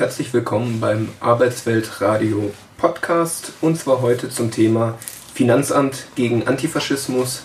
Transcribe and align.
herzlich 0.00 0.32
willkommen 0.32 0.80
beim 0.80 1.10
Arbeitsweltradio 1.20 2.52
Podcast 2.78 3.52
und 3.60 3.76
zwar 3.76 4.00
heute 4.00 4.30
zum 4.30 4.50
Thema 4.50 4.96
Finanzamt 5.34 6.06
gegen 6.14 6.48
Antifaschismus 6.48 7.42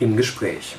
im 0.00 0.16
Gespräch. 0.16 0.76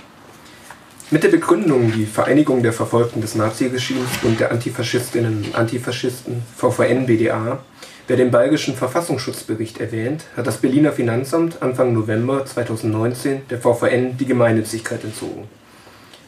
Mit 1.12 1.24
der 1.24 1.30
Begründung, 1.30 1.94
die 1.94 2.08
Vereinigung 2.08 2.64
der 2.64 2.74
Verfolgten 2.74 3.22
des 3.22 3.36
Naziregimes 3.36 4.10
und 4.24 4.40
der 4.40 4.52
Antifaschistinnen 4.52 5.46
und 5.46 5.56
Antifaschisten 5.56 6.42
VVN 6.58 7.06
BDA 7.06 7.60
Wer 8.08 8.18
den 8.18 8.32
Bayerischen 8.32 8.76
Verfassungsschutzbericht 8.76 9.80
erwähnt, 9.80 10.26
hat 10.36 10.46
das 10.46 10.58
Berliner 10.58 10.92
Finanzamt 10.92 11.62
Anfang 11.62 11.94
November 11.94 12.44
2019 12.44 13.44
der 13.50 13.60
VVN 13.60 14.18
die 14.18 14.26
Gemeinnützigkeit 14.26 15.04
entzogen. 15.06 15.48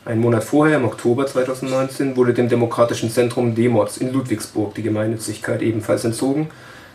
Einen 0.05 0.22
Monat 0.22 0.44
vorher, 0.44 0.77
im 0.77 0.86
Oktober 0.86 1.26
2019, 1.26 2.16
wurde 2.16 2.36
dem 2.36 2.48
Demokratischen 2.48 3.09
Zentrum 3.09 3.55
Demoz 3.55 3.98
in 3.98 4.13
Ludwigsburg 4.13 4.76
die 4.76 4.84
Gemeinnützigkeit 4.84 5.63
ebenfalls 5.63 6.05
entzogen, 6.05 6.52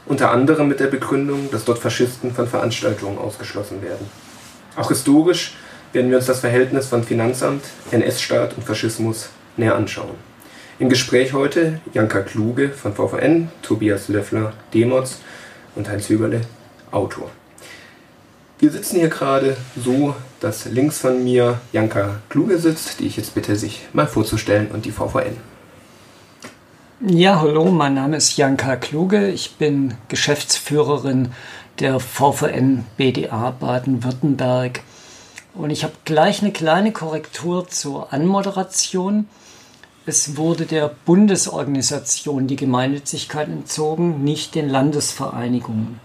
unter 0.06 0.30
anderem 0.30 0.68
mit 0.68 0.78
der 0.78 0.86
Begründung, 0.86 1.50
dass 1.50 1.64
dort 1.64 1.80
Faschisten 1.80 2.32
von 2.32 2.46
Veranstaltungen 2.46 3.18
ausgeschlossen 3.18 3.82
werden. 3.82 4.08
Auch 4.76 4.90
historisch 4.90 5.56
werden 5.92 6.12
wir 6.12 6.18
uns 6.18 6.26
das 6.26 6.38
Verhältnis 6.38 6.86
von 6.86 7.02
Finanzamt, 7.02 7.64
NS-Staat 7.90 8.56
und 8.56 8.62
Faschismus 8.62 9.30
näher 9.56 9.74
anschauen. 9.74 10.14
Im 10.78 10.88
Gespräch 10.88 11.32
heute 11.32 11.80
Janka 11.92 12.20
Kluge 12.20 12.68
von 12.68 12.94
VVN, 12.94 13.50
Tobias 13.60 14.06
Löffler, 14.06 14.52
Demoz 14.72 15.18
und 15.74 15.88
Heinz 15.88 16.08
Hüberle, 16.08 16.42
Autor. 16.92 17.28
Wir 18.60 18.70
sitzen 18.70 19.00
hier 19.00 19.08
gerade 19.08 19.56
so, 19.76 20.14
dass 20.40 20.64
links 20.64 20.98
von 20.98 21.22
mir 21.22 21.60
Janka 21.72 22.16
Kluge 22.28 22.58
sitzt, 22.58 23.00
die 23.00 23.06
ich 23.06 23.16
jetzt 23.16 23.34
bitte, 23.34 23.56
sich 23.56 23.82
mal 23.92 24.06
vorzustellen 24.06 24.68
und 24.72 24.84
die 24.84 24.92
VVN. 24.92 25.36
Ja, 27.06 27.40
hallo, 27.40 27.70
mein 27.70 27.94
Name 27.94 28.16
ist 28.16 28.36
Janka 28.36 28.76
Kluge. 28.76 29.28
Ich 29.28 29.56
bin 29.56 29.94
Geschäftsführerin 30.08 31.32
der 31.78 31.98
VVN 31.98 32.84
BDA 32.96 33.50
Baden-Württemberg. 33.58 34.82
Und 35.54 35.70
ich 35.70 35.82
habe 35.82 35.94
gleich 36.04 36.42
eine 36.42 36.52
kleine 36.52 36.92
Korrektur 36.92 37.68
zur 37.68 38.12
Anmoderation. 38.12 39.28
Es 40.06 40.36
wurde 40.36 40.66
der 40.66 40.90
Bundesorganisation 41.06 42.46
die 42.46 42.56
Gemeinnützigkeit 42.56 43.48
entzogen, 43.48 44.22
nicht 44.22 44.54
den 44.54 44.68
Landesvereinigungen. 44.68 46.00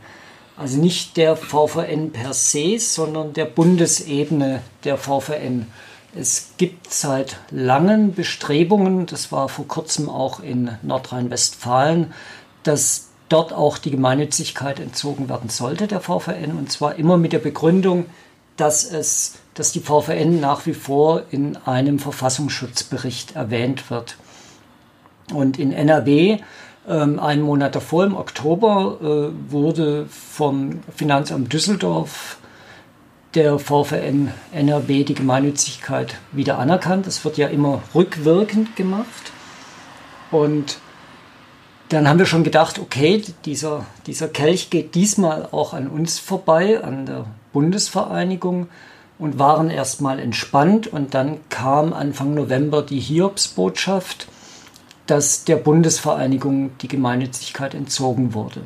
Also 0.58 0.78
nicht 0.78 1.18
der 1.18 1.36
VVN 1.36 2.12
per 2.12 2.34
se, 2.34 2.80
sondern 2.80 3.34
der 3.34 3.46
Bundesebene 3.46 4.62
der 4.84 4.98
VVN. 4.98 5.68
Es 6.18 6.52
gibt 6.58 6.94
seit 6.94 7.38
langen 7.52 8.14
Bestrebungen, 8.14 9.06
das 9.06 9.32
war 9.34 9.50
vor 9.50 9.68
kurzem 9.68 10.10
auch 10.10 10.40
in 10.40 10.72
Nordrhein-Westfalen, 10.82 12.14
dass 12.64 13.10
dort 13.28 13.52
auch 13.52 13.78
die 13.78 13.92
Gemeinnützigkeit 13.92 14.80
entzogen 14.80 15.28
werden 15.28 15.50
sollte, 15.50 15.88
der 15.88 16.00
VVN, 16.00 16.58
und 16.58 16.72
zwar 16.72 16.96
immer 16.96 17.18
mit 17.18 17.34
der 17.34 17.40
Begründung, 17.40 18.06
dass 18.56 18.86
es 18.86 19.40
dass 19.56 19.72
die 19.72 19.80
VVN 19.80 20.40
nach 20.40 20.66
wie 20.66 20.74
vor 20.74 21.24
in 21.32 21.58
einem 21.66 21.98
Verfassungsschutzbericht 21.98 23.36
erwähnt 23.36 23.90
wird. 23.90 24.18
Und 25.34 25.58
in 25.58 25.72
NRW, 25.72 26.40
ähm, 26.88 27.20
einen 27.20 27.42
Monat 27.42 27.76
davor, 27.76 28.06
im 28.06 28.16
Oktober, 28.16 28.98
äh, 29.02 29.52
wurde 29.52 30.06
vom 30.10 30.80
Finanzamt 30.96 31.52
Düsseldorf 31.52 32.38
der 33.34 33.60
VVN 33.60 34.32
NRW 34.54 35.04
die 35.04 35.14
Gemeinnützigkeit 35.14 36.16
wieder 36.32 36.58
anerkannt. 36.58 37.06
Das 37.06 37.26
wird 37.26 37.38
ja 37.38 37.48
immer 37.48 37.82
rückwirkend 37.94 38.76
gemacht. 38.76 39.34
Und 40.32 40.78
dann 41.90 42.08
haben 42.08 42.18
wir 42.18 42.26
schon 42.26 42.44
gedacht, 42.44 42.80
okay, 42.80 43.22
dieser, 43.46 43.86
dieser 44.08 44.28
Kelch 44.28 44.70
geht 44.70 44.96
diesmal 44.96 45.50
auch 45.52 45.74
an 45.74 45.88
uns 45.88 46.18
vorbei, 46.18 46.84
an 46.84 47.06
der 47.06 47.26
Bundesvereinigung 47.54 48.68
und 49.20 49.38
waren 49.38 49.70
erstmal 49.70 50.20
entspannt. 50.20 50.88
Und 50.88 51.14
dann 51.14 51.40
kam 51.50 51.94
Anfang 51.94 52.34
November 52.34 52.82
die 52.82 53.00
Hiobsbotschaft, 53.00 54.28
dass 55.08 55.44
der 55.44 55.58
Bundesvereinigung 55.58 56.72
die 56.82 56.88
Gemeinnützigkeit 56.88 57.74
entzogen 57.74 58.34
wurde. 58.34 58.62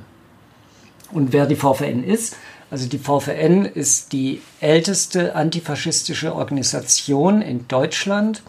Und 1.12 1.34
wer 1.34 1.46
die 1.46 1.56
VVN 1.56 2.04
ist, 2.04 2.36
also 2.72 2.88
die 2.88 3.00
VVN 3.00 3.66
ist 3.66 4.14
die 4.14 4.42
älteste 4.60 5.36
antifaschistische 5.36 6.36
Organisation 6.36 7.42
in 7.42 7.68
Deutschland. 7.68 8.44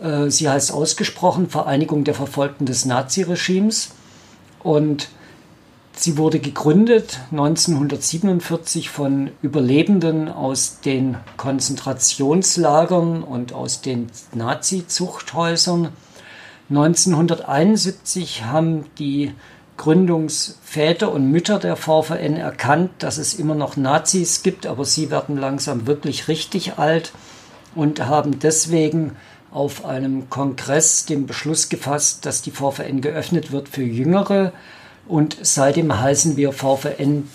Äh, 0.00 0.30
sie 0.30 0.48
heißt 0.48 0.72
ausgesprochen 0.72 1.50
Vereinigung 1.50 2.04
der 2.04 2.14
Verfolgten 2.14 2.66
des 2.66 2.84
Naziregimes 2.84 3.90
und 4.62 5.08
Sie 5.94 6.16
wurde 6.16 6.40
gegründet 6.40 7.20
1947 7.32 8.88
von 8.88 9.30
Überlebenden 9.42 10.28
aus 10.30 10.80
den 10.80 11.16
Konzentrationslagern 11.36 13.22
und 13.22 13.52
aus 13.52 13.82
den 13.82 14.10
Nazi-Zuchthäusern. 14.34 15.90
1971 16.76 18.44
haben 18.44 18.86
die 18.98 19.32
Gründungsväter 19.76 21.12
und 21.12 21.30
Mütter 21.30 21.58
der 21.58 21.76
VVN 21.76 22.36
erkannt, 22.36 22.90
dass 22.98 23.18
es 23.18 23.34
immer 23.34 23.54
noch 23.54 23.76
Nazis 23.76 24.42
gibt, 24.42 24.66
aber 24.66 24.86
sie 24.86 25.10
werden 25.10 25.36
langsam 25.36 25.86
wirklich 25.86 26.28
richtig 26.28 26.78
alt 26.78 27.12
und 27.74 28.06
haben 28.06 28.38
deswegen 28.38 29.16
auf 29.50 29.84
einem 29.84 30.30
Kongress 30.30 31.04
den 31.04 31.26
Beschluss 31.26 31.68
gefasst, 31.68 32.24
dass 32.24 32.40
die 32.40 32.52
VVN 32.52 33.02
geöffnet 33.02 33.52
wird 33.52 33.68
für 33.68 33.82
Jüngere 33.82 34.52
und 35.06 35.36
seitdem 35.42 36.00
heißen 36.00 36.38
wir 36.38 36.52
VVN-BDA. 36.52 37.32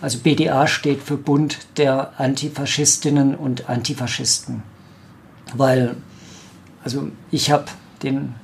Also 0.00 0.18
BDA 0.20 0.66
steht 0.66 1.02
für 1.02 1.18
Bund 1.18 1.58
der 1.76 2.18
Antifaschistinnen 2.18 3.34
und 3.34 3.68
Antifaschisten. 3.68 4.62
Weil, 5.54 5.96
also 6.88 7.08
ich 7.30 7.50
habe 7.50 7.66
den 8.02 8.34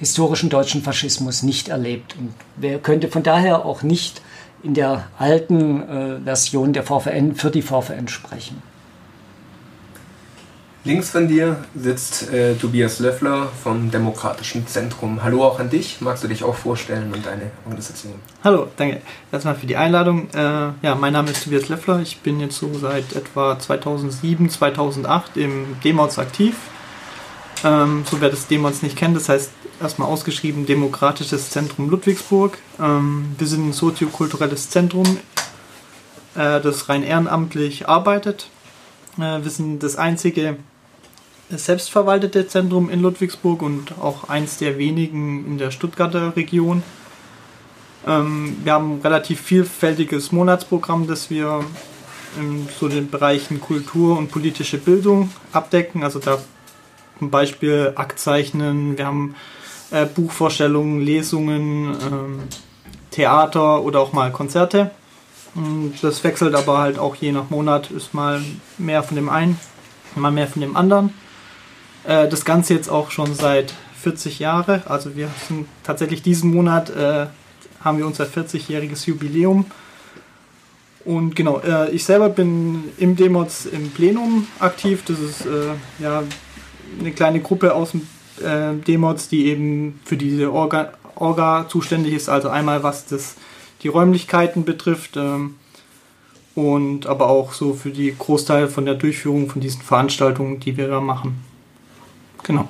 historischen 0.00 0.50
deutschen 0.50 0.82
Faschismus 0.82 1.44
nicht 1.44 1.68
erlebt 1.68 2.16
und 2.18 2.34
wer 2.56 2.80
könnte 2.80 3.06
von 3.06 3.22
daher 3.22 3.64
auch 3.64 3.84
nicht 3.84 4.20
in 4.64 4.74
der 4.74 5.04
alten 5.16 5.82
äh, 5.82 6.18
Version 6.24 6.72
der 6.72 6.82
VVN 6.82 7.36
für 7.36 7.52
die 7.52 7.62
VVN 7.62 8.08
sprechen. 8.08 8.60
Links 10.82 11.10
von 11.10 11.28
dir 11.28 11.64
sitzt 11.76 12.32
äh, 12.32 12.56
Tobias 12.56 12.98
Löffler 12.98 13.48
vom 13.62 13.92
Demokratischen 13.92 14.66
Zentrum. 14.66 15.22
Hallo 15.22 15.44
auch 15.44 15.60
an 15.60 15.70
dich. 15.70 16.00
Magst 16.00 16.24
du 16.24 16.28
dich 16.28 16.42
auch 16.42 16.56
vorstellen 16.56 17.12
und 17.14 17.24
deine 17.24 17.52
Organisation? 17.64 18.14
Hallo, 18.42 18.66
danke 18.76 19.02
erstmal 19.30 19.54
für 19.54 19.66
die 19.66 19.76
Einladung. 19.76 20.28
Äh, 20.34 20.38
ja, 20.38 20.96
mein 20.98 21.12
Name 21.12 21.30
ist 21.30 21.44
Tobias 21.44 21.68
Löffler. 21.68 22.00
Ich 22.00 22.18
bin 22.22 22.40
jetzt 22.40 22.58
so 22.58 22.74
seit 22.74 23.14
etwa 23.14 23.56
2007, 23.56 24.50
2008 24.50 25.36
im 25.36 25.76
Demos 25.84 26.18
aktiv. 26.18 26.56
Ähm, 27.62 28.04
so 28.10 28.20
wer 28.20 28.30
das 28.30 28.46
Demos 28.46 28.82
nicht 28.82 28.96
kennt, 28.96 29.16
das 29.16 29.28
heißt 29.28 29.50
erstmal 29.80 30.08
ausgeschrieben 30.08 30.66
Demokratisches 30.66 31.50
Zentrum 31.50 31.88
Ludwigsburg. 31.88 32.58
Ähm, 32.80 33.34
wir 33.38 33.46
sind 33.46 33.68
ein 33.68 33.72
soziokulturelles 33.72 34.70
Zentrum, 34.70 35.18
äh, 36.34 36.60
das 36.60 36.88
rein 36.88 37.02
ehrenamtlich 37.02 37.88
arbeitet. 37.88 38.48
Äh, 39.18 39.42
wir 39.42 39.50
sind 39.50 39.82
das 39.82 39.96
einzige 39.96 40.56
selbstverwaltete 41.50 42.48
Zentrum 42.48 42.90
in 42.90 43.00
Ludwigsburg 43.00 43.62
und 43.62 43.98
auch 44.00 44.28
eins 44.28 44.56
der 44.56 44.78
wenigen 44.78 45.46
in 45.46 45.58
der 45.58 45.70
Stuttgarter 45.70 46.36
Region. 46.36 46.82
Ähm, 48.06 48.56
wir 48.64 48.72
haben 48.72 48.96
ein 48.96 49.00
relativ 49.02 49.40
vielfältiges 49.40 50.32
Monatsprogramm, 50.32 51.06
das 51.06 51.30
wir 51.30 51.64
in 52.38 52.68
so 52.78 52.88
den 52.88 53.10
Bereichen 53.10 53.60
Kultur 53.60 54.18
und 54.18 54.30
politische 54.30 54.78
Bildung 54.78 55.30
abdecken. 55.52 56.02
Also 56.02 56.18
da 56.18 56.38
zum 57.24 57.30
Beispiel 57.30 57.92
Aktzeichnen, 57.94 58.98
wir 58.98 59.06
haben 59.06 59.34
äh, 59.90 60.04
Buchvorstellungen, 60.04 61.00
Lesungen, 61.00 61.96
ähm, 62.02 62.42
Theater 63.12 63.80
oder 63.80 64.00
auch 64.00 64.12
mal 64.12 64.30
Konzerte. 64.30 64.90
Und 65.54 65.94
das 66.02 66.22
wechselt 66.22 66.54
aber 66.54 66.76
halt 66.76 66.98
auch 66.98 67.14
je 67.14 67.32
nach 67.32 67.48
Monat, 67.48 67.90
ist 67.90 68.12
mal 68.12 68.42
mehr 68.76 69.02
von 69.02 69.16
dem 69.16 69.30
einen, 69.30 69.58
mal 70.16 70.32
mehr 70.32 70.48
von 70.48 70.60
dem 70.60 70.76
anderen. 70.76 71.14
Äh, 72.06 72.28
das 72.28 72.44
Ganze 72.44 72.74
jetzt 72.74 72.90
auch 72.90 73.10
schon 73.10 73.34
seit 73.34 73.72
40 74.02 74.38
Jahren. 74.38 74.82
Also 74.84 75.16
wir 75.16 75.30
sind 75.48 75.66
tatsächlich 75.82 76.20
diesen 76.20 76.52
Monat 76.52 76.90
äh, 76.90 77.28
haben 77.82 77.96
wir 77.96 78.06
unser 78.06 78.24
40-jähriges 78.24 79.06
Jubiläum. 79.06 79.64
Und 81.06 81.34
genau, 81.34 81.60
äh, 81.60 81.90
ich 81.90 82.04
selber 82.04 82.28
bin 82.28 82.84
im 82.98 83.16
Demos 83.16 83.64
im 83.64 83.92
Plenum 83.92 84.46
aktiv. 84.58 85.04
Das 85.06 85.18
ist 85.20 85.46
äh, 85.46 85.72
ja 86.00 86.22
eine 87.00 87.12
kleine 87.12 87.40
Gruppe 87.40 87.74
aus 87.74 87.92
dem 87.92 88.06
äh, 88.42 88.74
Demos, 88.86 89.28
die 89.28 89.46
eben 89.46 90.00
für 90.04 90.16
diese 90.16 90.52
Orga, 90.52 90.92
Orga, 91.14 91.66
zuständig 91.68 92.14
ist. 92.14 92.28
Also 92.28 92.48
einmal 92.48 92.82
was 92.82 93.06
das, 93.06 93.36
die 93.82 93.88
Räumlichkeiten 93.88 94.64
betrifft 94.64 95.16
ähm, 95.16 95.56
und 96.54 97.06
aber 97.06 97.28
auch 97.28 97.52
so 97.52 97.74
für 97.74 97.90
die 97.90 98.14
Großteil 98.16 98.68
von 98.68 98.84
der 98.84 98.94
Durchführung 98.94 99.48
von 99.48 99.60
diesen 99.60 99.82
Veranstaltungen, 99.82 100.60
die 100.60 100.76
wir 100.76 100.88
da 100.88 101.00
machen. 101.00 101.44
Genau. 102.42 102.68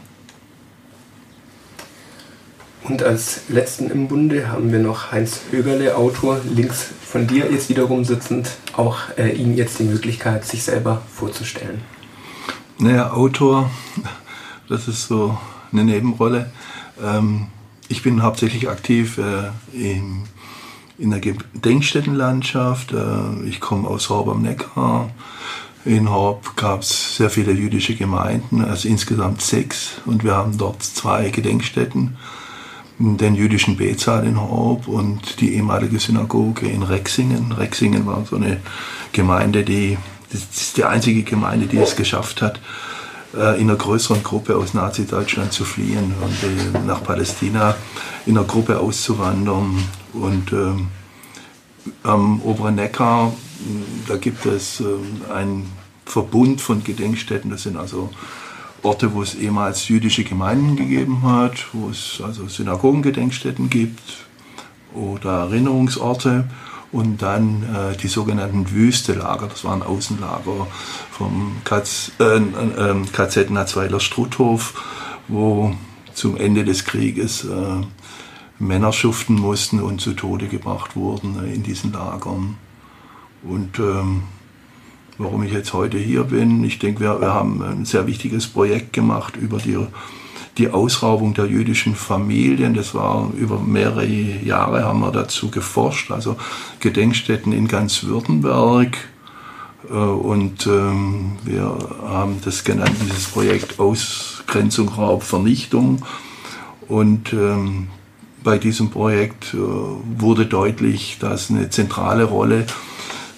Und 2.85 3.03
als 3.03 3.49
letzten 3.49 3.91
im 3.91 4.09
Bunde 4.09 4.49
haben 4.51 4.71
wir 4.71 4.79
noch 4.79 5.11
Heinz 5.11 5.41
Högerle, 5.51 5.97
Autor, 5.97 6.41
links 6.55 6.87
von 7.03 7.27
dir 7.27 7.51
jetzt 7.51 7.71
wiederum 7.71 8.05
sitzend, 8.05 8.51
auch 8.77 8.99
äh, 9.17 9.31
ihm 9.31 9.55
jetzt 9.57 9.79
die 9.79 9.85
Möglichkeit, 9.85 10.45
sich 10.45 10.63
selber 10.65 11.01
vorzustellen. 11.11 11.81
Naja, 12.79 13.13
Autor, 13.13 13.71
das 14.69 14.89
ist 14.89 15.07
so 15.07 15.39
eine 15.73 15.85
Nebenrolle. 15.85 16.51
Ähm, 17.01 17.47
ich 17.89 18.03
bin 18.03 18.23
hauptsächlich 18.23 18.69
aktiv 18.69 19.19
äh, 19.19 19.51
im, 19.73 20.25
in 20.99 21.11
der 21.11 21.21
Gedenkstättenlandschaft. 21.21 22.93
Äh, 22.93 23.45
ich 23.47 23.61
komme 23.61 23.87
aus 23.87 24.11
Horb 24.11 24.29
am 24.29 24.43
Neckar. 24.43 25.11
In 25.85 26.11
Horb 26.11 26.57
gab 26.57 26.81
es 26.81 27.17
sehr 27.17 27.31
viele 27.31 27.53
jüdische 27.53 27.95
Gemeinden, 27.95 28.65
also 28.65 28.89
insgesamt 28.89 29.41
sechs. 29.41 30.01
Und 30.05 30.25
wir 30.25 30.35
haben 30.35 30.59
dort 30.59 30.83
zwei 30.83 31.31
Gedenkstätten 31.31 32.17
den 32.99 33.35
jüdischen 33.35 33.77
Betsaal 33.77 34.27
in 34.27 34.41
Horb 34.41 34.89
und 34.89 35.41
die 35.41 35.55
ehemalige 35.55 35.99
Synagoge 35.99 36.67
in 36.67 36.83
Rexingen. 36.83 37.53
Rexingen 37.53 38.07
war 38.07 38.25
so 38.25 38.37
eine 38.37 38.61
Gemeinde, 39.13 39.65
die, 39.65 39.99
das 40.35 40.43
ist 40.43 40.77
die 40.77 40.85
einzige 40.85 41.23
Gemeinde, 41.23 41.67
die 41.67 41.79
es 41.79 41.95
geschafft 41.95 42.43
hat, 42.43 42.61
äh, 43.37 43.61
in 43.61 43.71
einer 43.71 43.79
größeren 43.79 44.23
Gruppe 44.23 44.57
aus 44.57 44.75
Nazi-Deutschland 44.75 45.53
zu 45.53 45.65
fliehen 45.65 46.13
und 46.21 46.77
äh, 46.77 46.87
nach 46.87 47.05
Palästina 47.05 47.77
in 48.27 48.37
einer 48.37 48.47
Gruppe 48.47 48.81
auszuwandern. 48.81 49.77
Und 50.13 50.53
ähm, 50.53 50.89
am 52.03 52.41
oberen 52.43 52.75
Neckar, 52.75 53.33
da 54.09 54.17
gibt 54.17 54.45
es 54.47 54.81
äh, 54.81 55.33
einen 55.33 55.71
Verbund 56.05 56.61
von 56.61 56.83
Gedenkstätten, 56.83 57.51
das 57.51 57.63
sind 57.63 57.77
also 57.77 58.11
Orte, 58.83 59.15
wo 59.15 59.23
es 59.23 59.35
ehemals 59.35 59.89
jüdische 59.89 60.25
Gemeinden 60.25 60.77
gegeben 60.77 61.23
hat, 61.23 61.69
wo 61.73 61.89
es 61.89 62.21
also 62.23 62.49
Synagogengedenkstätten 62.49 63.71
gibt 63.71 64.03
oder 64.93 65.45
Erinnerungsorte 65.45 66.45
und 66.95 67.23
dann 67.23 67.65
äh, 67.75 67.97
die 67.97 68.07
sogenannten 68.07 68.71
Wüstelager, 68.71 69.49
das 69.49 69.65
waren 69.65 69.83
Außenlager 69.83 70.69
vom 71.11 71.57
KZ, 71.65 72.13
äh, 72.21 72.37
äh, 72.37 72.95
KZ 73.13 73.51
Natzweiler 73.51 73.99
Struthof, 73.99 74.81
wo 75.27 75.75
zum 76.15 76.37
Ende 76.37 76.65
des 76.65 76.85
Krieges 76.85 77.45
äh, 77.45 77.85
Männer 78.61 78.93
schuften 78.93 79.35
mussten 79.35 79.81
und 79.81 80.01
zu 80.01 80.13
Tode 80.13 80.47
gebracht 80.47 80.95
wurden 80.95 81.45
äh, 81.45 81.53
in 81.53 81.65
diesen 81.65 81.93
Lagern. 81.93 82.59
Und 83.43 83.81
ähm, 83.81 84.23
warum 85.19 85.43
ich 85.43 85.53
jetzt 85.53 85.73
heute 85.73 85.99
hier 85.99 86.23
bin. 86.23 86.63
Ich 86.63 86.79
denke, 86.79 87.01
wir, 87.01 87.21
wir 87.21 87.35
haben 87.35 87.61
ein 87.61 87.85
sehr 87.85 88.07
wichtiges 88.07 88.47
Projekt 88.47 88.93
gemacht 88.93 89.35
über 89.37 89.59
die, 89.59 89.85
die 90.59 90.71
Ausraubung 90.71 91.35
der 91.35 91.47
jüdischen 91.47 91.95
Familien. 91.95 92.75
Das 92.75 92.95
war 92.95 93.31
über 93.37 93.59
mehrere 93.59 94.07
Jahre 94.07 94.85
haben 94.85 95.01
wir 95.01 95.11
dazu 95.11 95.51
geforscht, 95.51 96.11
also 96.11 96.37
Gedenkstätten 96.81 97.53
in 97.53 97.69
ganz 97.69 98.05
Württemberg. 98.05 98.97
Äh, 99.89 99.95
und 99.95 100.67
ähm, 100.67 101.33
wir 101.45 101.77
haben 102.07 102.41
das 102.45 102.65
genannt, 102.65 102.97
dieses 103.05 103.27
Projekt 103.27 103.79
Ausgrenzung, 103.79 104.89
Raub, 104.89 105.23
Vernichtung. 105.23 106.03
Und 106.89 107.33
ähm, 107.33 107.89
bei 108.43 108.59
diesem 108.59 108.91
Projekt 108.91 109.55
äh, 109.55 109.59
wurde 109.59 110.47
deutlich, 110.47 111.17
dass 111.19 111.51
eine 111.51 111.71
zentrale 111.71 112.25
Rolle 112.25 112.67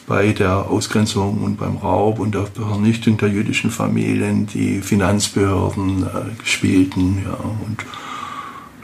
bei 0.06 0.32
der 0.32 0.70
Ausgrenzung 0.70 1.42
und 1.42 1.56
beim 1.56 1.76
Raub 1.76 2.20
und 2.20 2.34
der 2.34 2.46
Vernichtung 2.46 3.16
der 3.18 3.28
jüdischen 3.28 3.70
Familien 3.70 4.46
die 4.46 4.80
Finanzbehörden 4.80 6.04
äh, 6.04 6.46
spielten. 6.46 7.24
Ja, 7.24 7.34
und 7.34 7.84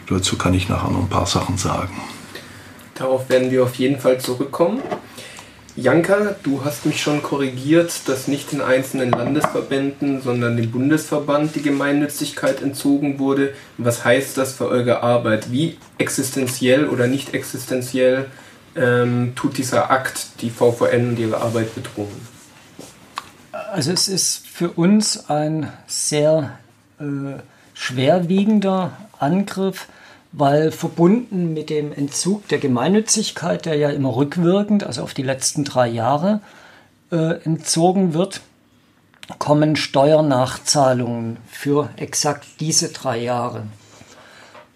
dazu 0.08 0.36
kann 0.36 0.54
ich 0.54 0.68
nachher 0.68 0.90
noch 0.90 1.02
ein 1.02 1.08
paar 1.08 1.26
Sachen 1.26 1.56
sagen. 1.56 2.00
Darauf 2.94 3.28
werden 3.28 3.50
wir 3.50 3.62
auf 3.62 3.76
jeden 3.76 4.00
Fall 4.00 4.20
zurückkommen. 4.20 4.82
Janka, 5.74 6.36
du 6.42 6.66
hast 6.66 6.84
mich 6.84 7.00
schon 7.00 7.22
korrigiert, 7.22 8.06
dass 8.06 8.28
nicht 8.28 8.52
den 8.52 8.60
einzelnen 8.60 9.10
Landesverbänden, 9.10 10.20
sondern 10.20 10.58
dem 10.58 10.70
Bundesverband 10.70 11.54
die 11.54 11.62
Gemeinnützigkeit 11.62 12.60
entzogen 12.60 13.18
wurde. 13.18 13.54
Was 13.78 14.04
heißt 14.04 14.36
das 14.36 14.52
für 14.52 14.68
eure 14.68 15.02
Arbeit? 15.02 15.50
Wie 15.50 15.78
existenziell 15.96 16.88
oder 16.88 17.06
nicht 17.06 17.32
existenziell 17.32 18.26
ähm, 18.76 19.34
tut 19.34 19.58
dieser 19.58 19.90
Akt 19.90 20.40
die 20.40 20.50
VVN 20.50 21.10
und 21.10 21.18
ihre 21.18 21.38
Arbeit 21.38 21.74
bedrohen? 21.74 22.28
Also 23.72 23.92
es 23.92 24.08
ist 24.08 24.46
für 24.46 24.70
uns 24.70 25.28
ein 25.30 25.72
sehr 25.86 26.58
äh, 27.00 27.04
schwerwiegender 27.74 28.92
Angriff, 29.18 29.88
weil 30.32 30.72
verbunden 30.72 31.52
mit 31.52 31.68
dem 31.70 31.92
Entzug 31.92 32.48
der 32.48 32.58
Gemeinnützigkeit, 32.58 33.66
der 33.66 33.76
ja 33.76 33.90
immer 33.90 34.16
rückwirkend, 34.16 34.84
also 34.84 35.02
auf 35.02 35.14
die 35.14 35.22
letzten 35.22 35.64
drei 35.64 35.88
Jahre, 35.88 36.40
äh, 37.10 37.42
entzogen 37.44 38.14
wird, 38.14 38.40
kommen 39.38 39.76
Steuernachzahlungen 39.76 41.36
für 41.50 41.90
exakt 41.96 42.46
diese 42.60 42.88
drei 42.88 43.18
Jahre. 43.18 43.64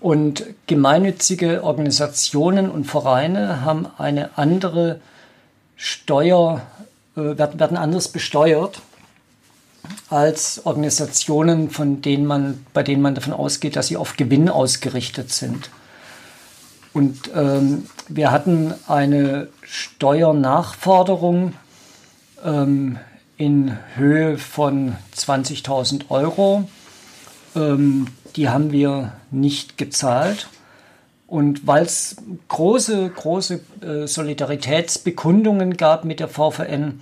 Und 0.07 0.45
gemeinnützige 0.69 1.65
Organisationen 1.65 2.71
und 2.71 2.85
Vereine 2.85 3.63
haben 3.63 3.89
eine 3.99 4.39
andere 4.39 5.01
Steuer, 5.75 6.61
äh, 7.17 7.37
werden, 7.37 7.59
werden 7.59 7.77
anders 7.77 8.07
besteuert 8.07 8.83
als 10.09 10.65
Organisationen, 10.65 11.71
von 11.71 12.03
denen 12.03 12.25
man, 12.25 12.65
bei 12.73 12.85
denen 12.85 13.03
man 13.03 13.17
davon 13.17 13.33
ausgeht, 13.33 13.75
dass 13.75 13.89
sie 13.89 13.97
auf 13.97 14.17
Gewinn 14.17 14.49
ausgerichtet 14.49 15.33
sind. 15.33 15.71
Und 16.93 17.29
ähm, 17.35 17.89
wir 18.07 18.31
hatten 18.31 18.75
eine 18.87 19.49
Steuernachforderung 19.63 21.55
ähm, 22.45 23.01
in 23.39 23.77
Höhe 23.97 24.39
von 24.39 24.95
20.000 25.17 26.11
Euro. 26.11 26.69
Ähm, 27.57 28.07
die 28.37 28.49
haben 28.49 28.73
wir 28.73 29.13
nicht 29.31 29.79
gezahlt. 29.79 30.49
Und 31.27 31.67
weil 31.67 31.85
es 31.85 32.17
große, 32.49 33.11
große 33.11 33.61
äh, 33.81 34.07
Solidaritätsbekundungen 34.07 35.77
gab 35.77 36.05
mit 36.05 36.21
der 36.21 36.29
VVN, 36.29 37.01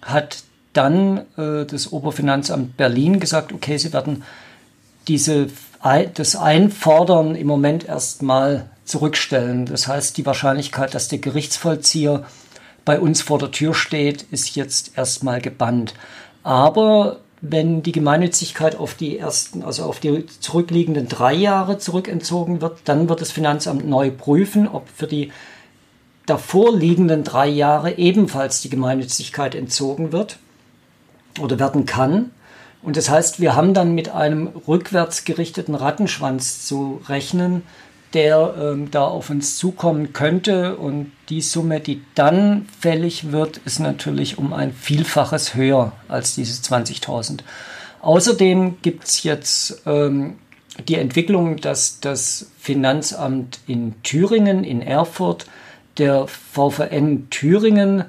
hat 0.00 0.44
dann 0.72 1.18
äh, 1.36 1.66
das 1.66 1.92
Oberfinanzamt 1.92 2.76
Berlin 2.76 3.20
gesagt, 3.20 3.52
okay, 3.52 3.76
sie 3.76 3.92
werden 3.92 4.22
diese, 5.08 5.48
das 6.14 6.36
Einfordern 6.36 7.36
im 7.36 7.46
Moment 7.46 7.86
erstmal 7.86 8.70
zurückstellen. 8.84 9.66
Das 9.66 9.86
heißt, 9.86 10.16
die 10.16 10.26
Wahrscheinlichkeit, 10.26 10.94
dass 10.94 11.08
der 11.08 11.18
Gerichtsvollzieher 11.18 12.24
bei 12.84 12.98
uns 12.98 13.20
vor 13.20 13.38
der 13.38 13.50
Tür 13.50 13.74
steht, 13.74 14.22
ist 14.30 14.56
jetzt 14.56 14.96
erstmal 14.96 15.40
gebannt. 15.40 15.94
Aber 16.42 17.18
wenn 17.40 17.82
die 17.82 17.92
Gemeinnützigkeit 17.92 18.76
auf 18.76 18.94
die 18.94 19.18
ersten, 19.18 19.62
also 19.62 19.84
auf 19.84 20.00
die 20.00 20.24
zurückliegenden 20.40 21.08
drei 21.08 21.34
Jahre 21.34 21.78
zurückentzogen 21.78 22.60
wird, 22.60 22.80
dann 22.84 23.08
wird 23.08 23.20
das 23.20 23.30
Finanzamt 23.30 23.86
neu 23.86 24.10
prüfen, 24.10 24.66
ob 24.68 24.88
für 24.88 25.06
die 25.06 25.32
davor 26.24 26.74
liegenden 26.74 27.24
drei 27.24 27.46
Jahre 27.46 27.98
ebenfalls 27.98 28.60
die 28.62 28.70
Gemeinnützigkeit 28.70 29.54
entzogen 29.54 30.12
wird 30.12 30.38
oder 31.40 31.58
werden 31.58 31.86
kann. 31.86 32.30
Und 32.82 32.96
das 32.96 33.10
heißt, 33.10 33.40
wir 33.40 33.54
haben 33.54 33.74
dann 33.74 33.94
mit 33.94 34.08
einem 34.08 34.48
rückwärts 34.68 35.24
gerichteten 35.24 35.74
Rattenschwanz 35.74 36.66
zu 36.66 37.00
rechnen, 37.08 37.62
der 38.14 38.54
ähm, 38.58 38.90
da 38.90 39.04
auf 39.04 39.30
uns 39.30 39.56
zukommen 39.56 40.12
könnte. 40.12 40.76
Und 40.76 41.12
die 41.28 41.40
Summe, 41.40 41.80
die 41.80 42.02
dann 42.14 42.68
fällig 42.80 43.32
wird, 43.32 43.58
ist 43.58 43.80
natürlich 43.80 44.38
um 44.38 44.52
ein 44.52 44.72
Vielfaches 44.72 45.54
höher 45.54 45.92
als 46.08 46.34
diese 46.34 46.62
20.000. 46.62 47.40
Außerdem 48.00 48.78
gibt 48.82 49.04
es 49.04 49.22
jetzt 49.22 49.82
ähm, 49.86 50.38
die 50.88 50.96
Entwicklung, 50.96 51.56
dass 51.56 52.00
das 52.00 52.50
Finanzamt 52.58 53.60
in 53.66 53.94
Thüringen, 54.02 54.64
in 54.64 54.82
Erfurt, 54.82 55.46
der 55.98 56.26
VVN 56.26 57.30
Thüringen 57.30 58.04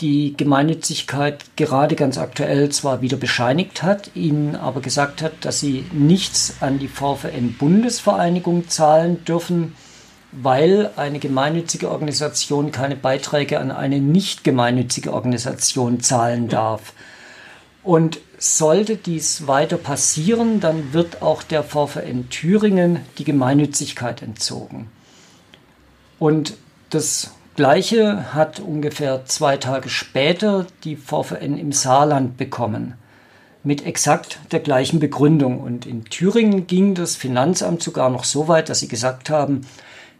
die 0.00 0.36
Gemeinnützigkeit 0.36 1.44
gerade 1.56 1.94
ganz 1.94 2.18
aktuell 2.18 2.70
zwar 2.70 3.00
wieder 3.00 3.16
bescheinigt 3.16 3.82
hat, 3.82 4.10
ihnen 4.14 4.56
aber 4.56 4.80
gesagt 4.80 5.22
hat, 5.22 5.44
dass 5.44 5.60
sie 5.60 5.84
nichts 5.92 6.56
an 6.60 6.78
die 6.78 6.88
VVN-Bundesvereinigung 6.88 8.68
zahlen 8.68 9.24
dürfen, 9.24 9.74
weil 10.32 10.90
eine 10.96 11.20
gemeinnützige 11.20 11.90
Organisation 11.90 12.72
keine 12.72 12.96
Beiträge 12.96 13.60
an 13.60 13.70
eine 13.70 14.00
nicht 14.00 14.42
gemeinnützige 14.42 15.12
Organisation 15.12 16.00
zahlen 16.00 16.48
darf. 16.48 16.92
Und 17.84 18.18
sollte 18.38 18.96
dies 18.96 19.46
weiter 19.46 19.76
passieren, 19.76 20.60
dann 20.60 20.92
wird 20.92 21.22
auch 21.22 21.42
der 21.42 21.62
VVN 21.62 22.30
Thüringen 22.30 23.00
die 23.18 23.24
Gemeinnützigkeit 23.24 24.22
entzogen. 24.22 24.90
Und 26.18 26.54
das 26.90 27.33
Gleiche 27.56 28.34
hat 28.34 28.60
ungefähr 28.60 29.26
zwei 29.26 29.56
Tage 29.56 29.88
später 29.88 30.66
die 30.82 30.96
VVN 30.96 31.56
im 31.58 31.72
Saarland 31.72 32.36
bekommen. 32.36 32.94
mit 33.64 33.84
exakt 33.86 34.38
der 34.52 34.60
gleichen 34.60 35.00
Begründung. 35.00 35.58
Und 35.58 35.86
in 35.86 36.04
Thüringen 36.04 36.66
ging 36.66 36.94
das 36.94 37.16
Finanzamt 37.16 37.82
sogar 37.82 38.10
noch 38.10 38.24
so 38.24 38.46
weit, 38.46 38.68
dass 38.68 38.80
sie 38.80 38.88
gesagt 38.88 39.30
haben, 39.30 39.62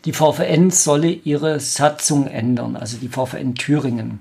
die 0.07 0.13
VVN 0.13 0.71
solle 0.71 1.09
ihre 1.09 1.61
Satzung 1.61 2.27
ändern, 2.27 2.77
also 2.77 2.97
die 2.97 3.09
VVN 3.09 3.55
Thüringen. 3.55 4.21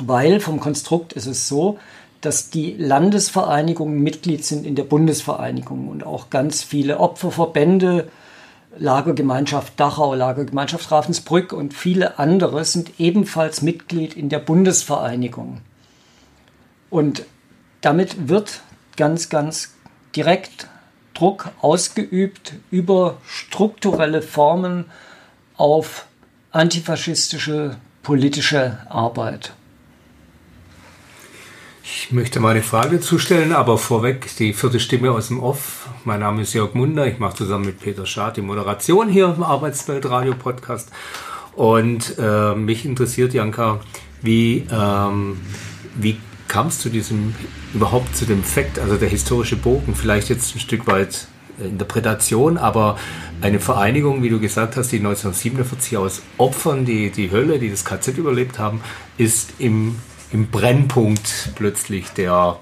Weil 0.00 0.40
vom 0.40 0.60
Konstrukt 0.60 1.12
ist 1.14 1.26
es 1.26 1.48
so, 1.48 1.78
dass 2.20 2.50
die 2.50 2.74
Landesvereinigungen 2.74 4.00
Mitglied 4.02 4.44
sind 4.44 4.66
in 4.66 4.74
der 4.74 4.84
Bundesvereinigung 4.84 5.88
und 5.88 6.04
auch 6.04 6.30
ganz 6.30 6.62
viele 6.62 7.00
Opferverbände, 7.00 8.08
Lagergemeinschaft 8.76 9.78
Dachau, 9.80 10.14
Lagergemeinschaft 10.14 10.90
Ravensbrück 10.90 11.52
und 11.52 11.74
viele 11.74 12.18
andere 12.18 12.64
sind 12.64 13.00
ebenfalls 13.00 13.62
Mitglied 13.62 14.14
in 14.14 14.28
der 14.28 14.38
Bundesvereinigung. 14.38 15.60
Und 16.90 17.24
damit 17.80 18.28
wird 18.28 18.60
ganz, 18.96 19.28
ganz 19.28 19.74
direkt 20.14 20.68
Druck 21.14 21.50
ausgeübt 21.60 22.54
über 22.70 23.18
strukturelle 23.26 24.22
Formen 24.22 24.86
auf 25.56 26.06
antifaschistische 26.52 27.76
politische 28.02 28.78
Arbeit. 28.88 29.52
Ich 31.90 32.12
möchte 32.12 32.38
mal 32.38 32.50
eine 32.50 32.62
Frage 32.62 33.00
zustellen, 33.00 33.52
aber 33.52 33.78
vorweg 33.78 34.28
die 34.36 34.52
vierte 34.52 34.78
Stimme 34.78 35.10
aus 35.10 35.28
dem 35.28 35.42
Off. 35.42 35.88
Mein 36.04 36.20
Name 36.20 36.42
ist 36.42 36.52
Jörg 36.52 36.74
Munder. 36.74 37.06
Ich 37.06 37.18
mache 37.18 37.34
zusammen 37.34 37.64
mit 37.64 37.80
Peter 37.80 38.04
Schad 38.04 38.36
die 38.36 38.42
Moderation 38.42 39.08
hier 39.08 39.34
im 39.34 39.42
Arbeitsweltradio-Podcast. 39.42 40.90
Und 41.56 42.16
äh, 42.18 42.54
mich 42.54 42.84
interessiert, 42.84 43.32
Janka, 43.32 43.80
wie, 44.20 44.66
ähm, 44.70 45.40
wie 45.94 46.18
kam 46.46 46.66
es 46.66 46.78
zu 46.78 46.90
diesem, 46.90 47.34
überhaupt 47.72 48.14
zu 48.14 48.26
dem 48.26 48.44
Fakt, 48.44 48.78
also 48.78 48.96
der 48.96 49.08
historische 49.08 49.56
Bogen, 49.56 49.94
vielleicht 49.94 50.28
jetzt 50.28 50.54
ein 50.54 50.60
Stück 50.60 50.86
weit 50.86 51.26
Interpretation, 51.58 52.58
aber 52.58 52.98
eine 53.40 53.60
Vereinigung, 53.60 54.22
wie 54.22 54.28
du 54.28 54.38
gesagt 54.38 54.76
hast, 54.76 54.92
die 54.92 54.98
1947 54.98 55.96
aus 55.96 56.20
Opfern, 56.36 56.84
die 56.84 57.10
die 57.10 57.30
Hölle, 57.30 57.58
die 57.58 57.70
das 57.70 57.86
KZ 57.86 58.18
überlebt 58.18 58.58
haben, 58.58 58.82
ist 59.16 59.54
im 59.58 59.96
im 60.32 60.50
Brennpunkt 60.50 61.50
plötzlich 61.54 62.10
der, 62.10 62.58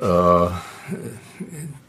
äh, 0.00 0.46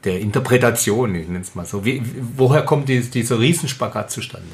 der 0.03 0.19
Interpretation, 0.19 1.15
ich 1.15 1.27
nenne 1.27 1.41
es 1.41 1.55
mal 1.55 1.65
so. 1.65 1.85
Wie, 1.85 2.03
woher 2.35 2.63
kommt 2.63 2.89
die, 2.89 3.01
dieser 3.01 3.39
Riesenspagat 3.39 4.11
zustande? 4.11 4.47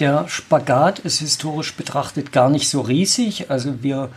Der 0.00 0.26
Spagat 0.28 0.98
ist 1.00 1.20
historisch 1.20 1.74
betrachtet 1.74 2.32
gar 2.32 2.50
nicht 2.50 2.68
so 2.68 2.80
riesig. 2.80 3.50
Also 3.50 3.82
wir 3.82 4.10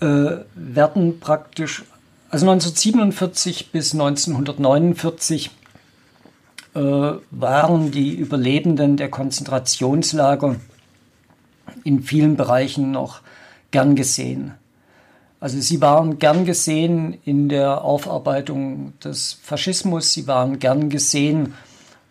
äh, 0.00 0.38
werden 0.54 1.20
praktisch, 1.20 1.84
also 2.30 2.48
1947 2.48 3.72
bis 3.72 3.92
1949 3.92 5.50
äh, 6.74 6.80
waren 7.30 7.90
die 7.90 8.14
Überlebenden 8.14 8.96
der 8.96 9.10
Konzentrationslager 9.10 10.56
in 11.84 12.02
vielen 12.02 12.36
Bereichen 12.36 12.90
noch 12.90 13.20
gern 13.76 13.94
gesehen. 13.94 14.54
Also 15.38 15.60
sie 15.60 15.82
waren 15.82 16.18
gern 16.18 16.46
gesehen 16.46 17.18
in 17.26 17.50
der 17.50 17.84
Aufarbeitung 17.84 18.94
des 19.04 19.34
Faschismus, 19.34 20.14
sie 20.14 20.26
waren 20.26 20.58
gern 20.58 20.88
gesehen, 20.88 21.52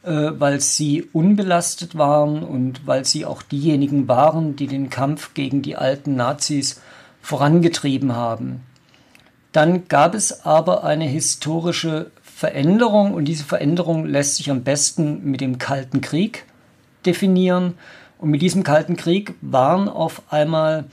äh, 0.04 0.30
weil 0.38 0.62
sie 0.62 1.10
unbelastet 1.12 1.98
waren 1.98 2.44
und 2.44 2.86
weil 2.86 3.04
sie 3.04 3.26
auch 3.26 3.42
diejenigen 3.42 4.08
waren, 4.08 4.56
die 4.56 4.68
den 4.68 4.92
Kampf 4.92 5.34
gegen 5.34 5.64
die 5.64 5.76
alten 5.76 6.16
Nazis 6.16 6.82
vorangetrieben 7.20 8.16
haben. 8.16 8.62
Dann 9.52 9.88
gab 9.88 10.14
es 10.14 10.46
aber 10.46 10.84
eine 10.84 11.06
historische 11.06 12.12
Veränderung 12.22 13.16
und 13.16 13.26
diese 13.26 13.44
Veränderung 13.44 14.06
lässt 14.06 14.36
sich 14.36 14.52
am 14.52 14.62
besten 14.62 15.24
mit 15.24 15.42
dem 15.42 15.58
Kalten 15.58 16.02
Krieg 16.02 16.46
definieren. 17.08 17.74
Und 18.20 18.30
mit 18.30 18.44
diesem 18.44 18.62
Kalten 18.62 18.98
Krieg 18.98 19.34
waren 19.42 19.90
auf 19.90 20.22
einmal 20.32 20.86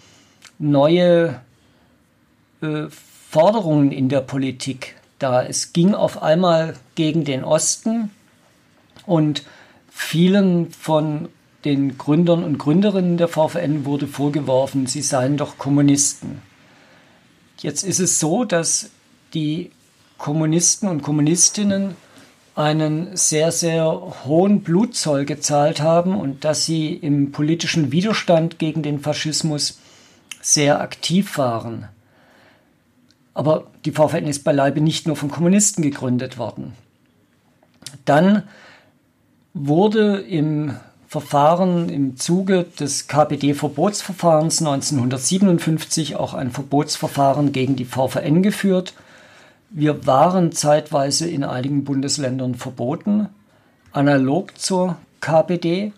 neue 0.63 1.41
äh, 2.63 2.85
Forderungen 3.31 3.93
in 3.93 4.09
der 4.09 4.21
Politik 4.21 4.95
da. 5.19 5.43
Es 5.43 5.73
ging 5.73 5.95
auf 5.95 6.23
einmal 6.23 6.75
gegen 6.95 7.25
den 7.25 7.45
Osten 7.45 8.11
und 9.05 9.43
vielen 9.91 10.71
von 10.71 11.29
den 11.65 11.99
Gründern 11.99 12.45
und 12.45 12.59
Gründerinnen 12.59 13.19
der 13.19 13.29
VVN 13.29 13.85
wurde 13.85 14.07
vorgeworfen, 14.07 14.87
sie 14.87 15.03
seien 15.03 15.37
doch 15.37 15.59
Kommunisten. 15.59 16.43
Jetzt 17.59 17.85
ist 17.85 18.01
es 18.01 18.19
so, 18.19 18.45
dass 18.45 18.91
die 19.35 19.71
Kommunisten 20.19 20.89
und 20.89 21.03
Kommunistinnen 21.03 21.97
einen 22.55 23.17
sehr, 23.17 23.51
sehr 23.53 23.85
hohen 24.25 24.63
Blutzoll 24.63 25.25
gezahlt 25.25 25.81
haben 25.81 26.17
und 26.17 26.45
dass 26.45 26.67
sie 26.67 26.93
im 26.93 27.33
politischen 27.33 27.93
Widerstand 27.93 28.59
gegen 28.59 28.83
den 28.83 29.01
Faschismus 29.01 29.79
sehr 30.43 30.83
aktiv 30.83 31.39
waren. 31.39 31.89
Aber 33.33 33.69
die 33.87 33.93
VVN 33.93 34.27
ist 34.27 34.45
beileibe 34.45 34.83
nicht 34.83 35.07
nur 35.07 35.17
von 35.17 35.31
Kommunisten 35.31 35.83
gegründet 35.83 36.37
worden. 36.37 36.75
Dann 38.05 38.43
wurde 39.55 40.21
im 40.21 40.77
Verfahren 41.07 41.89
im 41.89 42.17
Zuge 42.17 42.65
des 42.81 43.07
KPD-Verbotsverfahrens 43.07 44.61
1957 44.61 46.17
auch 46.17 46.35
ein 46.35 46.51
Verbotsverfahren 46.51 47.53
gegen 47.53 47.77
die 47.77 47.85
VVN 47.85 48.43
geführt. 48.43 48.95
Wir 49.69 50.07
waren 50.07 50.53
zeitweise 50.53 51.29
in 51.29 51.45
einigen 51.45 51.85
Bundesländern 51.85 52.55
verboten, 52.55 53.29
analog 53.93 54.59
zur 54.59 54.97
KPD. 55.21 55.93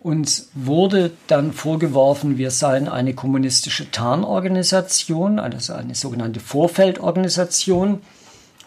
Uns 0.00 0.50
wurde 0.54 1.12
dann 1.26 1.52
vorgeworfen, 1.52 2.38
wir 2.38 2.50
seien 2.50 2.88
eine 2.88 3.14
kommunistische 3.14 3.90
Tarnorganisation, 3.90 5.38
also 5.38 5.72
eine 5.72 5.94
sogenannte 5.94 6.40
Vorfeldorganisation. 6.40 8.00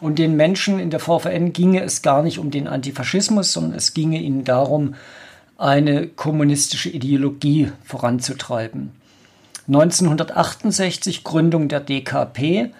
Und 0.01 0.17
den 0.17 0.35
Menschen 0.35 0.79
in 0.79 0.89
der 0.89 0.99
VVN 0.99 1.53
ginge 1.53 1.83
es 1.83 2.01
gar 2.01 2.23
nicht 2.23 2.39
um 2.39 2.51
den 2.51 2.67
Antifaschismus, 2.67 3.53
sondern 3.53 3.73
es 3.73 3.93
ginge 3.93 4.19
ihnen 4.19 4.45
darum, 4.45 4.95
eine 5.57 6.07
kommunistische 6.07 6.89
Ideologie 6.89 7.71
voranzutreiben. 7.83 8.91
1968 9.67 11.23
Gründung 11.23 11.67
der 11.67 11.81
DKP 11.81 12.71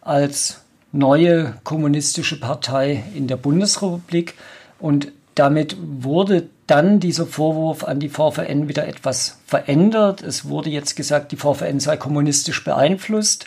als 0.00 0.60
neue 0.92 1.54
kommunistische 1.64 2.38
Partei 2.38 3.02
in 3.14 3.26
der 3.26 3.36
Bundesrepublik 3.36 4.34
und 4.78 5.12
damit 5.34 5.76
wurde 5.80 6.48
dann 6.66 7.00
dieser 7.00 7.26
Vorwurf 7.26 7.84
an 7.84 8.00
die 8.00 8.08
VVN 8.08 8.68
wieder 8.68 8.86
etwas 8.86 9.38
verändert. 9.46 10.22
Es 10.22 10.48
wurde 10.48 10.70
jetzt 10.70 10.96
gesagt, 10.96 11.32
die 11.32 11.36
VVN 11.36 11.80
sei 11.80 11.96
kommunistisch 11.96 12.64
beeinflusst 12.64 13.46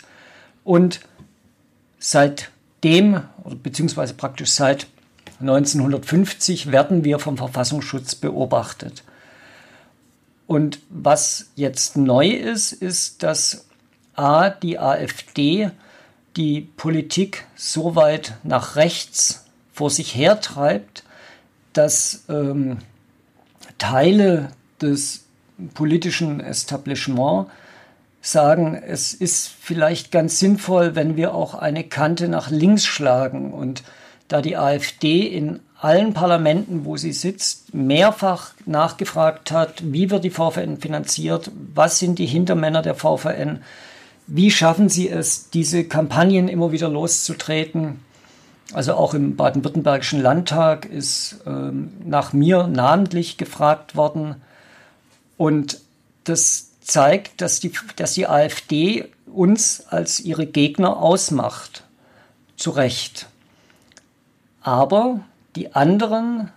und 0.64 1.00
seitdem, 1.98 3.22
beziehungsweise 3.62 4.14
praktisch 4.14 4.50
seit 4.50 4.86
1950 5.40 6.72
werden 6.72 7.04
wir 7.04 7.18
vom 7.18 7.36
Verfassungsschutz 7.36 8.14
beobachtet. 8.14 9.02
Und 10.46 10.80
was 10.88 11.50
jetzt 11.54 11.96
neu 11.96 12.28
ist, 12.28 12.72
ist, 12.72 13.22
dass 13.22 13.66
A, 14.14 14.50
die 14.50 14.78
AfD 14.78 15.70
die 16.36 16.60
Politik 16.60 17.46
so 17.54 17.94
weit 17.96 18.34
nach 18.42 18.76
rechts 18.76 19.46
vor 19.72 19.90
sich 19.90 20.14
hertreibt, 20.14 21.04
dass 21.72 22.24
ähm, 22.28 22.78
Teile 23.80 24.50
des 24.80 25.24
politischen 25.74 26.38
Establishments 26.40 27.50
sagen, 28.22 28.74
es 28.74 29.14
ist 29.14 29.48
vielleicht 29.48 30.12
ganz 30.12 30.38
sinnvoll, 30.38 30.94
wenn 30.94 31.16
wir 31.16 31.34
auch 31.34 31.54
eine 31.54 31.84
Kante 31.84 32.28
nach 32.28 32.50
links 32.50 32.84
schlagen. 32.84 33.52
Und 33.52 33.82
da 34.28 34.42
die 34.42 34.56
AfD 34.56 35.22
in 35.22 35.60
allen 35.80 36.12
Parlamenten, 36.12 36.84
wo 36.84 36.98
sie 36.98 37.12
sitzt, 37.12 37.72
mehrfach 37.74 38.52
nachgefragt 38.66 39.50
hat, 39.50 39.82
wie 39.82 40.10
wird 40.10 40.24
die 40.24 40.30
VVN 40.30 40.78
finanziert, 40.78 41.50
was 41.74 41.98
sind 41.98 42.18
die 42.18 42.26
Hintermänner 42.26 42.82
der 42.82 42.94
VVN, 42.94 43.62
wie 44.26 44.50
schaffen 44.50 44.90
sie 44.90 45.08
es, 45.08 45.48
diese 45.50 45.84
Kampagnen 45.84 46.48
immer 46.48 46.70
wieder 46.70 46.88
loszutreten, 46.88 48.00
also 48.72 48.94
auch 48.94 49.14
im 49.14 49.36
baden-württembergischen 49.36 50.20
Landtag 50.20 50.86
ist 50.86 51.40
ähm, 51.46 51.92
nach 52.04 52.32
mir 52.32 52.66
namentlich 52.66 53.36
gefragt 53.36 53.96
worden. 53.96 54.36
Und 55.36 55.80
das 56.24 56.70
zeigt, 56.80 57.40
dass 57.40 57.60
die, 57.60 57.72
dass 57.96 58.14
die 58.14 58.26
AfD 58.26 59.06
uns 59.26 59.86
als 59.88 60.20
ihre 60.20 60.46
Gegner 60.46 60.98
ausmacht. 60.98 61.84
Zu 62.56 62.70
Recht. 62.70 63.26
Aber 64.60 65.20
die 65.56 65.74
anderen 65.74 66.50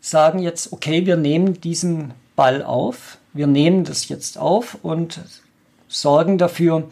sagen 0.00 0.38
jetzt, 0.38 0.72
okay, 0.72 1.04
wir 1.04 1.16
nehmen 1.16 1.60
diesen 1.60 2.14
Ball 2.36 2.62
auf, 2.62 3.18
wir 3.34 3.46
nehmen 3.46 3.84
das 3.84 4.08
jetzt 4.08 4.38
auf 4.38 4.78
und 4.82 5.20
sorgen 5.88 6.38
dafür, 6.38 6.88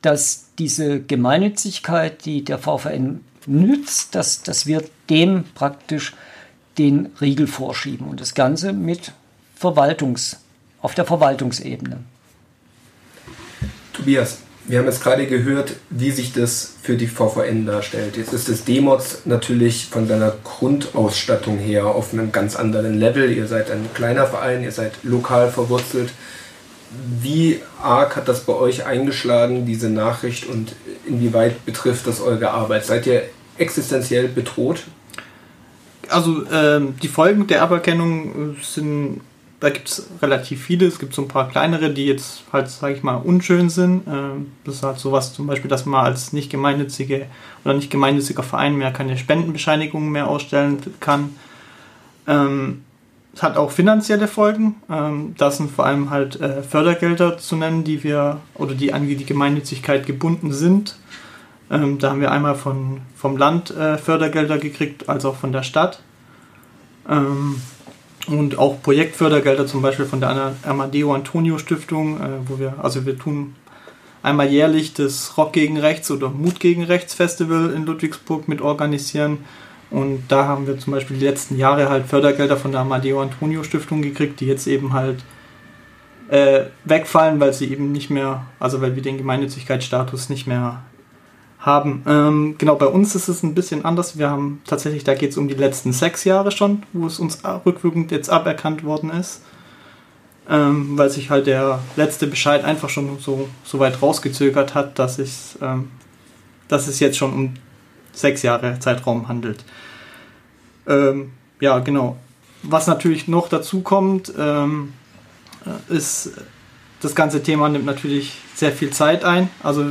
dass 0.00 0.48
diese 0.58 1.00
Gemeinnützigkeit, 1.00 2.24
die 2.24 2.44
der 2.44 2.58
VVN 2.58 3.24
nützt, 3.46 4.14
dass, 4.14 4.42
dass 4.42 4.66
wir 4.66 4.82
dem 5.10 5.44
praktisch 5.54 6.14
den 6.78 7.10
Riegel 7.20 7.46
vorschieben 7.46 8.08
und 8.08 8.20
das 8.20 8.34
Ganze 8.34 8.72
mit 8.72 9.12
Verwaltungs, 9.56 10.38
auf 10.80 10.94
der 10.94 11.04
Verwaltungsebene. 11.04 11.98
Tobias, 13.92 14.38
wir 14.64 14.78
haben 14.78 14.86
jetzt 14.86 15.02
gerade 15.02 15.26
gehört, 15.26 15.74
wie 15.90 16.10
sich 16.10 16.32
das 16.32 16.74
für 16.82 16.96
die 16.96 17.06
VVN 17.06 17.66
darstellt. 17.66 18.16
Jetzt 18.16 18.32
ist 18.32 18.48
das 18.48 18.64
Demos 18.64 19.22
natürlich 19.24 19.86
von 19.86 20.06
seiner 20.06 20.34
Grundausstattung 20.44 21.58
her 21.58 21.86
auf 21.86 22.12
einem 22.12 22.32
ganz 22.32 22.56
anderen 22.56 22.98
Level. 22.98 23.30
Ihr 23.30 23.48
seid 23.48 23.70
ein 23.70 23.88
kleiner 23.94 24.26
Verein, 24.26 24.62
ihr 24.62 24.72
seid 24.72 24.92
lokal 25.02 25.50
verwurzelt. 25.50 26.10
Wie 27.20 27.60
arg 27.82 28.16
hat 28.16 28.28
das 28.28 28.44
bei 28.44 28.52
euch 28.52 28.84
eingeschlagen, 28.84 29.66
diese 29.66 29.88
Nachricht, 29.88 30.46
und 30.46 30.74
inwieweit 31.06 31.64
betrifft 31.64 32.06
das 32.06 32.20
eure 32.20 32.50
Arbeit? 32.50 32.84
Seid 32.84 33.06
ihr 33.06 33.22
existenziell 33.58 34.28
bedroht? 34.28 34.84
Also 36.08 36.44
ähm, 36.52 36.94
die 37.02 37.08
Folgen 37.08 37.46
der 37.46 37.62
Aberkennung 37.62 38.56
sind, 38.62 39.20
da 39.60 39.70
gibt 39.70 39.88
es 39.88 40.06
relativ 40.20 40.62
viele. 40.62 40.86
Es 40.86 40.98
gibt 40.98 41.14
so 41.14 41.22
ein 41.22 41.28
paar 41.28 41.48
kleinere, 41.48 41.90
die 41.90 42.06
jetzt 42.06 42.42
halt, 42.52 42.68
sage 42.68 42.94
ich 42.94 43.02
mal, 43.02 43.16
unschön 43.16 43.70
sind. 43.70 44.02
Ähm, 44.06 44.48
das 44.64 44.76
ist 44.76 44.82
halt 44.82 44.98
sowas 44.98 45.32
zum 45.32 45.46
Beispiel, 45.46 45.70
dass 45.70 45.86
man 45.86 46.04
als 46.04 46.32
nicht 46.32 46.50
gemeinnützige 46.50 47.26
oder 47.64 47.74
nicht 47.74 47.90
gemeinnütziger 47.90 48.42
Verein 48.42 48.76
mehr 48.76 48.92
keine 48.92 49.16
Spendenbescheinigungen 49.16 50.10
mehr 50.10 50.28
ausstellen 50.28 50.78
kann. 51.00 51.36
Ähm, 52.26 52.82
es 53.34 53.42
hat 53.42 53.56
auch 53.56 53.70
finanzielle 53.70 54.28
Folgen. 54.28 54.76
Ähm, 54.90 55.34
da 55.38 55.50
sind 55.50 55.70
vor 55.70 55.86
allem 55.86 56.10
halt 56.10 56.40
äh, 56.40 56.62
Fördergelder 56.62 57.38
zu 57.38 57.56
nennen, 57.56 57.84
die 57.84 58.04
wir 58.04 58.40
oder 58.54 58.74
die 58.74 58.92
an 58.92 59.06
die 59.06 59.24
Gemeinnützigkeit 59.24 60.06
gebunden 60.06 60.52
sind. 60.52 60.96
Ähm, 61.70 61.98
da 61.98 62.10
haben 62.10 62.20
wir 62.20 62.30
einmal 62.30 62.54
von, 62.54 63.00
vom 63.16 63.36
Land 63.36 63.70
äh, 63.70 63.96
Fördergelder 63.96 64.58
gekriegt, 64.58 65.08
als 65.08 65.24
auch 65.24 65.36
von 65.36 65.52
der 65.52 65.62
Stadt. 65.62 66.02
Ähm, 67.08 67.56
und 68.28 68.58
auch 68.58 68.80
Projektfördergelder, 68.82 69.66
zum 69.66 69.82
Beispiel 69.82 70.04
von 70.04 70.20
der 70.20 70.54
Amadeo 70.64 71.12
Antonio 71.14 71.58
Stiftung, 71.58 72.20
äh, 72.20 72.28
wo 72.46 72.58
wir, 72.58 72.74
also 72.82 73.06
wir 73.06 73.18
tun 73.18 73.56
einmal 74.22 74.48
jährlich 74.48 74.94
das 74.94 75.36
Rock 75.36 75.54
gegen 75.54 75.78
Rechts 75.78 76.10
oder 76.10 76.28
Mut 76.28 76.60
gegen 76.60 76.84
Rechts 76.84 77.14
Festival 77.14 77.70
in 77.70 77.86
Ludwigsburg 77.86 78.46
mit 78.46 78.60
organisieren 78.60 79.38
und 79.92 80.24
da 80.28 80.46
haben 80.46 80.66
wir 80.66 80.78
zum 80.78 80.94
Beispiel 80.94 81.18
die 81.18 81.26
letzten 81.26 81.58
Jahre 81.58 81.90
halt 81.90 82.06
Fördergelder 82.06 82.56
von 82.56 82.72
der 82.72 82.80
Amadeo 82.80 83.20
Antonio 83.20 83.62
Stiftung 83.62 84.00
gekriegt, 84.00 84.40
die 84.40 84.46
jetzt 84.46 84.66
eben 84.66 84.94
halt 84.94 85.22
äh, 86.28 86.64
wegfallen, 86.84 87.38
weil 87.40 87.52
sie 87.52 87.70
eben 87.70 87.92
nicht 87.92 88.08
mehr, 88.08 88.46
also 88.58 88.80
weil 88.80 88.96
wir 88.96 89.02
den 89.02 89.18
Gemeinnützigkeitsstatus 89.18 90.30
nicht 90.30 90.46
mehr 90.46 90.82
haben. 91.58 92.02
Ähm, 92.06 92.54
genau, 92.56 92.76
bei 92.76 92.86
uns 92.86 93.14
ist 93.14 93.28
es 93.28 93.42
ein 93.42 93.54
bisschen 93.54 93.84
anders. 93.84 94.16
Wir 94.16 94.30
haben 94.30 94.62
tatsächlich, 94.66 95.04
da 95.04 95.14
geht 95.14 95.32
es 95.32 95.36
um 95.36 95.46
die 95.46 95.54
letzten 95.54 95.92
sechs 95.92 96.24
Jahre 96.24 96.50
schon, 96.52 96.84
wo 96.94 97.06
es 97.06 97.18
uns 97.18 97.40
rückwirkend 97.66 98.10
jetzt 98.12 98.30
aberkannt 98.30 98.84
worden 98.84 99.10
ist. 99.10 99.42
Ähm, 100.48 100.98
weil 100.98 101.08
sich 101.10 101.30
halt 101.30 101.46
der 101.46 101.78
letzte 101.96 102.26
Bescheid 102.26 102.64
einfach 102.64 102.88
schon 102.88 103.18
so, 103.20 103.48
so 103.62 103.78
weit 103.78 104.02
rausgezögert 104.02 104.74
hat, 104.74 104.98
dass, 104.98 105.18
ähm, 105.60 105.90
dass 106.66 106.88
es 106.88 106.98
jetzt 106.98 107.16
schon 107.16 107.32
um 107.32 107.54
sechs 108.12 108.42
Jahre 108.42 108.78
Zeitraum 108.78 109.28
handelt. 109.28 109.64
Ähm, 110.86 111.32
ja, 111.60 111.78
genau. 111.78 112.16
Was 112.62 112.86
natürlich 112.86 113.28
noch 113.28 113.48
dazu 113.48 113.80
kommt, 113.80 114.32
ähm, 114.38 114.92
äh, 115.66 115.96
ist, 115.96 116.32
das 117.00 117.14
ganze 117.14 117.42
Thema 117.42 117.68
nimmt 117.68 117.84
natürlich 117.84 118.34
sehr 118.54 118.72
viel 118.72 118.90
Zeit 118.90 119.24
ein. 119.24 119.48
Also 119.62 119.86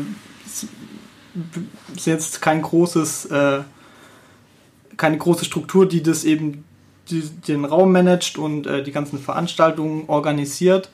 es 0.46 0.68
ist 1.96 2.08
jetzt 2.08 2.42
kein 2.42 2.62
großes, 2.62 3.26
äh, 3.26 3.60
keine 4.98 5.18
große 5.18 5.46
Struktur, 5.46 5.88
die 5.88 6.04
das 6.04 6.24
eben 6.24 6.64
die, 7.10 7.22
den 7.22 7.66
Raum 7.66 7.92
managt 7.92 8.38
und 8.38 8.68
äh, 8.68 8.84
die 8.84 8.92
ganzen 8.92 9.20
Veranstaltungen 9.20 10.06
organisiert. 10.08 10.90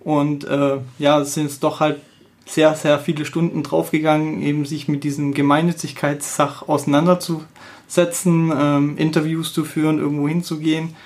Und 0.00 0.44
äh, 0.44 0.78
ja, 0.98 1.20
es 1.20 1.34
sind 1.34 1.62
doch 1.62 1.80
halt 1.80 2.00
sehr, 2.46 2.74
sehr 2.74 2.98
viele 2.98 3.24
Stunden 3.24 3.62
draufgegangen, 3.62 4.42
eben 4.42 4.64
sich 4.64 4.88
mit 4.88 5.04
diesem 5.04 5.34
Gemeinnützigkeitssach 5.34 6.68
auseinanderzusetzen, 6.68 8.52
ähm, 8.56 8.96
Interviews 8.98 9.52
zu 9.52 9.64
führen, 9.64 9.98
irgendwo 9.98 10.28
hinzugehen. 10.28 10.96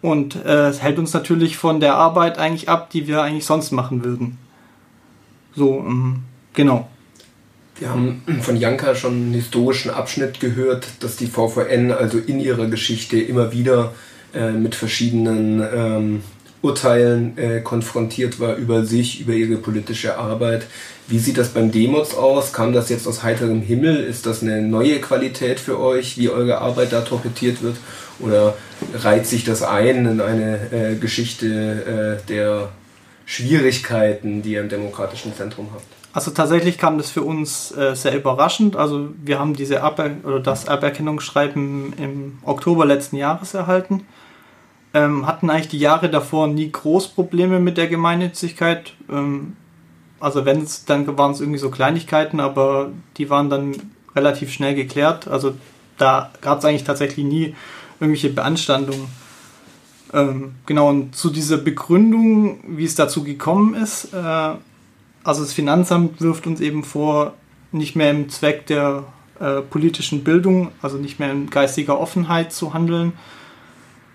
Und 0.00 0.36
äh, 0.36 0.68
es 0.68 0.82
hält 0.82 0.98
uns 0.98 1.12
natürlich 1.14 1.56
von 1.56 1.80
der 1.80 1.94
Arbeit 1.96 2.38
eigentlich 2.38 2.68
ab, 2.68 2.90
die 2.90 3.06
wir 3.06 3.22
eigentlich 3.22 3.46
sonst 3.46 3.72
machen 3.72 4.04
würden. 4.04 4.38
So, 5.54 5.78
ähm, 5.86 6.24
genau. 6.52 6.88
Wir 7.76 7.90
haben 7.90 8.22
von 8.40 8.56
Janka 8.56 8.94
schon 8.94 9.14
einen 9.14 9.34
historischen 9.34 9.90
Abschnitt 9.90 10.38
gehört, 10.38 10.86
dass 11.00 11.16
die 11.16 11.26
VVN 11.26 11.90
also 11.90 12.18
in 12.18 12.38
ihrer 12.38 12.66
Geschichte 12.66 13.18
immer 13.20 13.52
wieder 13.52 13.94
äh, 14.32 14.52
mit 14.52 14.74
verschiedenen 14.74 15.60
ähm, 15.74 16.22
Urteilen 16.64 17.36
äh, 17.36 17.60
konfrontiert 17.60 18.40
war 18.40 18.56
über 18.56 18.86
sich, 18.86 19.20
über 19.20 19.34
ihre 19.34 19.56
politische 19.58 20.16
Arbeit. 20.16 20.66
Wie 21.06 21.18
sieht 21.18 21.36
das 21.36 21.50
beim 21.50 21.70
Demos 21.70 22.16
aus? 22.16 22.54
Kam 22.54 22.72
das 22.72 22.88
jetzt 22.88 23.06
aus 23.06 23.22
heiterem 23.22 23.60
Himmel? 23.60 24.02
Ist 24.02 24.24
das 24.24 24.42
eine 24.42 24.62
neue 24.62 24.98
Qualität 24.98 25.60
für 25.60 25.78
euch, 25.78 26.16
wie 26.16 26.30
eure 26.30 26.58
Arbeit 26.62 26.94
da 26.94 27.02
torpediert 27.02 27.62
wird? 27.62 27.76
Oder 28.18 28.54
reiht 28.94 29.26
sich 29.26 29.44
das 29.44 29.62
ein 29.62 30.06
in 30.06 30.20
eine 30.22 30.72
äh, 30.72 30.94
Geschichte 30.94 32.20
äh, 32.24 32.26
der 32.28 32.70
Schwierigkeiten, 33.26 34.40
die 34.40 34.52
ihr 34.52 34.62
im 34.62 34.70
demokratischen 34.70 35.34
Zentrum 35.34 35.68
habt? 35.74 35.84
Also 36.14 36.30
tatsächlich 36.30 36.78
kam 36.78 36.96
das 36.96 37.10
für 37.10 37.22
uns 37.22 37.76
äh, 37.76 37.94
sehr 37.94 38.16
überraschend. 38.16 38.76
Also 38.76 39.10
wir 39.22 39.38
haben 39.38 39.52
diese 39.52 39.82
Aber 39.82 40.08
oder 40.22 40.40
das 40.40 40.66
Aberkennungsschreiben 40.66 41.92
im 41.98 42.38
Oktober 42.42 42.86
letzten 42.86 43.16
Jahres 43.16 43.52
erhalten 43.52 44.06
ähm, 44.94 45.26
hatten 45.26 45.50
eigentlich 45.50 45.68
die 45.68 45.78
Jahre 45.78 46.08
davor 46.08 46.46
nie 46.46 46.70
groß 46.70 47.08
Probleme 47.08 47.58
mit 47.58 47.76
der 47.76 47.88
Gemeinnützigkeit. 47.88 48.94
Ähm, 49.10 49.56
also 50.20 50.44
wenn 50.46 50.62
es, 50.62 50.84
dann 50.84 51.18
waren 51.18 51.32
es 51.32 51.40
irgendwie 51.40 51.58
so 51.58 51.70
Kleinigkeiten, 51.70 52.40
aber 52.40 52.90
die 53.16 53.28
waren 53.28 53.50
dann 53.50 53.74
relativ 54.14 54.52
schnell 54.52 54.74
geklärt. 54.74 55.28
Also 55.28 55.54
da 55.98 56.30
gab 56.40 56.60
es 56.60 56.64
eigentlich 56.64 56.84
tatsächlich 56.84 57.26
nie 57.26 57.54
irgendwelche 57.98 58.30
Beanstandungen. 58.30 59.08
Ähm, 60.12 60.54
genau, 60.64 60.88
und 60.88 61.16
zu 61.16 61.30
dieser 61.30 61.58
Begründung, 61.58 62.60
wie 62.66 62.84
es 62.84 62.94
dazu 62.94 63.24
gekommen 63.24 63.74
ist, 63.74 64.14
äh, 64.14 64.16
also 65.24 65.42
das 65.42 65.52
Finanzamt 65.52 66.20
wirft 66.20 66.46
uns 66.46 66.60
eben 66.60 66.84
vor, 66.84 67.34
nicht 67.72 67.96
mehr 67.96 68.12
im 68.12 68.28
Zweck 68.28 68.66
der 68.66 69.04
äh, 69.40 69.60
politischen 69.62 70.22
Bildung, 70.22 70.70
also 70.80 70.98
nicht 70.98 71.18
mehr 71.18 71.32
in 71.32 71.50
geistiger 71.50 71.98
Offenheit 71.98 72.52
zu 72.52 72.72
handeln. 72.72 73.14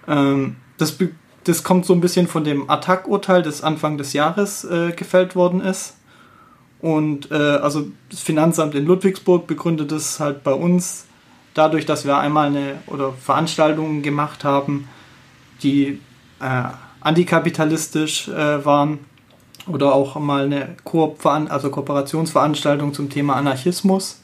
Ähm, 0.08 0.56
das, 0.80 0.98
das 1.44 1.63
kommt 1.63 1.86
so 1.86 1.94
ein 1.94 2.02
bisschen 2.02 2.28
von 2.28 2.44
dem 2.44 2.70
Attack-Urteil, 2.70 3.44
das 3.44 3.63
Anfang 3.63 3.98
des 3.98 4.13
Jahres 4.13 4.63
äh, 4.63 4.92
gefällt 4.92 5.36
worden 5.36 5.62
ist. 5.62 5.96
Und 6.82 7.30
äh, 7.32 7.36
also 7.36 7.88
das 8.10 8.22
Finanzamt 8.22 8.74
in 8.74 8.86
Ludwigsburg 8.86 9.48
begründet 9.48 9.92
es 9.92 10.20
halt 10.20 10.44
bei 10.44 10.54
uns 10.54 11.06
dadurch, 11.54 11.86
dass 11.86 12.06
wir 12.06 12.18
einmal 12.18 12.48
eine 12.48 12.76
oder 12.88 13.12
Veranstaltungen 13.12 14.02
gemacht 14.02 14.44
haben, 14.44 14.88
die 15.62 16.00
äh, 16.39 16.63
antikapitalistisch 17.02 18.30
äh, 18.30 18.63
waren 18.65 19.00
oder 19.68 19.94
auch 19.94 20.18
mal 20.20 20.46
eine 20.46 20.76
Koop 20.86 21.26
also 21.26 21.70
Kooperationsveranstaltung 21.70 22.94
zum 22.94 23.10
Thema 23.10 23.36
Anarchismus 23.36 24.18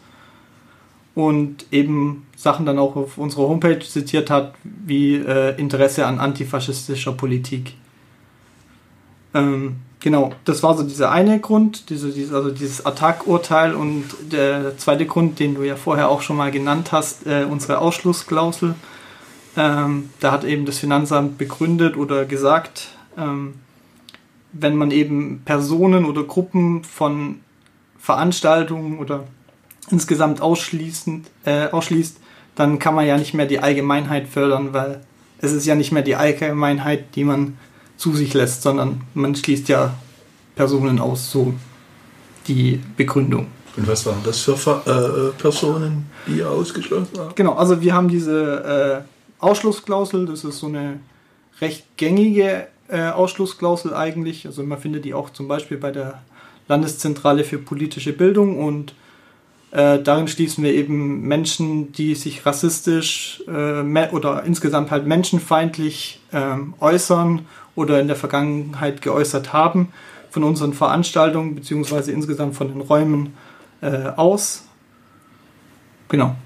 und 1.15 1.65
eben 1.71 2.28
Sachen 2.36 2.65
dann 2.65 2.78
auch 2.78 2.95
auf 2.97 3.17
unserer 3.17 3.47
Homepage 3.47 3.80
zitiert 3.80 4.30
hat, 4.30 4.54
wie 4.63 5.15
äh, 5.15 5.58
Interesse 5.58 6.06
an 6.06 6.19
antifaschistischer 6.19 7.13
Politik. 7.13 7.73
Ähm, 9.34 9.78
genau, 10.01 10.34
das 10.43 10.62
war 10.62 10.78
so 10.78 10.84
dieser 10.84 11.12
eine 11.12 11.39
Grund, 11.39 11.89
diese, 11.89 12.12
diese, 12.12 12.36
also 12.36 12.51
dieses 12.51 12.86
Attack-Urteil 12.86 13.73
und 13.73 14.04
der 14.32 14.78
zweite 14.78 15.06
Grund, 15.06 15.39
den 15.39 15.56
du 15.56 15.63
ja 15.63 15.78
vorher 15.78 16.10
auch 16.10 16.21
schon 16.21 16.36
mal 16.36 16.51
genannt 16.51 16.91
hast, 16.91 17.25
äh, 17.25 17.45
unsere 17.49 17.80
Ausschlussklausel. 17.80 18.75
Ähm, 19.58 20.10
da 20.19 20.34
hat 20.34 20.43
eben 20.43 20.65
das 20.65 20.80
Finanzamt 20.80 21.38
begründet 21.38 21.95
oder 21.95 22.25
gesagt, 22.25 22.89
ähm, 23.17 23.54
wenn 24.51 24.75
man 24.75 24.91
eben 24.91 25.41
Personen 25.45 26.04
oder 26.04 26.23
Gruppen 26.23 26.84
von 26.84 27.39
Veranstaltungen 27.97 28.99
oder 28.99 29.25
insgesamt 29.89 30.41
ausschließend, 30.41 31.28
äh, 31.45 31.67
ausschließt, 31.67 32.17
dann 32.56 32.80
kann 32.80 32.95
man 32.95 33.06
ja 33.06 33.17
nicht 33.17 33.34
mehr 33.34 33.45
die 33.45 33.60
Allgemeinheit 33.60 34.28
fördern, 34.28 34.74
weil 34.74 35.02
es 35.39 35.52
ist 35.52 35.65
ja 35.65 35.76
nicht 35.76 35.91
mehr 35.91 36.02
die 36.02 36.15
Allgemeinheit, 36.15 37.15
die 37.15 37.24
man 37.24 37.58
zu 37.98 38.13
sich 38.13 38.34
lässt, 38.34 38.62
sondern 38.62 39.02
man 39.13 39.36
schließt 39.36 39.69
ja 39.69 39.93
Personen 40.56 41.00
aus, 41.00 41.32
so 41.32 41.54
die 42.48 42.82
Begründung. 42.98 43.48
Und 43.78 43.88
was 43.88 44.06
waren 44.06 44.19
das 44.24 44.39
für 44.39 44.54
äh, 44.54 45.39
Personen, 45.39 46.10
die 46.28 46.38
ihr 46.38 46.50
ausgeschlossen 46.50 47.10
habt? 47.17 47.36
Genau, 47.36 47.54
also 47.54 47.82
wir 47.82 47.93
haben 47.93 48.08
diese 48.08 49.04
äh, 49.04 49.43
Ausschlussklausel, 49.43 50.26
das 50.26 50.43
ist 50.45 50.60
so 50.60 50.67
eine 50.67 51.00
recht 51.60 51.86
gängige 51.98 52.67
äh, 52.88 53.10
Ausschlussklausel 53.10 53.93
eigentlich. 53.93 54.45
Also 54.45 54.63
man 54.63 54.80
findet 54.80 55.04
die 55.04 55.13
auch 55.13 55.30
zum 55.30 55.48
Beispiel 55.48 55.78
bei 55.78 55.91
der 55.91 56.21
Landeszentrale 56.67 57.43
für 57.43 57.58
politische 57.58 58.13
Bildung 58.13 58.63
und 58.63 58.93
äh, 59.75 60.01
darin 60.01 60.29
schließen 60.29 60.63
wir 60.63 60.73
eben 60.73 61.23
Menschen, 61.23 61.91
die 61.91 62.15
sich 62.15 62.45
rassistisch 62.45 63.43
äh, 63.45 64.07
oder 64.11 64.43
insgesamt 64.43 64.89
halt 64.89 65.05
menschenfeindlich 65.05 66.21
äh, 66.31 66.55
äußern 66.79 67.45
oder 67.75 67.99
in 67.99 68.07
der 68.07 68.15
Vergangenheit 68.15 69.01
geäußert 69.01 69.51
haben, 69.51 69.89
von 70.29 70.45
unseren 70.45 70.71
Veranstaltungen 70.71 71.55
bzw. 71.55 72.13
insgesamt 72.13 72.55
von 72.55 72.69
den 72.69 72.79
Räumen 72.79 73.33
äh, 73.81 74.11
aus. 74.15 74.63
Genau. 76.07 76.38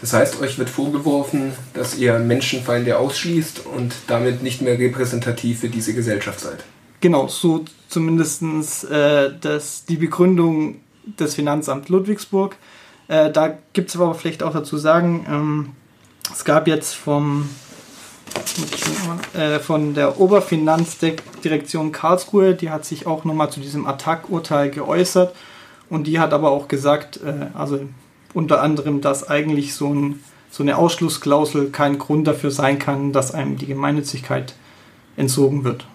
Das 0.00 0.12
heißt, 0.12 0.40
euch 0.40 0.60
wird 0.60 0.70
vorgeworfen, 0.70 1.54
dass 1.74 1.98
ihr 1.98 2.20
Menschenfeinde 2.20 2.98
ausschließt 2.98 3.66
und 3.66 3.96
damit 4.06 4.44
nicht 4.44 4.62
mehr 4.62 4.78
repräsentativ 4.78 5.58
für 5.58 5.68
diese 5.68 5.92
Gesellschaft 5.92 6.38
seid. 6.38 6.62
Genau, 7.00 7.26
so 7.26 7.64
zumindest 7.88 8.42
äh, 8.88 9.32
das, 9.40 9.86
die 9.86 9.96
Begründung 9.96 10.76
des 11.18 11.34
Finanzamt 11.34 11.88
Ludwigsburg. 11.88 12.56
Äh, 13.08 13.30
da 13.30 13.56
gibt 13.72 13.90
es 13.90 13.96
aber 13.96 14.14
vielleicht 14.14 14.42
auch 14.42 14.52
dazu 14.52 14.76
sagen, 14.76 15.26
ähm, 15.28 15.68
es 16.32 16.44
gab 16.44 16.68
jetzt 16.68 16.94
vom, 16.94 17.48
äh, 19.34 19.58
von 19.58 19.94
der 19.94 20.20
Oberfinanzdirektion 20.20 21.92
Karlsruhe, 21.92 22.54
die 22.54 22.70
hat 22.70 22.84
sich 22.84 23.06
auch 23.06 23.24
nochmal 23.24 23.50
zu 23.50 23.60
diesem 23.60 23.86
Attack-Urteil 23.86 24.70
geäußert 24.70 25.34
und 25.88 26.06
die 26.06 26.20
hat 26.20 26.32
aber 26.32 26.50
auch 26.50 26.68
gesagt, 26.68 27.20
äh, 27.24 27.46
also 27.54 27.80
unter 28.34 28.60
anderem, 28.60 29.00
dass 29.00 29.28
eigentlich 29.28 29.74
so, 29.74 29.92
ein, 29.92 30.22
so 30.50 30.62
eine 30.62 30.76
Ausschlussklausel 30.76 31.70
kein 31.70 31.98
Grund 31.98 32.26
dafür 32.26 32.50
sein 32.50 32.78
kann, 32.78 33.12
dass 33.12 33.32
einem 33.32 33.56
die 33.56 33.66
Gemeinnützigkeit 33.66 34.54
entzogen 35.16 35.64
wird. 35.64 35.86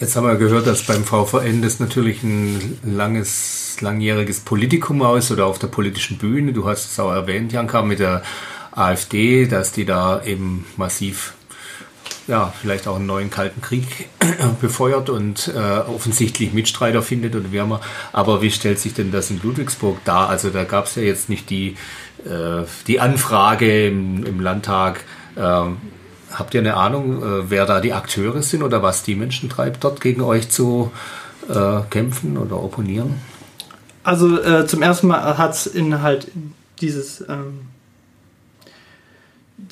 Jetzt 0.00 0.16
haben 0.16 0.26
wir 0.26 0.36
gehört, 0.36 0.66
dass 0.66 0.82
beim 0.84 1.04
VVN 1.04 1.60
das 1.60 1.78
natürlich 1.78 2.22
ein 2.22 2.78
langes, 2.82 3.76
langjähriges 3.82 4.40
Politikum 4.40 5.02
aus 5.02 5.30
oder 5.30 5.44
auf 5.44 5.58
der 5.58 5.66
politischen 5.66 6.16
Bühne. 6.16 6.54
Du 6.54 6.66
hast 6.66 6.90
es 6.90 6.98
auch 6.98 7.12
erwähnt, 7.12 7.52
Janka, 7.52 7.82
mit 7.82 7.98
der 7.98 8.22
AfD, 8.72 9.46
dass 9.46 9.72
die 9.72 9.84
da 9.84 10.24
eben 10.24 10.64
massiv 10.78 11.34
ja, 12.26 12.50
vielleicht 12.62 12.88
auch 12.88 12.96
einen 12.96 13.04
neuen 13.04 13.28
Kalten 13.28 13.60
Krieg 13.60 14.08
befeuert 14.62 15.10
und 15.10 15.52
äh, 15.54 15.80
offensichtlich 15.80 16.54
Mitstreiter 16.54 17.02
findet 17.02 17.52
wie 17.52 17.58
immer. 17.58 17.82
Aber 18.14 18.40
wie 18.40 18.50
stellt 18.50 18.78
sich 18.78 18.94
denn 18.94 19.12
das 19.12 19.30
in 19.30 19.42
Ludwigsburg 19.42 20.02
dar? 20.06 20.30
Also 20.30 20.48
da 20.48 20.64
gab 20.64 20.86
es 20.86 20.94
ja 20.94 21.02
jetzt 21.02 21.28
nicht 21.28 21.50
die, 21.50 21.76
äh, 22.24 22.64
die 22.86 23.00
Anfrage 23.00 23.88
im, 23.88 24.24
im 24.24 24.40
Landtag. 24.40 25.04
Äh, 25.36 25.64
habt 26.32 26.54
ihr 26.54 26.60
eine 26.60 26.76
Ahnung, 26.76 27.22
äh, 27.22 27.50
wer 27.50 27.66
da 27.66 27.80
die 27.80 27.92
Akteure 27.92 28.42
sind 28.42 28.62
oder 28.62 28.82
was 28.82 29.02
die 29.02 29.14
Menschen 29.14 29.48
treibt, 29.48 29.84
dort 29.84 30.00
gegen 30.00 30.22
euch 30.22 30.50
zu 30.50 30.90
äh, 31.48 31.80
kämpfen 31.90 32.36
oder 32.36 32.62
opponieren? 32.62 33.20
Also 34.02 34.40
äh, 34.40 34.66
zum 34.66 34.82
ersten 34.82 35.08
Mal 35.08 35.36
hat 35.36 35.52
es 35.52 35.66
in 35.66 36.02
halt 36.02 36.28
dieses 36.80 37.20
ähm 37.28 37.60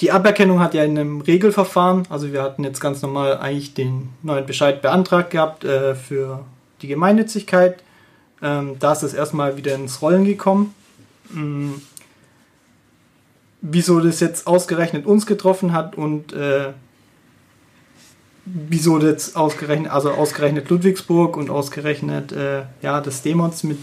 die 0.00 0.12
Aberkennung 0.12 0.60
hat 0.60 0.74
ja 0.74 0.84
in 0.84 0.98
einem 0.98 1.20
Regelverfahren, 1.20 2.04
also 2.10 2.32
wir 2.32 2.42
hatten 2.42 2.62
jetzt 2.62 2.80
ganz 2.80 3.02
normal 3.02 3.38
eigentlich 3.38 3.74
den 3.74 4.10
neuen 4.22 4.46
Bescheid 4.46 4.82
beantragt 4.82 5.30
gehabt 5.30 5.64
äh, 5.64 5.94
für 5.94 6.44
die 6.82 6.88
Gemeinnützigkeit. 6.88 7.82
Ähm, 8.42 8.76
da 8.78 8.92
ist 8.92 9.02
es 9.02 9.14
erstmal 9.14 9.56
wieder 9.56 9.74
ins 9.74 10.00
Rollen 10.00 10.24
gekommen. 10.24 10.74
Wieso 13.60 14.00
das 14.00 14.20
jetzt 14.20 14.46
ausgerechnet 14.46 15.04
uns 15.06 15.26
getroffen 15.26 15.72
hat 15.72 15.96
und 15.96 16.32
äh, 16.32 16.72
wieso 18.44 18.98
das 18.98 19.36
ausgerechnet, 19.36 19.90
also 19.90 20.12
ausgerechnet 20.12 20.68
Ludwigsburg 20.70 21.36
und 21.36 21.50
ausgerechnet 21.50 22.32
äh, 22.32 22.62
ja, 22.82 23.00
das 23.00 23.22
Demos 23.22 23.64
mit 23.64 23.78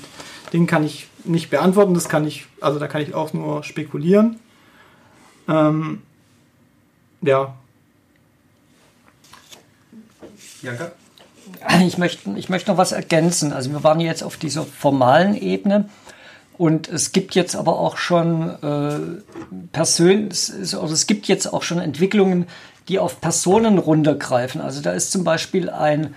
Dingen 0.53 0.67
kann 0.67 0.83
ich 0.83 1.07
nicht 1.23 1.49
beantworten, 1.49 1.93
das 1.93 2.07
kann 2.07 2.25
ich, 2.25 2.45
also 2.61 2.79
da 2.79 2.87
kann 2.87 3.01
ich 3.01 3.13
auch 3.13 3.33
nur 3.33 3.63
spekulieren. 3.63 4.39
Ähm, 5.47 6.01
ja. 7.21 7.55
Janka? 10.61 10.91
Ich 11.85 11.97
möchte, 11.97 12.29
ich 12.37 12.49
möchte 12.49 12.71
noch 12.71 12.77
was 12.77 12.91
ergänzen. 12.91 13.53
Also 13.53 13.71
wir 13.71 13.83
waren 13.83 13.99
jetzt 13.99 14.23
auf 14.23 14.37
dieser 14.37 14.63
formalen 14.63 15.35
Ebene 15.35 15.89
und 16.57 16.87
es 16.87 17.11
gibt 17.11 17.35
jetzt 17.35 17.55
aber 17.55 17.79
auch 17.79 17.97
schon 17.97 18.49
äh, 18.61 19.21
Persön 19.71 20.29
also 20.29 20.85
es 20.85 21.07
gibt 21.07 21.27
jetzt 21.27 21.51
auch 21.51 21.63
schon 21.63 21.79
Entwicklungen, 21.79 22.47
die 22.87 22.99
auf 22.99 23.19
Personen 23.19 23.77
runtergreifen. 23.77 24.61
Also 24.61 24.81
da 24.81 24.91
ist 24.91 25.11
zum 25.11 25.23
Beispiel 25.23 25.69
ein 25.69 26.15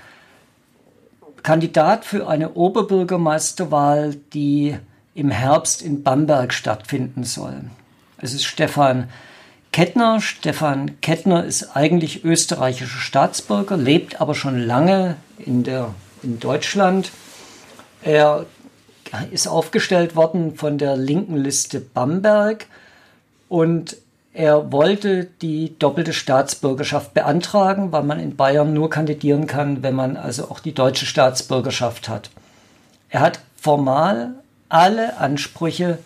Kandidat 1.43 2.05
für 2.05 2.29
eine 2.29 2.55
Oberbürgermeisterwahl, 2.55 4.17
die 4.33 4.77
im 5.15 5.31
Herbst 5.31 5.83
in 5.83 6.03
Bamberg 6.03 6.53
stattfinden 6.53 7.25
soll. 7.25 7.65
Es 8.19 8.35
ist 8.35 8.45
Stefan 8.45 9.09
Kettner. 9.73 10.21
Stefan 10.21 11.01
Kettner 11.01 11.45
ist 11.45 11.77
eigentlich 11.77 12.25
österreichischer 12.25 13.01
Staatsbürger, 13.01 13.77
lebt 13.77 14.21
aber 14.21 14.35
schon 14.35 14.59
lange 14.59 15.17
in, 15.39 15.65
der, 15.65 15.95
in 16.23 16.39
Deutschland. 16.39 17.11
Er 18.03 18.47
ist 19.31 19.47
aufgestellt 19.47 20.17
worden 20.17 20.55
von 20.57 20.79
der 20.79 20.97
linken 20.97 21.37
Liste 21.37 21.81
Bamberg 21.81 22.67
und 23.49 23.97
er 24.33 24.71
wollte 24.71 25.25
die 25.43 25.77
doppelte 25.79 26.13
Staatsbürgerschaft 26.13 27.13
beantragen, 27.13 27.91
weil 27.91 28.05
man 28.05 28.21
in 28.21 28.37
Bayern 28.37 28.73
nur 28.73 28.89
kandidieren 28.89 29.47
kann, 29.47 29.83
wenn 29.83 29.95
man 29.95 30.17
also 30.17 30.51
auch 30.51 30.61
die 30.61 30.75
deutsche 30.75 31.07
Staatsbürgerschaft 31.07 32.09
hat. 32.09 32.31
Er 33.09 33.21
hat 33.21 33.41
formal 33.57 34.35
alle 34.69 35.17
Ansprüche 35.17 35.99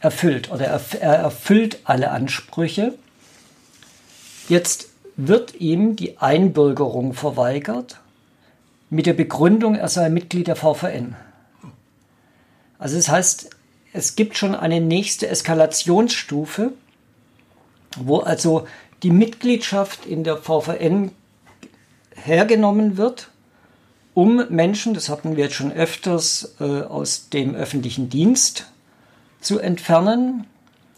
erfüllt 0.00 0.50
oder 0.52 0.66
er 0.66 1.14
erfüllt 1.14 1.78
alle 1.84 2.10
Ansprüche. 2.10 2.94
Jetzt 4.48 4.90
wird 5.16 5.54
ihm 5.54 5.96
die 5.96 6.18
Einbürgerung 6.18 7.14
verweigert 7.14 8.00
mit 8.90 9.06
der 9.06 9.14
Begründung, 9.14 9.74
er 9.74 9.88
sei 9.88 10.08
Mitglied 10.10 10.46
der 10.46 10.56
VVN. 10.56 11.16
Also 12.78 12.96
das 12.96 13.08
heißt, 13.08 13.50
es 13.92 14.16
gibt 14.16 14.36
schon 14.36 14.54
eine 14.54 14.80
nächste 14.80 15.28
Eskalationsstufe, 15.28 16.72
wo 17.96 18.18
also 18.18 18.66
die 19.02 19.10
Mitgliedschaft 19.10 20.06
in 20.06 20.24
der 20.24 20.36
VVN 20.36 21.12
hergenommen 22.14 22.96
wird, 22.96 23.30
um 24.14 24.46
Menschen, 24.48 24.94
das 24.94 25.08
hatten 25.08 25.36
wir 25.36 25.44
jetzt 25.44 25.54
schon 25.54 25.72
öfters, 25.72 26.54
äh, 26.58 26.82
aus 26.82 27.28
dem 27.28 27.54
öffentlichen 27.54 28.08
Dienst 28.08 28.66
zu 29.40 29.58
entfernen, 29.58 30.46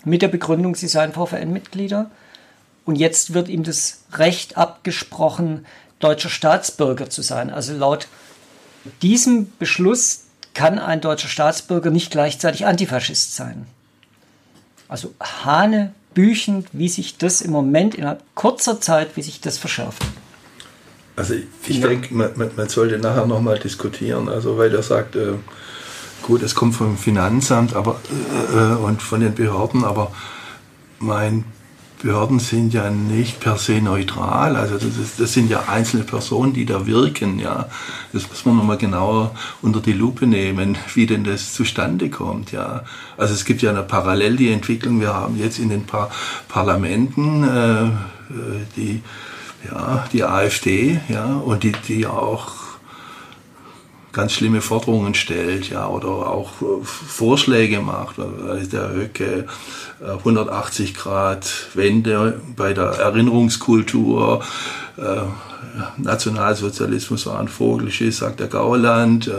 mit 0.05 0.23
der 0.23 0.29
Begründung, 0.29 0.77
sie 0.77 0.87
seien 0.87 1.13
VVN-Mitglieder. 1.13 2.11
Und 2.85 2.97
jetzt 2.97 3.35
wird 3.35 3.49
ihm 3.49 3.65
das 3.65 4.05
Recht 4.13 4.57
abgesprochen, 4.57 5.67
deutscher 5.99 6.31
Staatsbürger 6.31 7.11
zu 7.11 7.23
sein. 7.23 7.51
Also 7.51 7.75
laut 7.75 8.07
diesem 9.03 9.53
Beschluss 9.59 10.28
kann 10.59 10.79
ein 10.81 11.01
deutscher 11.01 11.29
Staatsbürger 11.29 11.91
nicht 11.91 12.11
gleichzeitig 12.11 12.67
Antifaschist 12.67 13.37
sein. 13.37 13.67
Also 14.89 15.15
hanebüchend, 15.21 16.67
wie 16.73 16.89
sich 16.89 17.17
das 17.17 17.41
im 17.41 17.53
Moment 17.53 17.95
innerhalb 17.95 18.23
kurzer 18.35 18.81
Zeit, 18.81 19.17
wie 19.17 19.23
sich 19.23 19.41
das 19.41 19.57
verschärft. 19.57 20.03
Also 21.15 21.35
ich, 21.35 21.45
ich 21.69 21.81
denke, 21.81 22.13
man, 22.13 22.33
man, 22.57 22.69
sollte 22.69 22.99
nachher 22.99 23.27
nochmal 23.27 23.59
diskutieren, 23.59 24.29
also 24.29 24.59
weil 24.59 24.75
er 24.75 24.83
sagt, 24.83 25.15
äh, 25.15 25.35
Gut, 26.23 26.43
es 26.43 26.55
kommt 26.55 26.75
vom 26.75 26.99
Finanzamt 26.99 27.75
aber, 27.75 28.01
äh, 28.53 28.75
und 28.75 29.01
von 29.03 29.21
den 29.21 29.35
Behörden, 29.35 29.85
aber 29.85 30.11
mein 30.99 31.45
Behörden 32.03 32.39
sind 32.39 32.73
ja 32.73 32.91
nicht 32.91 33.41
per 33.41 33.57
se 33.57 33.81
neutral. 33.81 34.57
Also 34.57 34.75
das, 34.75 34.97
ist, 34.97 35.21
das, 35.21 35.33
sind 35.33 35.51
ja 35.51 35.65
einzelne 35.67 36.05
Personen, 36.05 36.53
die 36.53 36.65
da 36.65 36.87
wirken. 36.87 37.39
Ja, 37.41 37.69
das 38.13 38.29
muss 38.29 38.45
man 38.45 38.57
nochmal 38.57 38.79
genauer 38.79 39.33
unter 39.63 39.81
die 39.81 39.93
Lupe 39.93 40.27
nehmen, 40.27 40.79
wie 40.95 41.07
denn 41.07 41.25
das 41.25 41.55
zustande 41.55 42.09
kommt. 42.09 42.53
Ja, 42.53 42.85
also 43.17 43.35
es 43.35 43.45
gibt 43.45 43.63
ja 43.63 43.71
eine 43.71 43.83
parallel 43.83 44.37
die 44.37 44.53
Entwicklung. 44.53 45.01
Wir 45.01 45.15
haben 45.15 45.37
jetzt 45.39 45.59
in 45.59 45.71
den 45.71 45.85
Par 45.85 46.11
Parlamenten 46.49 47.45
äh, 47.45 47.85
äh 47.85 47.91
die 48.77 49.03
ja 49.69 50.05
die 50.13 50.23
AfD, 50.23 51.01
ja 51.09 51.35
und 51.35 51.65
die 51.65 51.73
die 51.73 52.07
auch 52.07 52.68
ganz 54.19 54.33
schlimme 54.33 54.63
Forderungen 54.63 55.15
stellt, 55.15 55.71
ja, 55.71 55.87
oder 55.87 56.09
auch 56.09 56.61
äh, 56.61 56.83
Vorschläge 56.83 57.81
macht. 57.81 58.17
Der 58.19 58.93
Höcke 58.93 59.47
180 60.01 60.91
äh, 60.91 60.93
Grad 60.93 61.69
Wende 61.75 62.41
bei 62.57 62.73
der 62.73 62.87
Erinnerungskultur, 62.87 64.43
äh, 64.97 65.03
Nationalsozialismus 65.99 67.27
war 67.27 67.39
ein 67.39 67.47
Vogelschiss, 67.47 68.19
sagt 68.19 68.41
der 68.41 68.49
Gauland. 68.49 69.31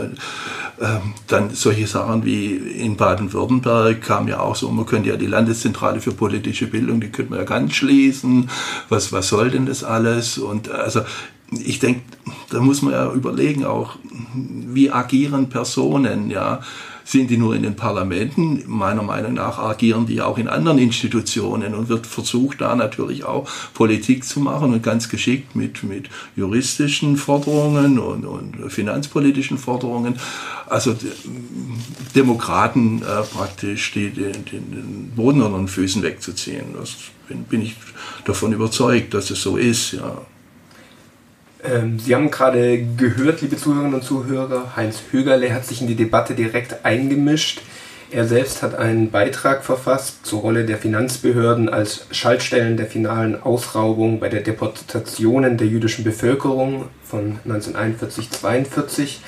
Ähm, 0.80 1.12
dann 1.26 1.50
solche 1.50 1.86
Sachen 1.86 2.24
wie 2.24 2.54
in 2.56 2.96
Baden-Württemberg 2.96 4.00
kam 4.00 4.28
ja 4.28 4.40
auch 4.40 4.56
so, 4.56 4.70
man 4.70 4.86
könnte 4.86 5.10
ja 5.10 5.18
die 5.18 5.26
Landeszentrale 5.26 6.00
für 6.00 6.12
politische 6.12 6.68
Bildung, 6.68 7.02
die 7.02 7.10
könnte 7.10 7.32
man 7.32 7.40
ja 7.40 7.44
ganz 7.44 7.74
schließen. 7.74 8.48
Was, 8.88 9.12
was 9.12 9.28
soll 9.28 9.50
denn 9.50 9.66
das 9.66 9.84
alles? 9.84 10.38
Und 10.38 10.70
also 10.70 11.02
ich 11.50 11.78
denke, 11.78 12.02
da 12.50 12.60
muss 12.60 12.82
man 12.82 12.92
ja 12.92 13.12
überlegen 13.12 13.64
auch, 13.64 13.96
wie 14.34 14.90
agieren 14.90 15.48
Personen, 15.48 16.30
ja. 16.30 16.60
Sind 17.02 17.28
die 17.28 17.38
nur 17.38 17.56
in 17.56 17.64
den 17.64 17.74
Parlamenten? 17.74 18.62
Meiner 18.68 19.02
Meinung 19.02 19.34
nach 19.34 19.58
agieren 19.58 20.06
die 20.06 20.22
auch 20.22 20.38
in 20.38 20.46
anderen 20.46 20.78
Institutionen 20.78 21.74
und 21.74 21.88
wird 21.88 22.06
versucht, 22.06 22.60
da 22.60 22.76
natürlich 22.76 23.24
auch 23.24 23.48
Politik 23.74 24.22
zu 24.24 24.38
machen 24.38 24.72
und 24.72 24.84
ganz 24.84 25.08
geschickt 25.08 25.56
mit, 25.56 25.82
mit 25.82 26.08
juristischen 26.36 27.16
Forderungen 27.16 27.98
und, 27.98 28.24
und 28.24 28.70
finanzpolitischen 28.70 29.58
Forderungen. 29.58 30.20
Also 30.66 30.94
Demokraten 32.14 33.02
äh, 33.02 33.22
praktisch 33.22 33.90
die, 33.90 34.10
die, 34.10 34.30
den 34.30 35.10
Boden 35.16 35.42
unter 35.42 35.58
den 35.58 35.66
Füßen 35.66 36.04
wegzuziehen. 36.04 36.66
Das 36.78 36.94
bin, 37.26 37.42
bin 37.42 37.62
ich 37.62 37.74
davon 38.24 38.52
überzeugt, 38.52 39.14
dass 39.14 39.30
es 39.30 39.42
so 39.42 39.56
ist, 39.56 39.92
ja. 39.92 40.16
Ähm, 41.64 41.98
Sie 41.98 42.14
haben 42.14 42.30
gerade 42.30 42.82
gehört, 42.96 43.40
liebe 43.40 43.56
Zuhörerinnen 43.56 43.94
und 43.94 44.04
Zuhörer, 44.04 44.76
Heinz 44.76 45.02
Högerle 45.10 45.52
hat 45.52 45.66
sich 45.66 45.80
in 45.80 45.86
die 45.86 45.94
Debatte 45.94 46.34
direkt 46.34 46.84
eingemischt. 46.84 47.62
Er 48.12 48.26
selbst 48.26 48.62
hat 48.62 48.74
einen 48.74 49.10
Beitrag 49.12 49.64
verfasst 49.64 50.26
zur 50.26 50.40
Rolle 50.40 50.64
der 50.64 50.78
Finanzbehörden 50.78 51.68
als 51.68 52.06
Schaltstellen 52.10 52.76
der 52.76 52.86
finalen 52.86 53.40
Ausraubung 53.40 54.18
bei 54.18 54.28
der 54.28 54.40
Deportationen 54.40 55.56
der 55.56 55.68
jüdischen 55.68 56.02
Bevölkerung 56.02 56.88
von 57.04 57.38
1941-42 57.46 59.18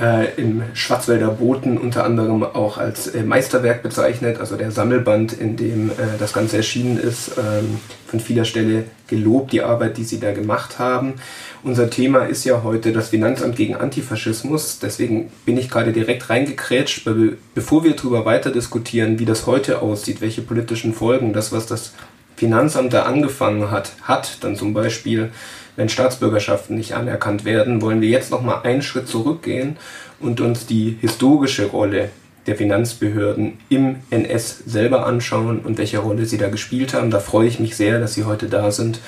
äh, 0.00 0.34
im 0.36 0.62
Schwarzwälder 0.74 1.28
Boten 1.28 1.76
unter 1.76 2.04
anderem 2.04 2.42
auch 2.42 2.78
als 2.78 3.08
äh, 3.08 3.22
Meisterwerk 3.22 3.82
bezeichnet, 3.82 4.38
also 4.38 4.56
der 4.56 4.70
Sammelband, 4.70 5.32
in 5.32 5.56
dem 5.56 5.90
äh, 5.90 5.94
das 6.18 6.32
Ganze 6.32 6.58
erschienen 6.58 6.98
ist, 6.98 7.32
ähm, 7.38 7.80
von 8.06 8.20
vieler 8.20 8.44
Stelle 8.44 8.84
gelobt, 9.08 9.52
die 9.52 9.62
Arbeit, 9.62 9.96
die 9.96 10.04
sie 10.04 10.20
da 10.20 10.32
gemacht 10.32 10.78
haben. 10.78 11.14
Unser 11.62 11.90
Thema 11.90 12.24
ist 12.24 12.44
ja 12.44 12.62
heute 12.62 12.92
das 12.92 13.08
Finanzamt 13.08 13.56
gegen 13.56 13.74
Antifaschismus, 13.74 14.78
deswegen 14.78 15.30
bin 15.44 15.58
ich 15.58 15.68
gerade 15.68 15.92
direkt 15.92 16.30
reingekrätscht, 16.30 17.04
be 17.04 17.36
bevor 17.54 17.82
wir 17.82 17.96
darüber 17.96 18.24
weiter 18.24 18.50
diskutieren, 18.50 19.18
wie 19.18 19.24
das 19.24 19.46
heute 19.46 19.82
aussieht, 19.82 20.20
welche 20.20 20.42
politischen 20.42 20.94
Folgen 20.94 21.32
das, 21.32 21.50
was 21.50 21.66
das 21.66 21.92
Finanzamt 22.38 22.92
da 22.92 23.02
angefangen 23.02 23.70
hat, 23.70 23.92
hat, 24.02 24.38
dann 24.40 24.56
zum 24.56 24.72
Beispiel 24.72 25.30
wenn 25.78 25.88
Staatsbürgerschaften 25.88 26.76
nicht 26.76 26.94
anerkannt 26.94 27.44
werden, 27.44 27.80
wollen 27.80 28.00
wir 28.00 28.08
jetzt 28.08 28.32
noch 28.32 28.42
mal 28.42 28.62
einen 28.62 28.82
Schritt 28.82 29.06
zurückgehen 29.06 29.76
und 30.18 30.40
uns 30.40 30.66
die 30.66 30.98
historische 31.00 31.66
Rolle 31.66 32.10
der 32.48 32.56
Finanzbehörden 32.56 33.58
im 33.68 33.96
NS 34.10 34.64
selber 34.66 35.06
anschauen 35.06 35.60
und 35.60 35.78
welche 35.78 35.98
Rolle 35.98 36.26
sie 36.26 36.36
da 36.36 36.48
gespielt 36.48 36.94
haben. 36.94 37.12
Da 37.12 37.20
freue 37.20 37.46
ich 37.46 37.60
mich 37.60 37.76
sehr, 37.76 38.00
dass 38.00 38.14
Sie 38.14 38.24
heute 38.24 38.48
da 38.48 38.72
sind 38.72 38.98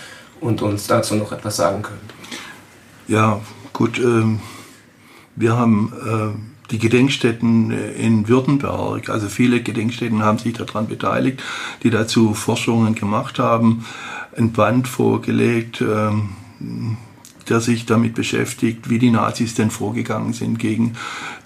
und 0.40 0.62
uns 0.62 0.86
dazu 0.86 1.16
noch 1.16 1.32
etwas 1.32 1.56
sagen 1.56 1.82
können. 1.82 2.08
Ja, 3.08 3.40
gut. 3.72 3.98
Ähm, 3.98 4.38
wir 5.34 5.56
haben 5.56 5.92
äh, 6.06 6.49
die 6.70 6.78
Gedenkstätten 6.78 7.70
in 7.70 8.28
Württemberg, 8.28 9.08
also 9.08 9.28
viele 9.28 9.62
Gedenkstätten 9.62 10.22
haben 10.22 10.38
sich 10.38 10.54
daran 10.54 10.86
beteiligt, 10.86 11.42
die 11.82 11.90
dazu 11.90 12.34
Forschungen 12.34 12.94
gemacht 12.94 13.38
haben, 13.38 13.84
ein 14.36 14.52
Band 14.52 14.88
vorgelegt. 14.88 15.80
Ähm, 15.80 16.30
der 17.48 17.60
sich 17.60 17.84
damit 17.84 18.14
beschäftigt, 18.14 18.88
wie 18.88 18.98
die 18.98 19.10
Nazis 19.10 19.54
denn 19.54 19.70
vorgegangen 19.70 20.32
sind 20.32 20.58
gegen 20.58 20.94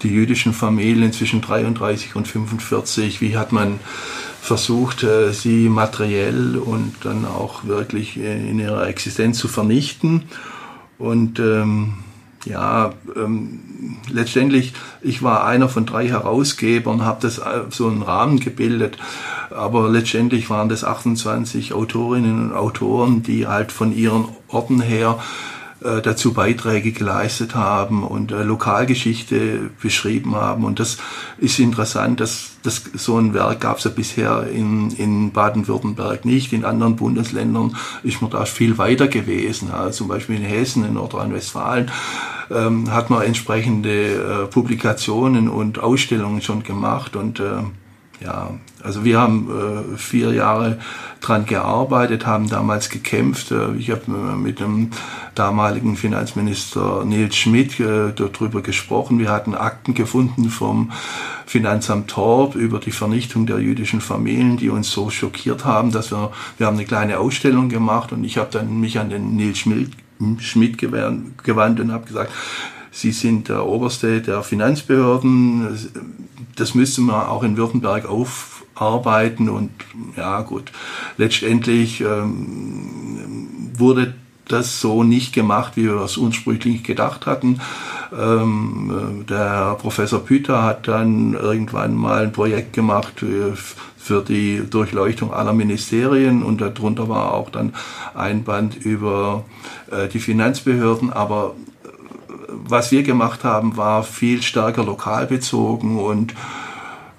die 0.03 0.09
jüdischen 0.09 0.53
Familien 0.53 1.11
zwischen 1.11 1.41
33 1.41 2.15
und 2.15 2.27
45. 2.27 3.21
Wie 3.21 3.37
hat 3.37 3.51
man 3.51 3.79
versucht, 4.39 5.03
äh, 5.03 5.33
sie 5.33 5.67
materiell 5.67 6.57
und 6.57 6.93
dann 7.03 7.25
auch 7.25 7.65
wirklich 7.65 8.17
in 8.17 8.59
ihrer 8.59 8.87
Existenz 8.87 9.39
zu 9.39 9.47
vernichten. 9.47 10.25
Und 10.99 11.39
ähm, 11.39 11.95
ja, 12.45 12.93
ähm, 13.15 13.97
letztendlich, 14.09 14.73
ich 15.01 15.23
war 15.23 15.45
einer 15.45 15.67
von 15.69 15.85
drei 15.85 16.07
Herausgebern, 16.07 17.03
habe 17.03 17.21
das 17.21 17.39
äh, 17.39 17.63
so 17.69 17.87
einen 17.87 18.03
Rahmen 18.03 18.39
gebildet, 18.39 18.97
aber 19.49 19.89
letztendlich 19.89 20.49
waren 20.49 20.69
das 20.69 20.83
28 20.83 21.73
Autorinnen 21.73 22.51
und 22.51 22.55
Autoren, 22.55 23.23
die 23.23 23.47
halt 23.47 23.71
von 23.71 23.95
ihren 23.95 24.25
Orten 24.47 24.81
her 24.81 25.19
äh, 25.85 26.01
dazu 26.01 26.33
Beiträge 26.33 26.91
geleistet 26.91 27.55
haben 27.55 28.03
und 28.03 28.31
äh, 28.31 28.43
Lokalgeschichte 28.43 29.69
beschrieben 29.81 30.35
haben. 30.35 30.65
Und 30.65 30.79
das 30.79 30.97
ist 31.37 31.59
interessant, 31.59 32.19
dass 32.19 32.51
das, 32.63 32.81
so 32.95 33.17
ein 33.17 33.33
Werk 33.33 33.61
gab 33.61 33.77
es 33.77 33.83
ja 33.83 33.91
bisher 33.91 34.47
in, 34.47 34.91
in 34.91 35.31
Baden-Württemberg 35.31 36.25
nicht. 36.25 36.53
In 36.53 36.65
anderen 36.65 36.95
Bundesländern 36.95 37.75
ist 38.03 38.21
man 38.21 38.31
da 38.31 38.45
viel 38.45 38.77
weiter 38.77 39.07
gewesen. 39.07 39.71
Also 39.71 39.99
zum 39.99 40.07
Beispiel 40.07 40.37
in 40.37 40.43
Hessen, 40.43 40.85
in 40.85 40.95
Nordrhein-Westfalen 40.95 41.91
ähm, 42.51 42.91
hat 42.91 43.09
man 43.09 43.21
entsprechende 43.21 43.89
äh, 43.89 44.45
Publikationen 44.47 45.49
und 45.49 45.79
Ausstellungen 45.79 46.41
schon 46.41 46.63
gemacht 46.63 47.15
und 47.15 47.39
äh, 47.39 47.63
ja, 48.21 48.51
also 48.81 49.03
wir 49.03 49.19
haben 49.19 49.49
äh, 49.49 49.97
vier 49.97 50.31
Jahre 50.31 50.79
dran 51.21 51.45
gearbeitet, 51.45 52.25
haben 52.25 52.49
damals 52.49 52.89
gekämpft. 52.89 53.51
Äh, 53.51 53.73
ich 53.75 53.91
habe 53.91 54.03
äh, 54.07 54.35
mit 54.35 54.59
dem 54.59 54.91
damaligen 55.33 55.97
Finanzminister 55.97 57.03
Nils 57.03 57.35
Schmidt 57.35 57.79
äh, 57.79 58.13
darüber 58.15 58.61
gesprochen. 58.61 59.19
Wir 59.19 59.29
hatten 59.29 59.53
Akten 59.53 59.93
gefunden 59.93 60.49
vom 60.49 60.91
Finanzamt 61.45 62.09
Torb 62.09 62.55
über 62.55 62.79
die 62.79 62.91
Vernichtung 62.91 63.45
der 63.45 63.59
jüdischen 63.59 64.01
Familien, 64.01 64.57
die 64.57 64.69
uns 64.69 64.91
so 64.91 65.09
schockiert 65.09 65.65
haben, 65.65 65.91
dass 65.91 66.11
wir, 66.11 66.31
wir 66.57 66.67
haben 66.67 66.77
eine 66.77 66.85
kleine 66.85 67.19
Ausstellung 67.19 67.69
gemacht 67.69 68.11
und 68.11 68.23
ich 68.23 68.37
habe 68.37 68.49
dann 68.51 68.79
mich 68.79 68.97
an 68.97 69.09
den 69.09 69.35
Nils 69.35 69.59
Schmidt, 69.59 69.91
Schmidt 70.39 70.77
gewandt 70.77 71.79
und 71.79 71.91
habe 71.91 72.05
gesagt, 72.05 72.31
Sie 72.95 73.11
sind 73.11 73.49
der 73.49 73.65
Oberste 73.65 74.21
der 74.21 74.41
Finanzbehörden. 74.41 75.67
Das 76.55 76.73
müsste 76.75 77.01
man 77.01 77.27
auch 77.27 77.43
in 77.43 77.57
Württemberg 77.57 78.05
aufarbeiten. 78.05 79.49
Und 79.49 79.71
ja 80.15 80.41
gut, 80.41 80.71
letztendlich 81.17 82.01
ähm, 82.01 83.71
wurde 83.77 84.13
das 84.47 84.79
so 84.79 85.03
nicht 85.03 85.33
gemacht, 85.33 85.73
wie 85.75 85.85
wir 85.85 86.01
es 86.01 86.17
ursprünglich 86.17 86.83
gedacht 86.83 87.25
hatten. 87.25 87.59
Ähm, 88.17 89.25
der 89.29 89.75
Professor 89.75 90.23
Püter 90.23 90.63
hat 90.63 90.87
dann 90.87 91.33
irgendwann 91.33 91.95
mal 91.95 92.23
ein 92.23 92.31
Projekt 92.31 92.73
gemacht 92.73 93.23
äh, 93.23 93.55
für 93.97 94.21
die 94.21 94.61
Durchleuchtung 94.69 95.33
aller 95.33 95.53
Ministerien 95.53 96.43
und 96.43 96.61
darunter 96.61 97.09
war 97.09 97.33
auch 97.33 97.49
dann 97.49 97.73
ein 98.13 98.43
Band 98.43 98.75
über 98.75 99.45
äh, 99.89 100.07
die 100.07 100.19
Finanzbehörden, 100.19 101.11
aber 101.11 101.55
was 102.49 102.91
wir 102.91 103.03
gemacht 103.03 103.43
haben, 103.43 103.77
war 103.77 104.03
viel 104.03 104.41
stärker 104.41 104.83
lokal 104.83 105.27
bezogen 105.27 105.99
und 105.99 106.33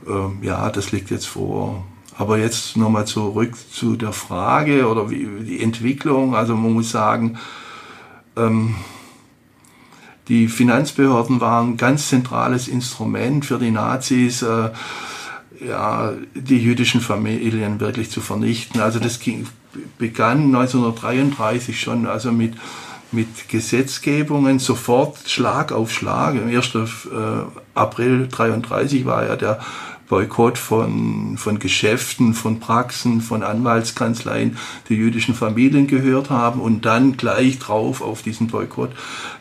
ähm, 0.08 0.38
ja, 0.42 0.70
das 0.70 0.92
liegt 0.92 1.10
jetzt 1.10 1.26
vor. 1.26 1.84
Aber 2.18 2.38
jetzt 2.38 2.76
nochmal 2.76 3.06
zurück 3.06 3.54
zu 3.70 3.96
der 3.96 4.12
Frage 4.12 4.88
oder 4.88 5.10
wie, 5.10 5.28
die 5.44 5.62
Entwicklung. 5.62 6.34
Also 6.34 6.56
man 6.56 6.72
muss 6.72 6.90
sagen, 6.90 7.38
ähm, 8.36 8.74
die 10.28 10.48
Finanzbehörden 10.48 11.40
waren 11.40 11.70
ein 11.70 11.76
ganz 11.76 12.08
zentrales 12.08 12.68
Instrument 12.68 13.44
für 13.44 13.58
die 13.58 13.70
Nazis, 13.70 14.42
äh, 14.42 14.70
ja, 15.66 16.12
die 16.34 16.58
jüdischen 16.58 17.00
Familien 17.00 17.80
wirklich 17.80 18.10
zu 18.10 18.20
vernichten. 18.20 18.80
Also 18.80 18.98
das 18.98 19.20
ging, 19.20 19.46
begann 19.98 20.54
1933 20.54 21.80
schon, 21.80 22.06
also 22.06 22.32
mit 22.32 22.54
mit 23.12 23.48
Gesetzgebungen 23.48 24.58
sofort 24.58 25.18
Schlag 25.28 25.72
auf 25.72 25.92
Schlag. 25.92 26.34
Am 26.34 26.48
1. 26.48 26.74
Äh, 26.74 26.86
April 27.74 28.28
33 28.28 29.06
war 29.06 29.26
ja 29.26 29.36
der 29.36 29.60
Boykott 30.08 30.58
von, 30.58 31.36
von 31.36 31.58
Geschäften, 31.58 32.34
von 32.34 32.60
Praxen, 32.60 33.20
von 33.20 33.42
Anwaltskanzleien, 33.42 34.56
die 34.88 34.94
jüdischen 34.94 35.34
Familien 35.34 35.86
gehört 35.86 36.30
haben. 36.30 36.60
Und 36.60 36.84
dann 36.84 37.16
gleich 37.16 37.58
drauf 37.58 38.02
auf 38.02 38.22
diesen 38.22 38.46
Boykott 38.46 38.90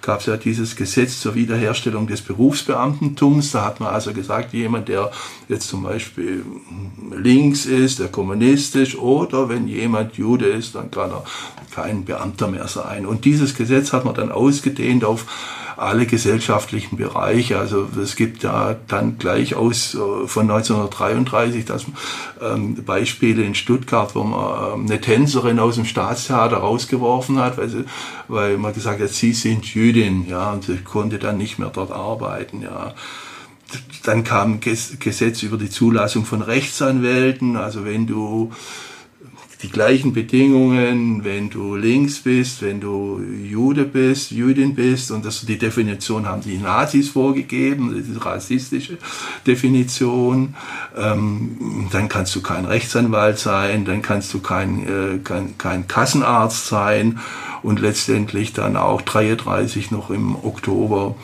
gab 0.02 0.22
es 0.22 0.26
ja 0.26 0.38
dieses 0.38 0.76
Gesetz 0.76 1.20
zur 1.20 1.36
Wiederherstellung 1.36 2.08
des 2.08 2.22
Berufsbeamtentums. 2.22 3.52
Da 3.52 3.66
hat 3.66 3.80
man 3.80 3.94
also 3.94 4.14
gesagt, 4.14 4.54
jemand, 4.54 4.88
der 4.88 5.12
jetzt 5.48 5.68
zum 5.68 5.84
Beispiel 5.84 6.44
links 7.16 7.66
ist, 7.66 8.00
der 8.00 8.08
kommunistisch 8.08 8.98
oder 8.98 9.50
wenn 9.50 9.68
jemand 9.68 10.16
Jude 10.18 10.46
ist, 10.46 10.76
dann 10.76 10.90
kann 10.92 11.12
er 11.12 11.24
kein 11.74 12.06
Beamter 12.06 12.48
mehr 12.48 12.68
sein. 12.68 13.06
Und 13.06 13.26
dieses 13.26 13.56
Gesetz 13.56 13.94
hat 13.94 14.06
man 14.06 14.16
dann 14.16 14.32
ausgedehnt 14.32 15.04
auf 15.04 15.26
alle 15.78 16.06
gesellschaftlichen 16.06 16.98
Bereiche. 16.98 17.60
Also 17.60 17.88
es 18.02 18.16
gibt 18.16 18.44
ja 18.44 18.76
dann 18.88 19.18
gleich 19.18 19.56
aus 19.56 19.96
äh, 19.96 20.28
von 20.28 20.50
1933 20.50 21.66
das 21.66 21.86
ähm, 22.42 22.76
Beispiele 22.84 23.44
in 23.44 23.56
Stuttgart, 23.56 24.16
wo 24.16 24.24
man 24.24 24.80
ähm, 24.80 24.86
eine 24.86 25.02
Tänzerin 25.02 25.60
aus 25.60 25.76
dem 25.76 25.86
Staatstheater 25.86 26.58
rausgeworfen 26.58 27.40
hat, 27.40 27.58
weil, 27.58 27.70
sie, 27.70 27.86
weil 28.28 28.58
man 28.58 28.74
gesagt 28.74 29.02
hat, 29.02 29.10
sie 29.10 29.34
sind 29.34 29.66
Jüdin, 29.66 30.28
ja, 30.28 30.52
und 30.52 30.64
sie 30.64 30.78
konnte 30.78 31.20
dann 31.20 31.38
nicht 31.38 31.60
mehr 31.60 31.72
dort 31.74 31.92
arbeiten, 31.92 32.62
ja. 32.62 32.94
Dann 34.04 34.24
kam 34.24 34.60
Gesetz 34.60 35.42
über 35.42 35.58
die 35.58 35.72
Zulassung 35.72 36.24
von 36.24 36.44
Rechtsanwälten, 36.44 37.58
also 37.58 37.84
wenn 37.84 38.06
du 38.06 38.52
die 39.62 39.70
gleichen 39.70 40.14
Bedingungen, 40.14 41.24
wenn 41.24 41.50
du 41.50 41.76
links 41.76 42.20
bist, 42.20 42.62
wenn 42.62 42.82
du 42.82 43.22
Jude 43.22 43.86
bist, 43.86 44.32
Jüdin 44.32 44.76
bist. 44.76 45.12
Und 45.12 45.26
das, 45.26 45.46
die 45.46 45.58
Definition 45.58 46.28
haben 46.28 46.42
die 46.42 46.58
Nazis 46.58 47.10
vorgegeben, 47.10 47.90
eine 47.90 48.26
rassistische 48.26 48.98
Definition. 49.48 50.56
Ähm, 50.98 51.88
dann 51.92 52.10
kannst 52.10 52.36
du 52.36 52.42
kein 52.42 52.66
Rechtsanwalt 52.66 53.40
sein, 53.40 53.86
dann 53.86 54.02
kannst 54.02 54.34
du 54.34 54.40
kein, 54.40 54.88
äh, 54.88 55.20
kein, 55.24 55.58
kein 55.58 55.88
Kassenarzt 55.88 56.68
sein 56.68 57.20
und 57.64 57.80
letztendlich 57.80 58.54
dann 58.54 58.76
auch 58.76 59.02
33 59.02 59.92
noch 59.92 60.10
im 60.10 60.36
Oktober 60.36 61.16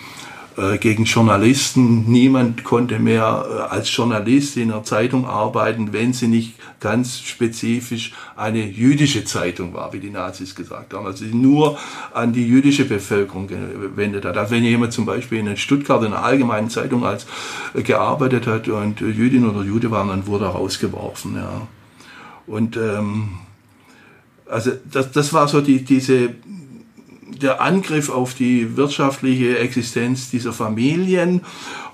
gegen 0.78 1.06
Journalisten. 1.06 2.12
Niemand 2.12 2.64
konnte 2.64 3.00
mehr 3.00 3.46
äh, 3.48 3.74
als 3.74 3.96
Journalist 3.96 4.58
in 4.58 4.72
einer 4.72 4.84
Zeitung 4.84 5.26
arbeiten, 5.26 5.94
wenn 5.94 6.14
sie 6.14 6.28
nicht 6.28 6.56
ganz 6.80 7.20
spezifisch 7.20 8.14
eine 8.36 8.66
jüdische 8.66 9.24
Zeitung 9.26 9.74
war, 9.74 9.94
wie 9.94 10.00
die 10.00 10.10
Nazis 10.10 10.56
gesagt 10.56 10.94
haben. 10.94 11.06
Also 11.06 11.26
nur 11.26 11.78
an 12.14 12.34
die 12.34 12.48
jüdische 12.48 12.86
Bevölkerung 12.86 13.48
gewendet 13.48 14.26
hat. 14.26 14.38
Also 14.38 14.56
wenn 14.56 14.64
jemand 14.64 14.94
zum 14.94 15.06
Beispiel 15.06 15.40
in 15.40 15.58
Stuttgart 15.58 16.02
in 16.04 16.14
einer 16.14 16.24
allgemeinen 16.24 16.70
Zeitung 16.70 17.06
als 17.06 17.26
äh, 17.74 17.82
gearbeitet 17.82 18.48
hat 18.48 18.68
und 18.68 19.02
Jüdin 19.02 19.48
oder 19.48 19.64
Jude 19.64 19.92
war, 19.92 20.06
dann 20.06 20.28
wurde 20.28 20.46
er 20.46 20.52
rausgeworfen. 20.52 21.36
Ja. 21.36 21.68
Und 22.48 22.78
ähm, 22.78 23.30
also 24.50 24.72
das, 24.92 25.12
das 25.12 25.34
war 25.34 25.48
so 25.48 25.62
die, 25.62 25.84
diese 25.84 26.36
der 27.42 27.62
Angriff 27.62 28.10
auf 28.10 28.34
die 28.34 28.78
wirtschaftliche 28.78 29.58
Existenz 29.60 30.30
dieser 30.30 30.54
Familien. 30.54 31.42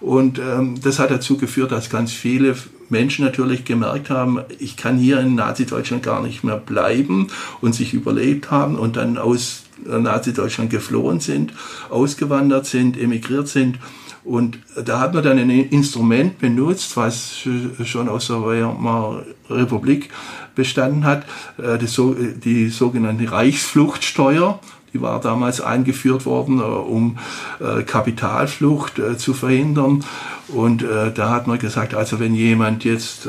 Und 0.01 0.39
ähm, 0.39 0.79
das 0.81 0.99
hat 0.99 1.12
dazu 1.12 1.38
geführt, 1.38 1.71
dass 1.71 1.89
ganz 1.89 2.12
viele 2.12 2.55
Menschen 2.89 3.25
natürlich 3.25 3.65
gemerkt 3.65 4.10
haben, 4.10 4.39
ich 4.60 4.77
kann 4.77 4.97
hier 4.97 5.19
in 5.19 5.36
Nazi-Deutschland 5.36 6.03
gar 6.03 6.21
nicht 6.21 6.43
mehr 6.43 6.57
bleiben 6.57 7.27
und 7.62 7.75
sich 7.75 7.93
überlebt 7.93 8.49
haben 8.49 8.75
und 8.75 8.95
dann 8.95 9.17
aus 9.17 9.63
Nazi-Deutschland 9.86 10.69
geflohen 10.69 11.19
sind, 11.19 11.53
ausgewandert 11.89 12.65
sind, 12.65 12.97
emigriert 12.97 13.47
sind. 13.47 13.79
Und 14.23 14.60
da 14.75 14.99
hat 14.99 15.13
man 15.13 15.23
dann 15.23 15.38
ein 15.38 15.49
Instrument 15.49 16.38
benutzt, 16.39 16.97
was 16.97 17.47
schon 17.86 18.10
aus 18.10 18.27
der 18.27 18.43
Weimarer 18.43 19.23
Republik 19.49 20.10
bestanden 20.53 21.05
hat, 21.05 21.25
äh, 21.57 21.77
die 21.77 22.67
sogenannte 22.69 23.31
Reichsfluchtsteuer. 23.31 24.60
Die 24.93 25.02
war 25.02 25.19
damals 25.19 25.62
eingeführt 25.62 26.26
worden, 26.26 26.60
äh, 26.60 26.63
um 26.63 27.17
äh, 27.60 27.84
Kapitalflucht 27.84 29.00
äh, 29.00 29.17
zu 29.17 29.34
verhindern. 29.34 30.04
Und 30.47 30.86
da 31.15 31.30
hat 31.30 31.45
man 31.47 31.60
gesagt, 31.60 31.93
also 31.93 32.21
wenn 32.21 32.34
jemand 32.34 32.86
jetzt 32.86 33.28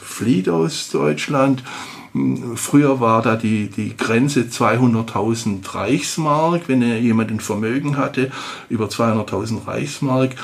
flieht 0.00 0.48
aus 0.48 0.88
Deutschland, 0.88 1.62
hm, 2.12 2.56
Früher 2.56 3.00
war 3.00 3.20
da 3.20 3.36
die, 3.36 3.68
die 3.68 3.94
Grenze 3.94 4.44
200.000 4.44 5.74
Reichsmark. 5.74 6.62
Wenn 6.68 6.80
jemand 6.80 7.30
ein 7.30 7.40
Vermögen 7.40 7.98
hatte, 7.98 8.30
über 8.70 8.86
200.000 8.86 9.66
Reichsmark, 9.66 10.36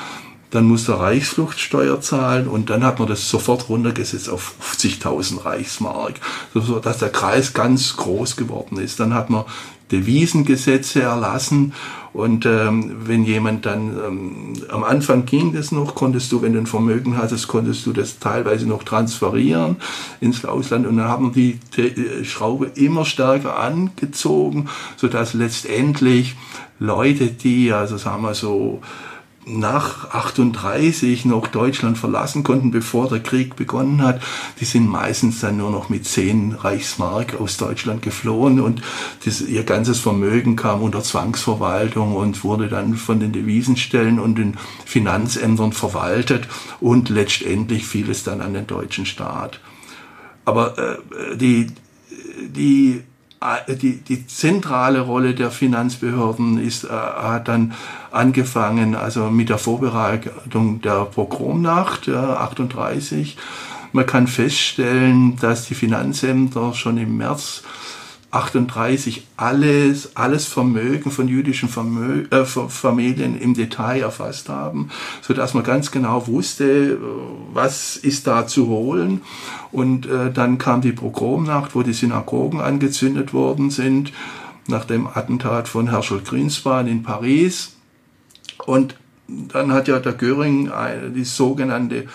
dann 0.51 0.65
musste 0.65 0.99
Reichsfluchtsteuer 0.99 2.01
zahlen 2.01 2.47
und 2.47 2.69
dann 2.69 2.83
hat 2.83 2.99
man 2.99 3.07
das 3.07 3.29
sofort 3.29 3.69
runtergesetzt 3.69 4.29
auf 4.29 4.53
50.000 4.61 5.45
Reichsmark, 5.45 6.15
so 6.53 6.79
dass 6.79 6.97
der 6.99 7.09
Kreis 7.09 7.53
ganz 7.53 7.95
groß 7.95 8.35
geworden 8.35 8.77
ist. 8.77 8.99
Dann 8.99 9.13
hat 9.13 9.29
man 9.29 9.45
Devisengesetze 9.91 11.01
erlassen. 11.01 11.73
Und 12.13 12.45
ähm, 12.45 12.97
wenn 13.05 13.23
jemand 13.23 13.65
dann, 13.65 13.97
ähm, 14.05 14.53
am 14.69 14.83
Anfang 14.83 15.25
ging 15.25 15.53
das 15.53 15.71
noch, 15.71 15.95
konntest 15.95 16.31
du, 16.31 16.41
wenn 16.41 16.53
du 16.53 16.59
ein 16.59 16.67
Vermögen 16.67 17.17
hattest, 17.17 17.47
konntest 17.47 17.85
du 17.85 17.93
das 17.93 18.19
teilweise 18.19 18.67
noch 18.67 18.83
transferieren 18.83 19.77
ins 20.19 20.43
Ausland. 20.43 20.85
Und 20.87 20.97
dann 20.97 21.07
haben 21.07 21.31
die, 21.31 21.59
die 21.77 21.81
äh, 21.81 22.25
Schraube 22.25 22.71
immer 22.75 23.05
stärker 23.05 23.57
angezogen, 23.57 24.67
sodass 24.97 25.33
letztendlich 25.33 26.35
Leute, 26.79 27.27
die, 27.27 27.71
also 27.71 27.97
sagen 27.97 28.23
wir 28.23 28.33
so, 28.33 28.81
nach 29.45 30.11
38 30.11 31.25
noch 31.25 31.47
Deutschland 31.47 31.97
verlassen 31.97 32.43
konnten, 32.43 32.69
bevor 32.69 33.09
der 33.09 33.21
Krieg 33.21 33.55
begonnen 33.55 34.03
hat, 34.03 34.21
die 34.59 34.65
sind 34.65 34.87
meistens 34.87 35.39
dann 35.39 35.57
nur 35.57 35.71
noch 35.71 35.89
mit 35.89 36.05
10 36.05 36.53
Reichsmark 36.53 37.39
aus 37.39 37.57
Deutschland 37.57 38.03
geflohen 38.03 38.59
und 38.59 38.81
das, 39.25 39.41
ihr 39.41 39.63
ganzes 39.63 39.99
Vermögen 39.99 40.55
kam 40.55 40.83
unter 40.83 41.01
Zwangsverwaltung 41.01 42.15
und 42.15 42.43
wurde 42.43 42.67
dann 42.67 42.95
von 42.95 43.19
den 43.19 43.31
Devisenstellen 43.31 44.19
und 44.19 44.35
den 44.37 44.57
Finanzämtern 44.85 45.73
verwaltet 45.73 46.47
und 46.79 47.09
letztendlich 47.09 47.85
fiel 47.87 48.09
es 48.11 48.23
dann 48.23 48.41
an 48.41 48.53
den 48.53 48.67
deutschen 48.67 49.07
Staat. 49.07 49.59
Aber 50.45 50.77
äh, 50.77 51.37
die, 51.37 51.67
die 52.47 53.03
die, 53.67 53.97
die 53.97 54.27
zentrale 54.27 55.01
Rolle 55.01 55.33
der 55.33 55.49
Finanzbehörden 55.51 56.59
ist, 56.59 56.83
äh, 56.83 56.89
hat 56.89 57.47
dann 57.47 57.73
angefangen, 58.11 58.95
also 58.95 59.29
mit 59.29 59.49
der 59.49 59.57
Vorbereitung 59.57 60.81
der 60.81 61.05
Pogromnacht 61.05 62.07
äh, 62.07 62.15
38. 62.15 63.37
Man 63.93 64.05
kann 64.05 64.27
feststellen, 64.27 65.37
dass 65.37 65.65
die 65.65 65.73
Finanzämter 65.73 66.73
schon 66.73 66.97
im 66.97 67.17
März 67.17 67.63
38 68.31 69.27
alles, 69.35 70.15
alles 70.15 70.45
Vermögen 70.45 71.11
von 71.11 71.27
jüdischen 71.27 71.67
Vermö 71.67 72.23
äh, 72.31 72.45
Familien 72.45 73.37
im 73.37 73.53
Detail 73.53 74.01
erfasst 74.01 74.47
haben, 74.47 74.89
so 75.21 75.33
dass 75.33 75.53
man 75.53 75.63
ganz 75.63 75.91
genau 75.91 76.27
wusste, 76.27 76.93
äh, 76.93 76.97
was 77.53 77.97
ist 77.97 78.27
da 78.27 78.47
zu 78.47 78.67
holen. 78.67 79.21
Und 79.71 80.05
äh, 80.05 80.31
dann 80.31 80.57
kam 80.57 80.81
die 80.81 80.93
Pogromnacht, 80.93 81.75
wo 81.75 81.83
die 81.83 81.93
Synagogen 81.93 82.61
angezündet 82.61 83.33
worden 83.33 83.69
sind, 83.69 84.13
nach 84.67 84.85
dem 84.85 85.07
Attentat 85.07 85.67
von 85.67 85.89
Herschel 85.89 86.21
Greenspan 86.21 86.87
in 86.87 87.03
Paris. 87.03 87.75
Und 88.65 88.95
dann 89.27 89.73
hat 89.73 89.87
ja 89.87 89.99
der 89.99 90.13
Göring 90.13 90.71
die 91.15 91.23
sogenannte 91.23 92.05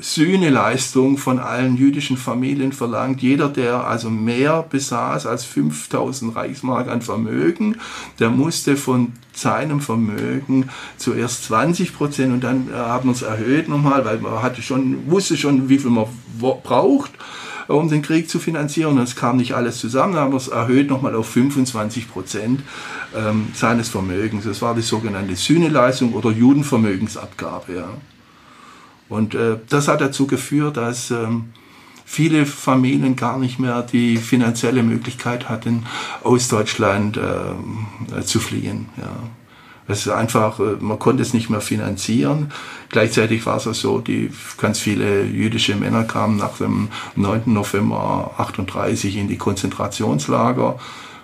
Sühneleistung 0.00 1.18
von 1.18 1.38
allen 1.38 1.76
jüdischen 1.76 2.16
Familien 2.16 2.72
verlangt. 2.72 3.20
Jeder, 3.20 3.48
der 3.48 3.86
also 3.86 4.08
mehr 4.08 4.64
besaß 4.68 5.26
als 5.26 5.44
5000 5.44 6.34
Reichsmark 6.34 6.88
an 6.88 7.02
Vermögen, 7.02 7.76
der 8.18 8.30
musste 8.30 8.76
von 8.76 9.12
seinem 9.34 9.80
Vermögen 9.80 10.70
zuerst 10.96 11.44
20 11.44 11.94
Prozent 11.94 12.32
und 12.32 12.42
dann 12.42 12.70
äh, 12.70 12.76
haben 12.76 13.08
wir 13.08 13.12
es 13.12 13.22
erhöht 13.22 13.68
nochmal, 13.68 14.04
weil 14.04 14.18
man 14.18 14.42
hatte 14.42 14.62
schon, 14.62 15.10
wusste 15.10 15.36
schon, 15.36 15.68
wie 15.68 15.78
viel 15.78 15.90
man 15.90 16.06
braucht 16.62 17.12
um 17.68 17.88
den 17.88 18.02
Krieg 18.02 18.30
zu 18.30 18.38
finanzieren. 18.38 18.96
Und 18.96 19.02
es 19.02 19.16
kam 19.16 19.36
nicht 19.36 19.54
alles 19.54 19.78
zusammen, 19.78 20.14
dann 20.14 20.22
haben 20.22 20.32
wir 20.32 20.38
es 20.38 20.48
erhöht 20.48 20.88
nochmal 20.88 21.14
auf 21.14 21.28
25 21.28 22.10
Prozent 22.10 22.62
ähm, 23.14 23.48
seines 23.54 23.88
Vermögens. 23.88 24.44
Das 24.44 24.62
war 24.62 24.74
die 24.74 24.82
sogenannte 24.82 25.36
Sühneleistung 25.36 26.12
oder 26.14 26.30
Judenvermögensabgabe. 26.30 27.74
Ja. 27.74 27.88
Und 29.08 29.34
äh, 29.34 29.58
das 29.68 29.88
hat 29.88 30.00
dazu 30.00 30.26
geführt, 30.26 30.76
dass 30.76 31.10
ähm, 31.10 31.52
viele 32.04 32.46
Familien 32.46 33.16
gar 33.16 33.38
nicht 33.38 33.58
mehr 33.58 33.82
die 33.82 34.16
finanzielle 34.16 34.82
Möglichkeit 34.82 35.48
hatten, 35.48 35.86
aus 36.22 36.48
Deutschland 36.48 37.16
äh, 37.16 38.22
zu 38.22 38.40
fliehen. 38.40 38.88
Ja. 38.96 39.10
Es 39.88 40.00
ist 40.00 40.08
einfach, 40.12 40.58
äh, 40.58 40.76
man 40.80 40.98
konnte 40.98 41.22
es 41.22 41.34
nicht 41.34 41.50
mehr 41.50 41.60
finanzieren. 41.60 42.52
Gleichzeitig 42.90 43.46
war 43.46 43.56
es 43.56 43.66
auch 43.66 43.74
so, 43.74 44.00
die 44.00 44.30
ganz 44.58 44.80
viele 44.80 45.24
jüdische 45.24 45.76
Männer 45.76 46.04
kamen 46.04 46.36
nach 46.36 46.58
dem 46.58 46.88
9. 47.14 47.42
November 47.46 48.32
38 48.38 49.16
in 49.16 49.28
die 49.28 49.38
Konzentrationslager 49.38 50.78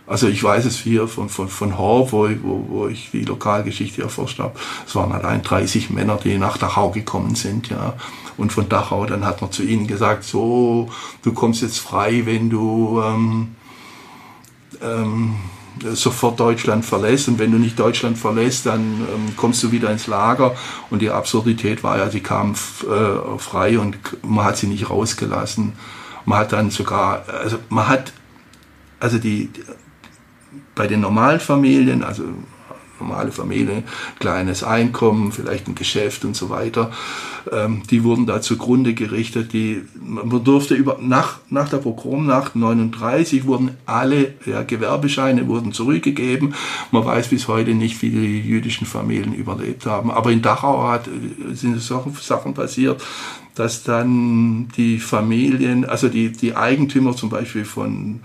also 0.06 0.28
ich 0.28 0.42
weiß 0.42 0.64
es 0.64 0.78
hier 0.78 1.06
von, 1.08 1.28
von, 1.28 1.48
von 1.48 1.78
Hor, 1.78 2.10
wo, 2.12 2.28
wo, 2.42 2.66
wo 2.68 2.88
ich 2.88 3.10
die 3.12 3.24
Lokalgeschichte 3.24 4.02
erforscht 4.02 4.40
habe. 4.40 4.58
Es 4.86 4.94
waren 4.94 5.12
allein 5.12 5.42
30 5.42 5.90
Männer, 5.90 6.18
die 6.22 6.38
nach 6.38 6.58
Dachau 6.58 6.90
gekommen 6.90 7.34
sind, 7.34 7.68
ja. 7.68 7.94
Und 8.36 8.52
von 8.52 8.68
Dachau, 8.68 9.06
dann 9.06 9.24
hat 9.24 9.42
man 9.42 9.52
zu 9.52 9.62
ihnen 9.62 9.86
gesagt, 9.86 10.24
so, 10.24 10.88
du 11.22 11.32
kommst 11.32 11.62
jetzt 11.62 11.78
frei, 11.78 12.22
wenn 12.24 12.48
du 12.50 13.00
ähm, 13.04 13.54
ähm, 14.82 15.36
sofort 15.92 16.40
Deutschland 16.40 16.84
verlässt. 16.84 17.28
Und 17.28 17.38
wenn 17.38 17.52
du 17.52 17.58
nicht 17.58 17.78
Deutschland 17.78 18.18
verlässt, 18.18 18.66
dann 18.66 18.80
ähm, 18.80 19.36
kommst 19.36 19.62
du 19.62 19.72
wieder 19.72 19.90
ins 19.90 20.06
Lager. 20.06 20.54
Und 20.90 21.02
die 21.02 21.10
Absurdität 21.10 21.82
war 21.82 21.98
ja, 21.98 22.10
sie 22.10 22.20
kamen 22.20 22.54
äh, 22.54 23.38
frei 23.38 23.78
und 23.78 23.96
man 24.22 24.44
hat 24.44 24.56
sie 24.56 24.66
nicht 24.66 24.90
rausgelassen. 24.90 25.74
Man 26.24 26.38
hat 26.38 26.52
dann 26.52 26.70
sogar, 26.70 27.24
also 27.28 27.58
man 27.68 27.88
hat, 27.88 28.12
also 29.00 29.18
die, 29.18 29.50
bei 30.74 30.86
den 30.86 31.00
normalen 31.00 31.40
Familien, 31.40 32.02
also 32.02 32.24
normale 33.02 33.32
Familie, 33.32 33.82
kleines 34.18 34.62
Einkommen, 34.62 35.32
vielleicht 35.32 35.68
ein 35.68 35.74
Geschäft 35.74 36.24
und 36.24 36.36
so 36.36 36.50
weiter, 36.50 36.90
ähm, 37.50 37.82
die 37.90 38.04
wurden 38.04 38.26
da 38.26 38.40
zugrunde 38.40 38.94
gerichtet. 38.94 39.52
Die, 39.52 39.82
man 40.00 40.44
durfte 40.44 40.74
über, 40.74 40.98
nach, 41.00 41.38
nach 41.50 41.68
der 41.68 41.78
Pogromnacht 41.78 42.54
39 42.56 43.46
wurden 43.46 43.76
alle 43.86 44.34
ja, 44.46 44.62
Gewerbescheine 44.62 45.48
wurden 45.48 45.72
zurückgegeben. 45.72 46.54
Man 46.92 47.04
weiß 47.04 47.28
bis 47.28 47.48
heute 47.48 47.74
nicht, 47.74 48.00
wie 48.02 48.10
die 48.10 48.40
jüdischen 48.40 48.86
Familien 48.86 49.34
überlebt 49.34 49.86
haben. 49.86 50.10
Aber 50.10 50.30
in 50.30 50.42
Dachau 50.42 50.88
hat, 50.88 51.08
sind 51.52 51.80
Sachen, 51.80 52.14
Sachen 52.14 52.54
passiert. 52.54 53.02
dass 53.54 53.82
dann 53.82 54.68
die 54.78 54.98
Familien, 54.98 55.84
also 55.84 56.08
die, 56.08 56.32
die 56.32 56.56
Eigentümer 56.56 57.14
zum 57.14 57.28
Beispiel 57.28 57.66
von, 57.66 58.20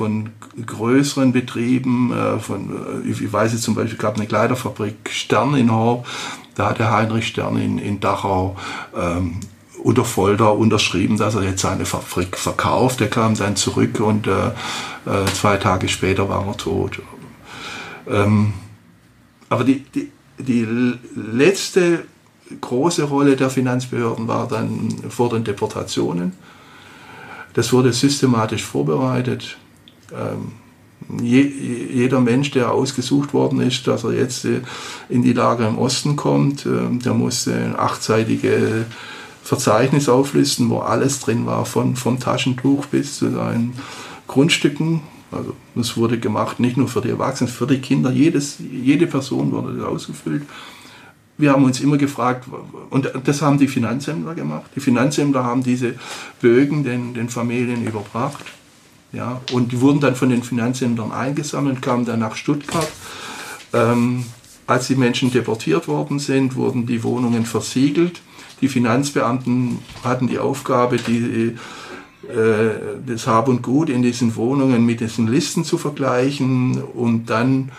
von 0.00 0.30
größeren 0.64 1.30
Betrieben, 1.30 2.10
äh, 2.10 2.38
von, 2.38 3.04
äh, 3.04 3.10
ich 3.10 3.30
weiß 3.30 3.52
jetzt 3.52 3.64
zum 3.64 3.74
Beispiel, 3.74 3.98
gab 3.98 4.16
eine 4.16 4.26
Kleiderfabrik 4.26 5.10
Stern 5.10 5.54
in 5.56 5.70
Horb, 5.70 6.06
da 6.54 6.70
hat 6.70 6.78
der 6.78 6.90
Heinrich 6.90 7.26
Stern 7.26 7.58
in, 7.58 7.78
in 7.78 8.00
Dachau 8.00 8.56
ähm, 8.96 9.40
unter 9.84 10.06
Folter 10.06 10.56
unterschrieben, 10.56 11.18
dass 11.18 11.34
er 11.34 11.42
jetzt 11.42 11.60
seine 11.60 11.84
Fabrik 11.84 12.38
verkauft. 12.38 13.02
Er 13.02 13.08
kam 13.08 13.34
dann 13.34 13.56
zurück 13.56 14.00
und 14.00 14.26
äh, 14.26 14.30
äh, 14.30 15.26
zwei 15.34 15.58
Tage 15.58 15.88
später 15.88 16.30
war 16.30 16.46
er 16.46 16.56
tot. 16.56 17.02
Ähm, 18.08 18.54
aber 19.50 19.64
die, 19.64 19.84
die, 19.94 20.10
die 20.38 20.66
letzte 21.14 22.04
große 22.58 23.04
Rolle 23.04 23.36
der 23.36 23.50
Finanzbehörden 23.50 24.28
war 24.28 24.48
dann 24.48 24.96
vor 25.10 25.28
den 25.28 25.44
Deportationen. 25.44 26.32
Das 27.52 27.70
wurde 27.74 27.92
systematisch 27.92 28.64
vorbereitet. 28.64 29.58
Ähm, 30.12 30.52
je, 31.22 31.42
jeder 31.42 32.20
Mensch, 32.20 32.50
der 32.50 32.72
ausgesucht 32.72 33.32
worden 33.32 33.60
ist, 33.60 33.86
dass 33.86 34.04
er 34.04 34.12
jetzt 34.12 34.44
äh, 34.44 34.60
in 35.08 35.22
die 35.22 35.32
Lager 35.32 35.68
im 35.68 35.78
Osten 35.78 36.16
kommt, 36.16 36.66
äh, 36.66 36.88
der 36.90 37.14
musste 37.14 37.54
ein 37.54 37.78
achtseitige 37.78 38.86
Verzeichnis 39.42 40.08
auflisten, 40.08 40.70
wo 40.70 40.78
alles 40.78 41.20
drin 41.20 41.46
war, 41.46 41.64
von, 41.64 41.96
vom 41.96 42.20
Taschentuch 42.20 42.86
bis 42.86 43.18
zu 43.18 43.30
seinen 43.30 43.74
Grundstücken. 44.26 45.00
Also 45.32 45.54
das 45.74 45.96
wurde 45.96 46.18
gemacht, 46.18 46.60
nicht 46.60 46.76
nur 46.76 46.88
für 46.88 47.00
die 47.00 47.10
Erwachsenen, 47.10 47.50
für 47.50 47.66
die 47.66 47.78
Kinder. 47.78 48.10
Jedes, 48.10 48.58
jede 48.58 49.06
Person 49.06 49.52
wurde 49.52 49.86
ausgefüllt. 49.86 50.42
Wir 51.38 51.52
haben 51.52 51.64
uns 51.64 51.80
immer 51.80 51.96
gefragt, 51.96 52.46
und 52.90 53.10
das 53.24 53.40
haben 53.40 53.58
die 53.58 53.68
Finanzämter 53.68 54.34
gemacht. 54.34 54.70
Die 54.76 54.80
Finanzämter 54.80 55.42
haben 55.42 55.62
diese 55.62 55.94
Bögen 56.40 56.84
den, 56.84 57.14
den 57.14 57.30
Familien 57.30 57.86
überbracht. 57.86 58.44
Ja, 59.12 59.40
und 59.52 59.72
die 59.72 59.80
wurden 59.80 60.00
dann 60.00 60.14
von 60.14 60.30
den 60.30 60.42
Finanzämtern 60.42 61.10
eingesammelt, 61.10 61.82
kamen 61.82 62.04
dann 62.04 62.20
nach 62.20 62.36
Stuttgart. 62.36 62.88
Ähm, 63.72 64.24
als 64.66 64.86
die 64.86 64.94
Menschen 64.94 65.32
deportiert 65.32 65.88
worden 65.88 66.20
sind, 66.20 66.54
wurden 66.54 66.86
die 66.86 67.02
Wohnungen 67.02 67.44
versiegelt. 67.44 68.20
Die 68.60 68.68
Finanzbeamten 68.68 69.78
hatten 70.04 70.28
die 70.28 70.38
Aufgabe, 70.38 70.96
die, 70.98 71.56
äh, 72.28 72.70
das 73.04 73.26
Hab 73.26 73.48
und 73.48 73.62
Gut 73.62 73.90
in 73.90 74.02
diesen 74.02 74.36
Wohnungen 74.36 74.86
mit 74.86 75.00
diesen 75.00 75.26
Listen 75.26 75.64
zu 75.64 75.76
vergleichen 75.76 76.80
und 76.80 77.30
dann 77.30 77.72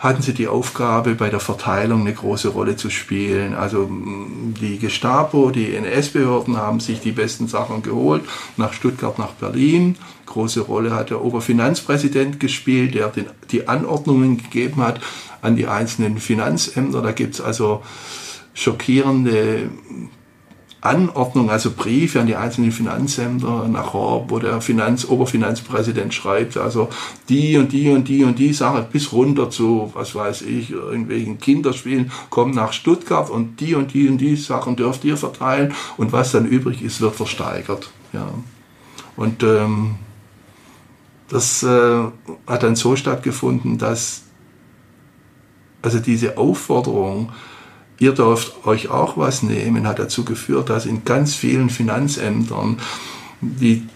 hatten 0.00 0.22
sie 0.22 0.32
die 0.32 0.48
Aufgabe, 0.48 1.14
bei 1.14 1.28
der 1.28 1.40
Verteilung 1.40 2.00
eine 2.00 2.14
große 2.14 2.48
Rolle 2.48 2.74
zu 2.74 2.88
spielen. 2.88 3.54
Also 3.54 3.88
die 3.90 4.78
Gestapo, 4.78 5.50
die 5.50 5.74
NS-Behörden 5.74 6.56
haben 6.56 6.80
sich 6.80 7.00
die 7.00 7.12
besten 7.12 7.48
Sachen 7.48 7.82
geholt, 7.82 8.22
nach 8.56 8.72
Stuttgart, 8.72 9.18
nach 9.18 9.32
Berlin. 9.32 9.96
Große 10.24 10.62
Rolle 10.62 10.92
hat 10.92 11.10
der 11.10 11.22
Oberfinanzpräsident 11.22 12.40
gespielt, 12.40 12.94
der 12.94 13.08
den, 13.08 13.26
die 13.50 13.68
Anordnungen 13.68 14.38
gegeben 14.38 14.82
hat 14.82 15.00
an 15.42 15.56
die 15.56 15.66
einzelnen 15.66 16.18
Finanzämter. 16.18 17.02
Da 17.02 17.12
gibt 17.12 17.34
es 17.34 17.42
also 17.42 17.82
schockierende 18.54 19.68
Anordnung, 20.82 21.50
also 21.50 21.70
Briefe 21.72 22.20
an 22.20 22.26
die 22.26 22.36
einzelnen 22.36 22.72
Finanzämter 22.72 23.68
nach 23.68 23.92
Horb, 23.92 24.30
wo 24.30 24.38
der 24.38 24.60
Finanz, 24.62 25.04
Oberfinanzpräsident 25.04 26.14
schreibt, 26.14 26.56
also 26.56 26.88
die 27.28 27.58
und 27.58 27.72
die 27.72 27.90
und 27.90 28.08
die 28.08 28.24
und 28.24 28.38
die 28.38 28.52
Sache 28.54 28.86
bis 28.90 29.12
runter 29.12 29.50
zu, 29.50 29.90
was 29.94 30.14
weiß 30.14 30.42
ich, 30.42 30.70
irgendwelchen 30.70 31.38
Kinderspielen, 31.38 32.10
kommen 32.30 32.54
nach 32.54 32.72
Stuttgart 32.72 33.28
und 33.28 33.60
die 33.60 33.74
und 33.74 33.92
die 33.92 34.08
und 34.08 34.18
die 34.18 34.36
Sachen 34.36 34.76
dürft 34.76 35.04
ihr 35.04 35.18
verteilen 35.18 35.74
und 35.98 36.12
was 36.12 36.32
dann 36.32 36.46
übrig 36.46 36.82
ist, 36.82 37.00
wird 37.02 37.14
versteigert. 37.14 37.90
Ja. 38.14 38.28
Und 39.16 39.42
ähm, 39.42 39.96
das 41.28 41.62
äh, 41.62 42.04
hat 42.46 42.62
dann 42.62 42.74
so 42.74 42.96
stattgefunden, 42.96 43.76
dass 43.76 44.22
also 45.82 45.98
diese 45.98 46.38
Aufforderung, 46.38 47.32
ihr 48.00 48.12
dürft 48.12 48.66
euch 48.66 48.90
auch 48.90 49.16
was 49.16 49.44
nehmen, 49.44 49.86
hat 49.86 50.00
dazu 50.00 50.24
geführt, 50.24 50.70
dass 50.70 50.86
in 50.86 51.04
ganz 51.04 51.36
vielen 51.36 51.70
Finanzämtern 51.70 52.80
die, 53.40 53.86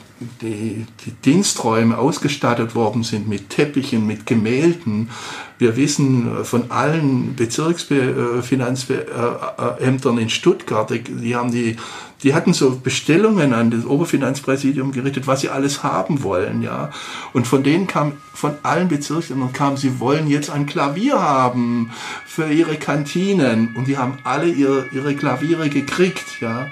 die, 0.41 0.87
die 1.05 1.11
Diensträume 1.25 1.99
ausgestattet 1.99 2.77
worden 2.77 3.03
sind 3.03 3.27
mit 3.29 3.51
Teppichen, 3.51 4.07
mit 4.07 4.27
Gemälden. 4.27 5.11
Wir 5.59 5.77
wissen 5.77 6.45
von 6.45 6.71
allen 6.71 7.35
Bezirksfinanzämtern 7.35 10.19
in 10.19 10.31
Stuttgart, 10.31 10.89
die 10.91 11.35
haben 11.35 11.51
die 11.51 11.77
die 12.25 12.33
hatten 12.35 12.55
so 12.55 12.77
Bestellungen 12.77 13.53
an 13.53 13.71
das 13.71 13.85
Oberfinanzpräsidium 13.85 14.93
gerichtet, 14.93 15.27
was 15.27 15.43
sie 15.43 15.51
alles 15.51 15.83
haben 15.83 16.23
wollen, 16.23 16.63
ja. 16.63 16.91
Und 17.35 17.47
von 17.47 17.63
denen 17.63 17.87
kam, 17.87 18.15
von 18.33 18.57
allen 18.63 18.89
Bezirksämtern 18.89 19.53
kam, 19.53 19.77
sie 19.77 20.01
wollen 20.01 20.27
jetzt 20.27 20.49
ein 20.49 20.65
Klavier 20.65 21.21
haben 21.21 21.91
für 22.25 22.51
ihre 22.51 22.77
Kantinen. 22.77 23.77
Und 23.77 23.89
die 23.89 23.99
haben 23.99 24.17
alle 24.25 24.49
ihre, 24.49 24.87
ihre 24.91 25.15
Klaviere 25.15 25.69
gekriegt, 25.69 26.41
ja. 26.41 26.67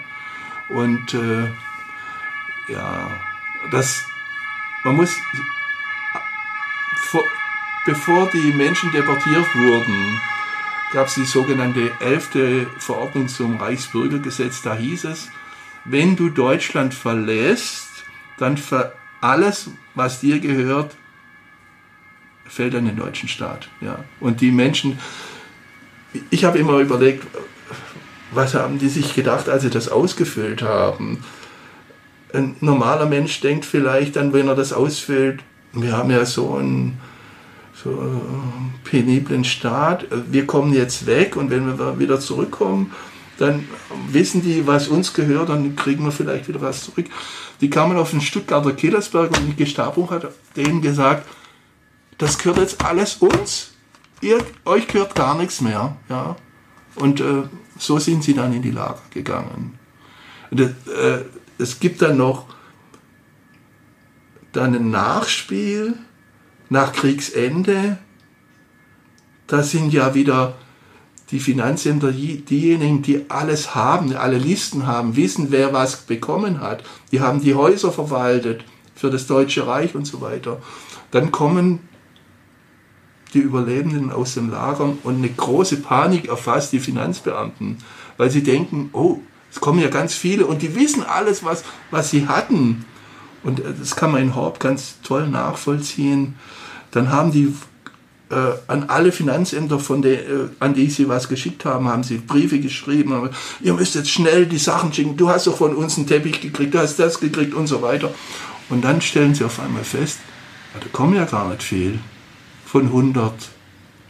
Und, 0.70 1.12
äh, 1.12 2.72
ja, 2.72 3.10
das, 3.70 4.02
man 4.84 4.96
muss, 4.96 5.10
vor, 7.10 7.24
bevor 7.84 8.30
die 8.32 8.54
Menschen 8.54 8.90
deportiert 8.92 9.54
wurden, 9.54 10.18
gab 10.94 11.08
es 11.08 11.14
die 11.14 11.26
sogenannte 11.26 11.90
11. 12.00 12.68
Verordnung 12.78 13.28
zum 13.28 13.58
Reichsbürgergesetz. 13.58 14.62
Da 14.62 14.74
hieß 14.74 15.04
es, 15.04 15.30
wenn 15.84 16.16
du 16.16 16.28
Deutschland 16.28 16.94
verlässt, 16.94 17.88
dann 18.38 18.56
für 18.56 18.92
alles, 19.20 19.70
was 19.94 20.20
dir 20.20 20.40
gehört, 20.40 20.96
fällt 22.46 22.74
an 22.74 22.86
den 22.86 22.96
deutschen 22.96 23.28
Staat. 23.28 23.68
Ja. 23.80 24.04
Und 24.20 24.40
die 24.40 24.50
Menschen, 24.50 24.98
ich 26.30 26.44
habe 26.44 26.58
immer 26.58 26.78
überlegt, 26.78 27.26
was 28.32 28.54
haben 28.54 28.78
die 28.78 28.88
sich 28.88 29.14
gedacht, 29.14 29.48
als 29.48 29.62
sie 29.62 29.70
das 29.70 29.88
ausgefüllt 29.88 30.62
haben? 30.62 31.24
Ein 32.32 32.56
normaler 32.60 33.06
Mensch 33.06 33.40
denkt 33.40 33.64
vielleicht 33.64 34.16
dann, 34.16 34.32
wenn 34.32 34.48
er 34.48 34.54
das 34.54 34.72
ausfüllt, 34.72 35.42
wir 35.72 35.96
haben 35.96 36.10
ja 36.10 36.24
so 36.24 36.54
einen, 36.56 36.98
so 37.74 37.90
einen 37.90 38.74
peniblen 38.84 39.44
Staat, 39.44 40.06
wir 40.30 40.46
kommen 40.46 40.72
jetzt 40.72 41.06
weg 41.06 41.36
und 41.36 41.50
wenn 41.50 41.78
wir 41.78 41.98
wieder 41.98 42.20
zurückkommen, 42.20 42.92
dann 43.42 43.68
wissen 44.08 44.40
die, 44.40 44.68
was 44.68 44.86
uns 44.86 45.14
gehört, 45.14 45.48
dann 45.48 45.74
kriegen 45.74 46.04
wir 46.04 46.12
vielleicht 46.12 46.46
wieder 46.46 46.60
was 46.60 46.84
zurück. 46.84 47.06
Die 47.60 47.68
kamen 47.68 47.96
auf 47.96 48.10
den 48.12 48.20
Stuttgarter 48.20 48.72
Killersberg 48.72 49.36
und 49.36 49.48
die 49.48 49.56
Gestapo 49.56 50.08
hat 50.10 50.28
denen 50.54 50.80
gesagt, 50.80 51.26
das 52.18 52.38
gehört 52.38 52.58
jetzt 52.58 52.84
alles 52.84 53.16
uns, 53.16 53.72
ihr, 54.20 54.38
euch 54.64 54.86
gehört 54.86 55.16
gar 55.16 55.36
nichts 55.36 55.60
mehr. 55.60 55.96
Ja? 56.08 56.36
Und 56.94 57.20
äh, 57.20 57.42
so 57.76 57.98
sind 57.98 58.22
sie 58.22 58.34
dann 58.34 58.52
in 58.52 58.62
die 58.62 58.70
Lager 58.70 59.02
gegangen. 59.10 59.76
Das, 60.52 60.70
äh, 60.86 61.24
es 61.58 61.80
gibt 61.80 62.00
dann 62.00 62.18
noch 62.18 62.46
dann 64.52 64.72
ein 64.72 64.90
Nachspiel 64.90 65.94
nach 66.68 66.92
Kriegsende. 66.92 67.98
Da 69.48 69.64
sind 69.64 69.92
ja 69.92 70.14
wieder 70.14 70.54
die 71.32 71.40
Finanzämter, 71.40 72.12
diejenigen, 72.12 73.02
die 73.02 73.24
alles 73.30 73.74
haben, 73.74 74.14
alle 74.14 74.36
Listen 74.36 74.86
haben, 74.86 75.16
wissen, 75.16 75.46
wer 75.48 75.72
was 75.72 76.02
bekommen 76.02 76.60
hat, 76.60 76.84
die 77.10 77.20
haben 77.20 77.40
die 77.40 77.54
Häuser 77.54 77.90
verwaltet 77.90 78.64
für 78.94 79.10
das 79.10 79.26
Deutsche 79.26 79.66
Reich 79.66 79.94
und 79.94 80.06
so 80.06 80.20
weiter. 80.20 80.60
Dann 81.10 81.32
kommen 81.32 81.80
die 83.32 83.38
Überlebenden 83.38 84.12
aus 84.12 84.34
den 84.34 84.50
Lagern 84.50 84.98
und 85.02 85.16
eine 85.16 85.30
große 85.30 85.78
Panik 85.78 86.28
erfasst 86.28 86.72
die 86.72 86.80
Finanzbeamten, 86.80 87.78
weil 88.18 88.30
sie 88.30 88.42
denken, 88.42 88.90
oh, 88.92 89.18
es 89.50 89.58
kommen 89.58 89.80
ja 89.80 89.88
ganz 89.88 90.12
viele 90.12 90.46
und 90.46 90.60
die 90.60 90.74
wissen 90.76 91.02
alles, 91.02 91.42
was, 91.44 91.64
was 91.90 92.10
sie 92.10 92.28
hatten. 92.28 92.84
Und 93.42 93.60
äh, 93.60 93.72
das 93.78 93.96
kann 93.96 94.12
man 94.12 94.22
in 94.22 94.34
Horb 94.34 94.60
ganz 94.60 95.00
toll 95.02 95.28
nachvollziehen. 95.28 96.34
Dann 96.90 97.10
haben 97.10 97.32
die 97.32 97.54
an 98.66 98.84
alle 98.88 99.12
Finanzämter, 99.12 99.78
von 99.78 100.02
der, 100.02 100.20
äh, 100.20 100.48
an 100.58 100.74
die 100.74 100.88
sie 100.88 101.08
was 101.08 101.28
geschickt 101.28 101.64
haben, 101.64 101.88
haben 101.88 102.02
sie 102.02 102.18
Briefe 102.18 102.60
geschrieben. 102.60 103.12
Aber, 103.12 103.30
ihr 103.60 103.74
müsst 103.74 103.94
jetzt 103.94 104.10
schnell 104.10 104.46
die 104.46 104.58
Sachen 104.58 104.92
schicken. 104.92 105.16
Du 105.16 105.28
hast 105.28 105.46
doch 105.46 105.56
von 105.56 105.74
uns 105.74 105.96
einen 105.96 106.06
Teppich 106.06 106.40
gekriegt, 106.40 106.74
du 106.74 106.78
hast 106.78 106.98
das 106.98 107.20
gekriegt 107.20 107.54
und 107.54 107.66
so 107.66 107.82
weiter. 107.82 108.10
Und 108.68 108.82
dann 108.82 109.00
stellen 109.00 109.34
sie 109.34 109.44
auf 109.44 109.60
einmal 109.60 109.84
fest, 109.84 110.18
ja, 110.74 110.80
da 110.80 110.86
kommen 110.92 111.14
ja 111.14 111.24
gar 111.24 111.48
nicht 111.48 111.62
viel. 111.62 111.98
Von 112.64 112.86
100, 112.86 113.32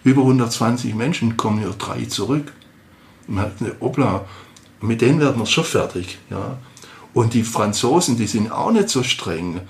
über 0.05 0.23
120 0.23 0.95
Menschen 0.95 1.37
kommen 1.37 1.61
ja 1.63 1.71
drei 1.77 2.05
zurück. 2.05 2.53
Und 3.27 3.35
man 3.35 3.47
hat 3.47 3.55
eine 3.61 3.75
Obla, 3.81 4.25
mit 4.81 5.01
denen 5.01 5.21
werden 5.21 5.41
wir 5.41 5.47
schon 5.47 5.65
fertig. 5.65 6.19
Ja. 6.31 6.59
Und 7.15 7.35
die 7.35 7.43
Franzosen, 7.43 8.17
die 8.17 8.27
sind 8.27 8.51
auch 8.51 8.71
nicht 8.71 8.89
so 8.89 9.03
streng. 9.03 9.61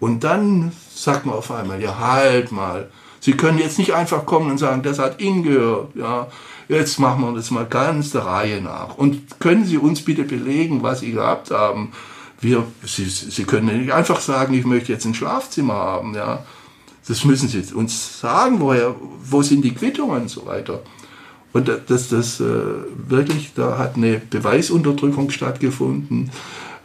Und 0.00 0.24
dann 0.24 0.72
sagt 0.94 1.26
man 1.26 1.34
auf 1.34 1.50
einmal, 1.50 1.80
ja 1.82 1.98
halt 1.98 2.52
mal, 2.52 2.90
Sie 3.20 3.32
können 3.32 3.58
jetzt 3.58 3.78
nicht 3.78 3.94
einfach 3.94 4.26
kommen 4.26 4.50
und 4.50 4.58
sagen, 4.58 4.82
das 4.82 4.98
hat 4.98 5.20
Ihnen 5.20 5.42
gehört. 5.42 5.94
Ja, 5.94 6.28
jetzt 6.68 6.98
machen 6.98 7.22
wir 7.22 7.34
das 7.34 7.50
mal 7.50 7.66
ganz 7.66 8.10
der 8.10 8.22
Reihe 8.22 8.62
nach. 8.62 8.96
Und 8.96 9.38
können 9.38 9.64
Sie 9.64 9.76
uns 9.76 10.04
bitte 10.04 10.24
belegen, 10.24 10.82
was 10.82 11.00
Sie 11.00 11.12
gehabt 11.12 11.50
haben? 11.50 11.92
Wir, 12.40 12.64
Sie, 12.82 13.04
Sie 13.04 13.44
können 13.44 13.78
nicht 13.78 13.92
einfach 13.92 14.20
sagen, 14.20 14.54
ich 14.54 14.64
möchte 14.64 14.92
jetzt 14.92 15.04
ein 15.04 15.14
Schlafzimmer 15.14 15.74
haben. 15.74 16.14
Ja, 16.14 16.44
das 17.06 17.24
müssen 17.24 17.48
Sie 17.48 17.62
uns 17.74 18.20
sagen, 18.20 18.60
woher, 18.60 18.94
wo 19.22 19.42
sind 19.42 19.62
die 19.62 19.74
Quittungen 19.74 20.22
und 20.22 20.30
so 20.30 20.46
weiter. 20.46 20.80
Und 21.52 21.68
das, 21.68 22.08
das 22.08 22.40
äh, 22.40 22.44
wirklich, 23.08 23.52
da 23.54 23.76
hat 23.76 23.96
eine 23.96 24.18
Beweisunterdrückung 24.18 25.30
stattgefunden. 25.30 26.30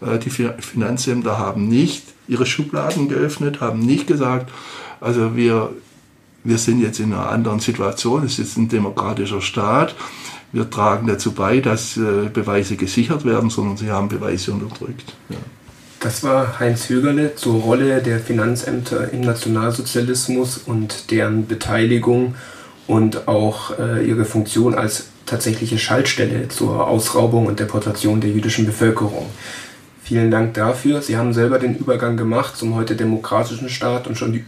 Äh, 0.01 0.17
die 0.19 0.29
Finanzämter 0.29 1.37
haben 1.37 1.67
nicht 1.67 2.03
ihre 2.27 2.45
Schubladen 2.45 3.07
geöffnet, 3.07 3.61
haben 3.61 3.79
nicht 3.79 4.07
gesagt, 4.07 4.51
also 4.99 5.35
wir, 5.35 5.71
wir 6.45 6.57
sind 6.57 6.79
jetzt 6.79 6.99
in 6.99 7.13
einer 7.13 7.29
anderen 7.29 7.59
Situation, 7.59 8.23
es 8.23 8.39
ist 8.39 8.57
ein 8.57 8.69
demokratischer 8.69 9.41
Staat, 9.41 9.95
wir 10.53 10.69
tragen 10.69 11.07
dazu 11.07 11.33
bei, 11.33 11.59
dass 11.59 11.97
äh, 11.97 12.29
Beweise 12.31 12.77
gesichert 12.77 13.25
werden, 13.25 13.49
sondern 13.49 13.75
sie 13.75 13.91
haben 13.91 14.07
Beweise 14.07 14.53
unterdrückt. 14.53 15.13
Ja. 15.27 15.35
Das 15.99 16.23
war 16.23 16.59
Heinz 16.59 16.87
Högerle 16.87 17.35
zur 17.35 17.55
Rolle 17.61 18.01
der 18.01 18.19
Finanzämter 18.19 19.11
im 19.11 19.21
Nationalsozialismus 19.21 20.57
und 20.57 21.11
deren 21.11 21.47
Beteiligung 21.47 22.35
und 22.87 23.27
auch 23.27 23.77
äh, 23.79 24.07
ihre 24.07 24.23
Funktion 24.23 24.75
als 24.75 25.07
tatsächliche 25.25 25.79
Schaltstelle 25.79 26.47
zur 26.49 26.87
Ausraubung 26.87 27.47
und 27.47 27.59
Deportation 27.59 28.21
der 28.21 28.29
jüdischen 28.29 28.65
Bevölkerung. 28.65 29.25
Vielen 30.05 30.29
Dank 30.29 30.53
dafür. 30.53 31.01
Sie 31.01 31.17
haben 31.17 31.33
selber 31.33 31.57
den 31.57 31.75
Übergang 31.75 32.15
gemacht 32.15 32.55
zum 32.55 32.75
heute 32.75 32.95
demokratischen 32.95 33.69
Staat 33.69 34.05
und 34.05 34.15
schon 34.15 34.33
die 34.33 34.43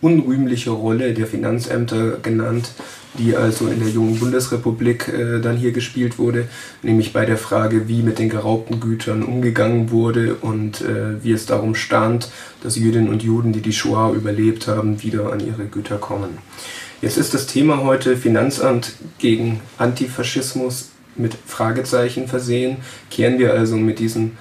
unrühmliche 0.00 0.70
Rolle 0.70 1.14
der 1.14 1.26
Finanzämter 1.26 2.18
genannt, 2.22 2.70
die 3.18 3.34
also 3.34 3.66
in 3.66 3.80
der 3.80 3.88
jungen 3.88 4.20
Bundesrepublik 4.20 5.08
äh, 5.08 5.40
dann 5.40 5.56
hier 5.56 5.72
gespielt 5.72 6.20
wurde, 6.20 6.46
nämlich 6.84 7.12
bei 7.12 7.26
der 7.26 7.38
Frage, 7.38 7.88
wie 7.88 8.02
mit 8.02 8.20
den 8.20 8.28
geraubten 8.28 8.78
Gütern 8.78 9.24
umgegangen 9.24 9.90
wurde 9.90 10.36
und 10.36 10.80
äh, 10.82 11.20
wie 11.24 11.32
es 11.32 11.44
darum 11.44 11.74
stand, 11.74 12.30
dass 12.62 12.76
Jüdinnen 12.76 13.08
und 13.08 13.24
Juden, 13.24 13.52
die 13.52 13.62
die 13.62 13.72
Shoah 13.72 14.12
überlebt 14.12 14.68
haben, 14.68 15.02
wieder 15.02 15.32
an 15.32 15.40
ihre 15.40 15.64
Güter 15.64 15.98
kommen. 15.98 16.38
Jetzt 17.02 17.18
ist 17.18 17.34
das 17.34 17.48
Thema 17.48 17.82
heute 17.82 18.16
Finanzamt 18.16 18.92
gegen 19.18 19.58
Antifaschismus 19.76 20.90
mit 21.16 21.36
Fragezeichen 21.46 22.28
versehen. 22.28 22.76
Kehren 23.10 23.40
wir 23.40 23.54
also 23.54 23.76
mit 23.76 23.98
diesem 23.98 24.32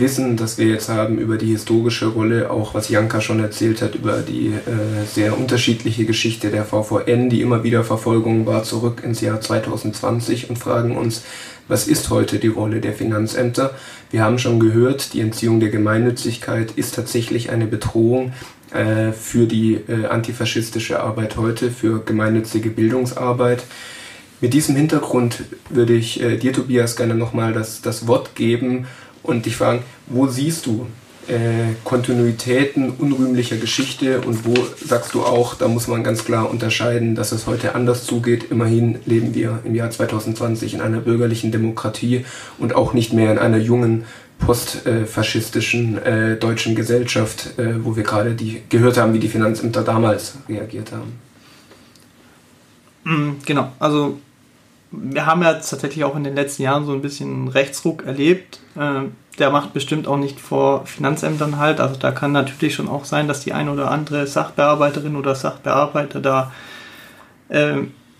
Wissen, 0.00 0.36
das 0.36 0.58
wir 0.58 0.66
jetzt 0.66 0.88
haben 0.88 1.18
über 1.18 1.36
die 1.36 1.52
historische 1.52 2.06
Rolle, 2.06 2.50
auch 2.50 2.74
was 2.74 2.88
Janka 2.88 3.20
schon 3.20 3.40
erzählt 3.40 3.82
hat, 3.82 3.94
über 3.94 4.22
die 4.22 4.48
äh, 4.48 5.04
sehr 5.06 5.38
unterschiedliche 5.38 6.04
Geschichte 6.04 6.50
der 6.50 6.64
VVN, 6.64 7.30
die 7.30 7.42
immer 7.42 7.62
wieder 7.62 7.84
Verfolgung 7.84 8.46
war, 8.46 8.64
zurück 8.64 9.02
ins 9.04 9.20
Jahr 9.20 9.40
2020 9.40 10.50
und 10.50 10.58
fragen 10.58 10.96
uns, 10.96 11.22
was 11.68 11.86
ist 11.86 12.10
heute 12.10 12.38
die 12.38 12.48
Rolle 12.48 12.80
der 12.80 12.94
Finanzämter? 12.94 13.74
Wir 14.10 14.24
haben 14.24 14.40
schon 14.40 14.58
gehört, 14.58 15.12
die 15.12 15.20
Entziehung 15.20 15.60
der 15.60 15.68
Gemeinnützigkeit 15.68 16.72
ist 16.72 16.96
tatsächlich 16.96 17.50
eine 17.50 17.66
Bedrohung 17.66 18.32
äh, 18.72 19.12
für 19.12 19.46
die 19.46 19.74
äh, 19.74 20.06
antifaschistische 20.06 21.00
Arbeit 21.00 21.36
heute, 21.36 21.70
für 21.70 22.02
gemeinnützige 22.04 22.70
Bildungsarbeit. 22.70 23.62
Mit 24.40 24.54
diesem 24.54 24.74
Hintergrund 24.74 25.44
würde 25.68 25.92
ich 25.92 26.22
äh, 26.22 26.38
dir, 26.38 26.52
Tobias, 26.52 26.96
gerne 26.96 27.14
nochmal 27.14 27.52
das, 27.52 27.82
das 27.82 28.06
Wort 28.06 28.34
geben 28.34 28.86
und 29.22 29.46
dich 29.46 29.56
fragen, 29.56 29.82
wo 30.06 30.26
siehst 30.26 30.66
du 30.66 30.86
äh, 31.28 31.74
Kontinuitäten 31.84 32.90
unrühmlicher 32.90 33.56
Geschichte 33.56 34.20
und 34.20 34.44
wo 34.44 34.54
sagst 34.84 35.14
du 35.14 35.22
auch, 35.22 35.54
da 35.54 35.68
muss 35.68 35.86
man 35.86 36.02
ganz 36.02 36.24
klar 36.24 36.50
unterscheiden, 36.50 37.14
dass 37.14 37.32
es 37.32 37.46
heute 37.46 37.74
anders 37.74 38.04
zugeht. 38.04 38.50
Immerhin 38.50 38.98
leben 39.06 39.34
wir 39.34 39.60
im 39.64 39.74
Jahr 39.74 39.90
2020 39.90 40.74
in 40.74 40.80
einer 40.80 41.00
bürgerlichen 41.00 41.52
Demokratie 41.52 42.24
und 42.58 42.74
auch 42.74 42.94
nicht 42.94 43.12
mehr 43.12 43.30
in 43.30 43.38
einer 43.38 43.58
jungen 43.58 44.04
postfaschistischen 44.38 45.98
äh, 45.98 46.36
deutschen 46.36 46.74
Gesellschaft, 46.74 47.58
äh, 47.58 47.84
wo 47.84 47.94
wir 47.94 48.02
gerade 48.02 48.32
die 48.32 48.62
gehört 48.68 48.96
haben, 48.96 49.12
wie 49.12 49.18
die 49.18 49.28
Finanzämter 49.28 49.82
damals 49.82 50.38
reagiert 50.48 50.92
haben. 50.92 51.12
Mm, 53.04 53.38
genau, 53.44 53.72
also 53.78 54.18
wir 54.92 55.26
haben 55.26 55.42
ja 55.42 55.54
tatsächlich 55.54 56.04
auch 56.04 56.16
in 56.16 56.24
den 56.24 56.34
letzten 56.34 56.62
Jahren 56.62 56.84
so 56.84 56.92
ein 56.92 57.02
bisschen 57.02 57.48
Rechtsruck 57.48 58.04
erlebt. 58.04 58.60
Äh, 58.76 59.08
der 59.38 59.50
macht 59.50 59.72
bestimmt 59.72 60.06
auch 60.06 60.16
nicht 60.16 60.40
vor 60.40 60.86
Finanzämtern 60.86 61.58
halt. 61.58 61.80
Also 61.80 61.96
da 61.96 62.10
kann 62.10 62.32
natürlich 62.32 62.74
schon 62.74 62.88
auch 62.88 63.04
sein, 63.04 63.28
dass 63.28 63.40
die 63.40 63.52
eine 63.52 63.72
oder 63.72 63.90
andere 63.90 64.26
Sachbearbeiterin 64.26 65.16
oder 65.16 65.34
Sachbearbeiter 65.34 66.20
da 66.20 66.52
äh, 67.48 67.78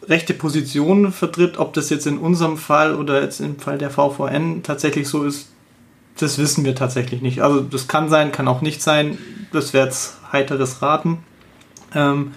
rechte 0.08 0.32
Positionen 0.32 1.12
vertritt. 1.12 1.58
Ob 1.58 1.74
das 1.74 1.90
jetzt 1.90 2.06
in 2.06 2.18
unserem 2.18 2.56
Fall 2.56 2.94
oder 2.94 3.20
jetzt 3.20 3.40
im 3.40 3.58
Fall 3.58 3.78
der 3.78 3.90
VVN 3.90 4.62
tatsächlich 4.62 5.08
so 5.08 5.24
ist, 5.24 5.50
das 6.18 6.38
wissen 6.38 6.64
wir 6.64 6.74
tatsächlich 6.74 7.20
nicht. 7.22 7.42
Also 7.42 7.60
das 7.60 7.88
kann 7.88 8.08
sein, 8.08 8.32
kann 8.32 8.48
auch 8.48 8.62
nicht 8.62 8.82
sein. 8.82 9.18
Das 9.52 9.72
wäre 9.72 9.86
jetzt 9.86 10.18
heiteres 10.32 10.82
Raten. 10.82 11.18
Ähm, 11.94 12.32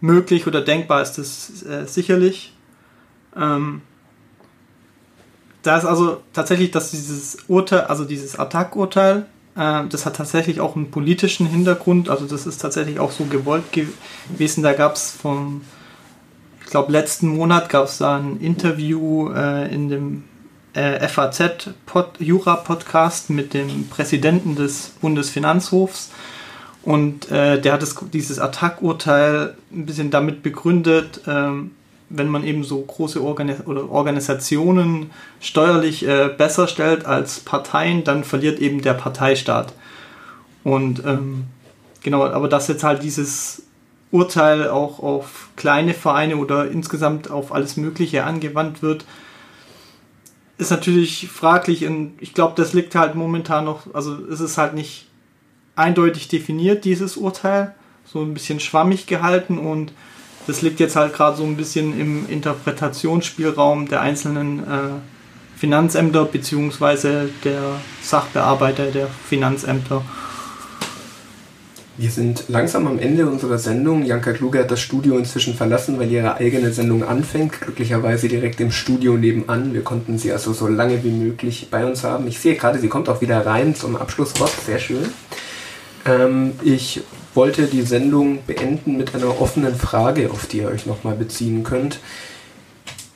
möglich 0.00 0.46
oder 0.46 0.60
denkbar 0.60 1.02
ist 1.02 1.14
das 1.14 1.62
äh, 1.62 1.86
sicherlich. 1.86 2.52
Ähm, 3.36 3.82
da 5.62 5.76
ist 5.76 5.84
also 5.84 6.22
tatsächlich, 6.32 6.70
dass 6.70 6.90
dieses 6.90 7.36
Urteil, 7.48 7.82
also 7.82 8.04
dieses 8.04 8.38
Attack-Urteil, 8.38 9.26
äh, 9.56 9.82
das 9.88 10.06
hat 10.06 10.16
tatsächlich 10.16 10.60
auch 10.60 10.74
einen 10.76 10.90
politischen 10.90 11.46
Hintergrund. 11.46 12.08
Also 12.08 12.24
das 12.26 12.46
ist 12.46 12.56
tatsächlich 12.58 12.98
auch 12.98 13.12
so 13.12 13.24
gewollt 13.24 13.64
gewesen. 13.72 14.62
Da 14.62 14.72
gab 14.72 14.96
es 14.96 15.10
vom, 15.10 15.60
ich 16.64 16.70
glaube, 16.70 16.90
letzten 16.92 17.28
Monat 17.28 17.68
gab 17.68 17.84
es 17.84 17.98
da 17.98 18.16
ein 18.16 18.40
Interview 18.40 19.30
äh, 19.32 19.70
in 19.72 19.90
dem 19.90 20.24
äh, 20.72 21.06
FAZ-Jura-Podcast 21.06 23.28
mit 23.30 23.54
dem 23.54 23.88
Präsidenten 23.88 24.56
des 24.56 24.94
Bundesfinanzhofs. 25.00 26.10
Und 26.82 27.30
äh, 27.30 27.60
der 27.60 27.74
hat 27.74 27.82
das, 27.82 27.94
dieses 28.12 28.38
Attack-Urteil 28.38 29.54
ein 29.70 29.84
bisschen 29.84 30.10
damit 30.10 30.42
begründet, 30.42 31.20
ähm, 31.26 31.72
wenn 32.10 32.28
man 32.28 32.44
eben 32.44 32.64
so 32.64 32.80
große 32.82 33.22
Organis 33.22 33.66
oder 33.66 33.88
Organisationen 33.88 35.10
steuerlich 35.40 36.06
äh, 36.06 36.28
besser 36.36 36.66
stellt 36.66 37.06
als 37.06 37.40
Parteien, 37.40 38.04
dann 38.04 38.24
verliert 38.24 38.58
eben 38.58 38.82
der 38.82 38.94
Parteistaat. 38.94 39.72
Und 40.64 41.02
ähm, 41.06 41.44
genau, 42.02 42.26
aber 42.26 42.48
dass 42.48 42.68
jetzt 42.68 42.84
halt 42.84 43.02
dieses 43.02 43.62
Urteil 44.10 44.68
auch 44.68 44.98
auf 44.98 45.48
kleine 45.56 45.94
Vereine 45.94 46.36
oder 46.36 46.68
insgesamt 46.70 47.30
auf 47.30 47.52
alles 47.52 47.76
Mögliche 47.76 48.24
angewandt 48.24 48.82
wird, 48.82 49.04
ist 50.58 50.70
natürlich 50.70 51.28
fraglich 51.28 51.86
und 51.86 52.14
ich 52.20 52.34
glaube, 52.34 52.54
das 52.56 52.72
liegt 52.74 52.94
halt 52.94 53.14
momentan 53.14 53.64
noch, 53.64 53.94
also 53.94 54.16
es 54.26 54.40
ist 54.40 54.58
halt 54.58 54.74
nicht 54.74 55.06
eindeutig 55.76 56.28
definiert, 56.28 56.84
dieses 56.84 57.16
Urteil, 57.16 57.74
so 58.04 58.20
ein 58.20 58.34
bisschen 58.34 58.60
schwammig 58.60 59.06
gehalten 59.06 59.58
und 59.58 59.92
das 60.46 60.62
liegt 60.62 60.80
jetzt 60.80 60.96
halt 60.96 61.14
gerade 61.14 61.36
so 61.36 61.44
ein 61.44 61.56
bisschen 61.56 61.98
im 61.98 62.28
Interpretationsspielraum 62.28 63.88
der 63.88 64.00
einzelnen 64.00 64.60
äh, 64.60 64.64
Finanzämter 65.56 66.24
bzw. 66.24 67.28
der 67.44 67.76
Sachbearbeiter 68.02 68.86
der 68.86 69.08
Finanzämter. 69.28 70.02
Wir 72.00 72.10
sind 72.10 72.44
langsam 72.48 72.86
am 72.86 72.98
Ende 72.98 73.26
unserer 73.26 73.58
Sendung. 73.58 74.06
Janka 74.06 74.32
Kluge 74.32 74.60
hat 74.60 74.70
das 74.70 74.80
Studio 74.80 75.18
inzwischen 75.18 75.54
verlassen, 75.54 75.98
weil 75.98 76.10
ihre 76.10 76.36
eigene 76.36 76.72
Sendung 76.72 77.04
anfängt. 77.04 77.60
Glücklicherweise 77.60 78.26
direkt 78.26 78.58
im 78.62 78.70
Studio 78.70 79.18
nebenan. 79.18 79.74
Wir 79.74 79.82
konnten 79.82 80.16
sie 80.16 80.32
also 80.32 80.54
so 80.54 80.66
lange 80.66 81.04
wie 81.04 81.10
möglich 81.10 81.68
bei 81.70 81.84
uns 81.84 82.02
haben. 82.02 82.26
Ich 82.26 82.38
sehe 82.38 82.54
gerade, 82.54 82.78
sie 82.78 82.88
kommt 82.88 83.10
auch 83.10 83.20
wieder 83.20 83.44
rein 83.44 83.74
zum 83.74 83.96
Abschlusswort. 83.96 84.52
Sehr 84.64 84.78
schön. 84.78 85.10
Ähm, 86.06 86.52
ich 86.62 87.02
wollte 87.34 87.66
die 87.66 87.82
Sendung 87.82 88.40
beenden 88.46 88.96
mit 88.96 89.14
einer 89.14 89.40
offenen 89.40 89.74
Frage, 89.74 90.30
auf 90.30 90.46
die 90.46 90.58
ihr 90.58 90.68
euch 90.68 90.86
nochmal 90.86 91.14
beziehen 91.14 91.62
könnt. 91.62 92.00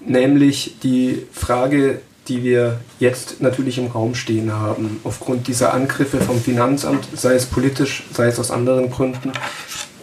Nämlich 0.07 0.77
die 0.83 1.27
Frage, 1.33 2.01
die 2.29 2.43
wir 2.43 2.81
jetzt 3.01 3.41
natürlich 3.43 3.79
im 3.79 3.89
Raum 3.89 4.15
stehen 4.15 4.53
haben, 4.53 5.01
aufgrund 5.05 5.49
dieser 5.49 5.75
Angriffe 5.75 6.21
vom 6.21 6.41
Finanzamt, 6.41 7.09
sei 7.15 7.35
es 7.35 7.47
politisch, 7.47 8.05
sei 8.13 8.27
es 8.27 8.39
aus 8.39 8.51
anderen 8.51 8.91
Gründen, 8.91 9.33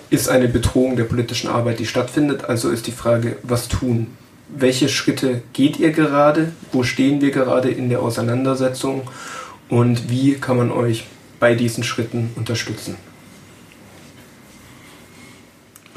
ist 0.09 0.29
eine 0.29 0.47
Bedrohung 0.47 0.97
der 0.97 1.05
politischen 1.05 1.49
Arbeit, 1.49 1.79
die 1.79 1.85
stattfindet. 1.85 2.45
Also 2.45 2.69
ist 2.69 2.85
die 2.85 2.91
Frage, 2.91 3.37
was 3.43 3.69
tun? 3.69 4.07
Welche 4.49 4.89
Schritte 4.89 5.41
geht 5.53 5.79
ihr 5.79 5.91
gerade? 5.91 6.51
Wo 6.71 6.83
stehen 6.83 7.21
wir 7.21 7.31
gerade 7.31 7.69
in 7.69 7.89
der 7.89 8.01
Auseinandersetzung? 8.01 9.03
Und 9.69 10.09
wie 10.09 10.33
kann 10.33 10.57
man 10.57 10.71
euch 10.71 11.05
bei 11.41 11.55
diesen 11.55 11.83
Schritten 11.83 12.29
unterstützen? 12.37 12.95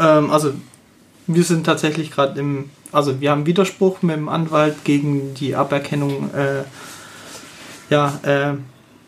Ähm, 0.01 0.31
also 0.31 0.55
wir 1.29 1.45
sind 1.45 1.65
tatsächlich 1.65 2.11
gerade 2.11 2.41
im, 2.41 2.71
also 2.91 3.21
wir 3.21 3.31
haben 3.31 3.47
Widerspruch 3.47 4.03
mit 4.03 4.17
dem 4.17 4.29
Anwalt 4.29 4.85
gegen 4.85 5.35
die 5.35 5.55
Aberkennung 5.55 6.35
äh, 6.35 6.65
ja, 7.91 8.19
äh, 8.25 8.55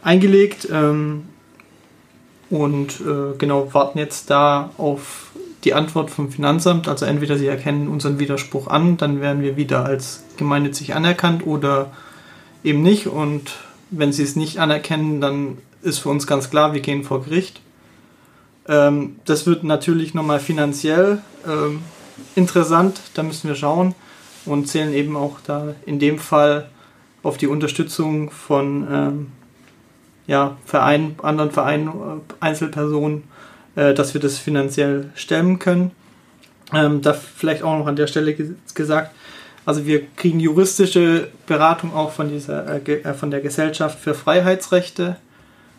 eingelegt 0.02 0.68
ähm, 0.70 1.24
und 2.50 3.00
äh, 3.00 3.36
genau 3.38 3.72
warten 3.74 3.98
jetzt 3.98 4.30
da 4.30 4.70
auf 4.76 5.32
die 5.64 5.74
Antwort 5.74 6.10
vom 6.10 6.30
Finanzamt. 6.30 6.86
Also 6.86 7.06
entweder 7.06 7.38
sie 7.38 7.46
erkennen 7.46 7.88
unseren 7.88 8.18
Widerspruch 8.18 8.68
an, 8.68 8.98
dann 8.98 9.20
werden 9.20 9.42
wir 9.42 9.56
wieder 9.56 9.84
als 9.84 10.22
gemeinnützig 10.36 10.94
anerkannt 10.94 11.46
oder 11.46 11.92
eben 12.62 12.82
nicht. 12.82 13.08
Und 13.08 13.50
wenn 13.90 14.12
sie 14.12 14.22
es 14.22 14.36
nicht 14.36 14.58
anerkennen, 14.58 15.20
dann 15.20 15.58
ist 15.86 15.98
für 15.98 16.08
uns 16.08 16.26
ganz 16.26 16.50
klar, 16.50 16.74
wir 16.74 16.80
gehen 16.80 17.04
vor 17.04 17.24
Gericht. 17.24 17.60
Ähm, 18.68 19.16
das 19.24 19.46
wird 19.46 19.64
natürlich 19.64 20.12
nochmal 20.14 20.40
finanziell 20.40 21.22
ähm, 21.46 21.80
interessant, 22.34 23.00
da 23.14 23.22
müssen 23.22 23.48
wir 23.48 23.54
schauen 23.54 23.94
und 24.44 24.68
zählen 24.68 24.92
eben 24.92 25.16
auch 25.16 25.38
da 25.46 25.74
in 25.86 25.98
dem 25.98 26.18
Fall 26.18 26.68
auf 27.22 27.36
die 27.36 27.46
Unterstützung 27.46 28.30
von 28.30 28.86
ähm, 28.90 29.26
ja, 30.26 30.56
Vereinen, 30.64 31.16
anderen 31.22 31.50
Vereinen, 31.50 31.88
äh, 31.88 31.92
Einzelpersonen, 32.40 33.24
äh, 33.76 33.94
dass 33.94 34.14
wir 34.14 34.20
das 34.20 34.38
finanziell 34.38 35.10
stemmen 35.14 35.58
können. 35.58 35.92
Ähm, 36.74 37.00
da 37.00 37.12
vielleicht 37.12 37.62
auch 37.62 37.78
noch 37.78 37.86
an 37.86 37.96
der 37.96 38.08
Stelle 38.08 38.34
gesagt, 38.74 39.12
also 39.64 39.84
wir 39.84 40.06
kriegen 40.16 40.40
juristische 40.40 41.28
Beratung 41.46 41.94
auch 41.94 42.12
von, 42.12 42.28
dieser, 42.28 42.80
äh, 42.86 42.92
äh, 42.92 43.14
von 43.14 43.30
der 43.30 43.40
Gesellschaft 43.40 43.98
für 43.98 44.14
Freiheitsrechte, 44.14 45.16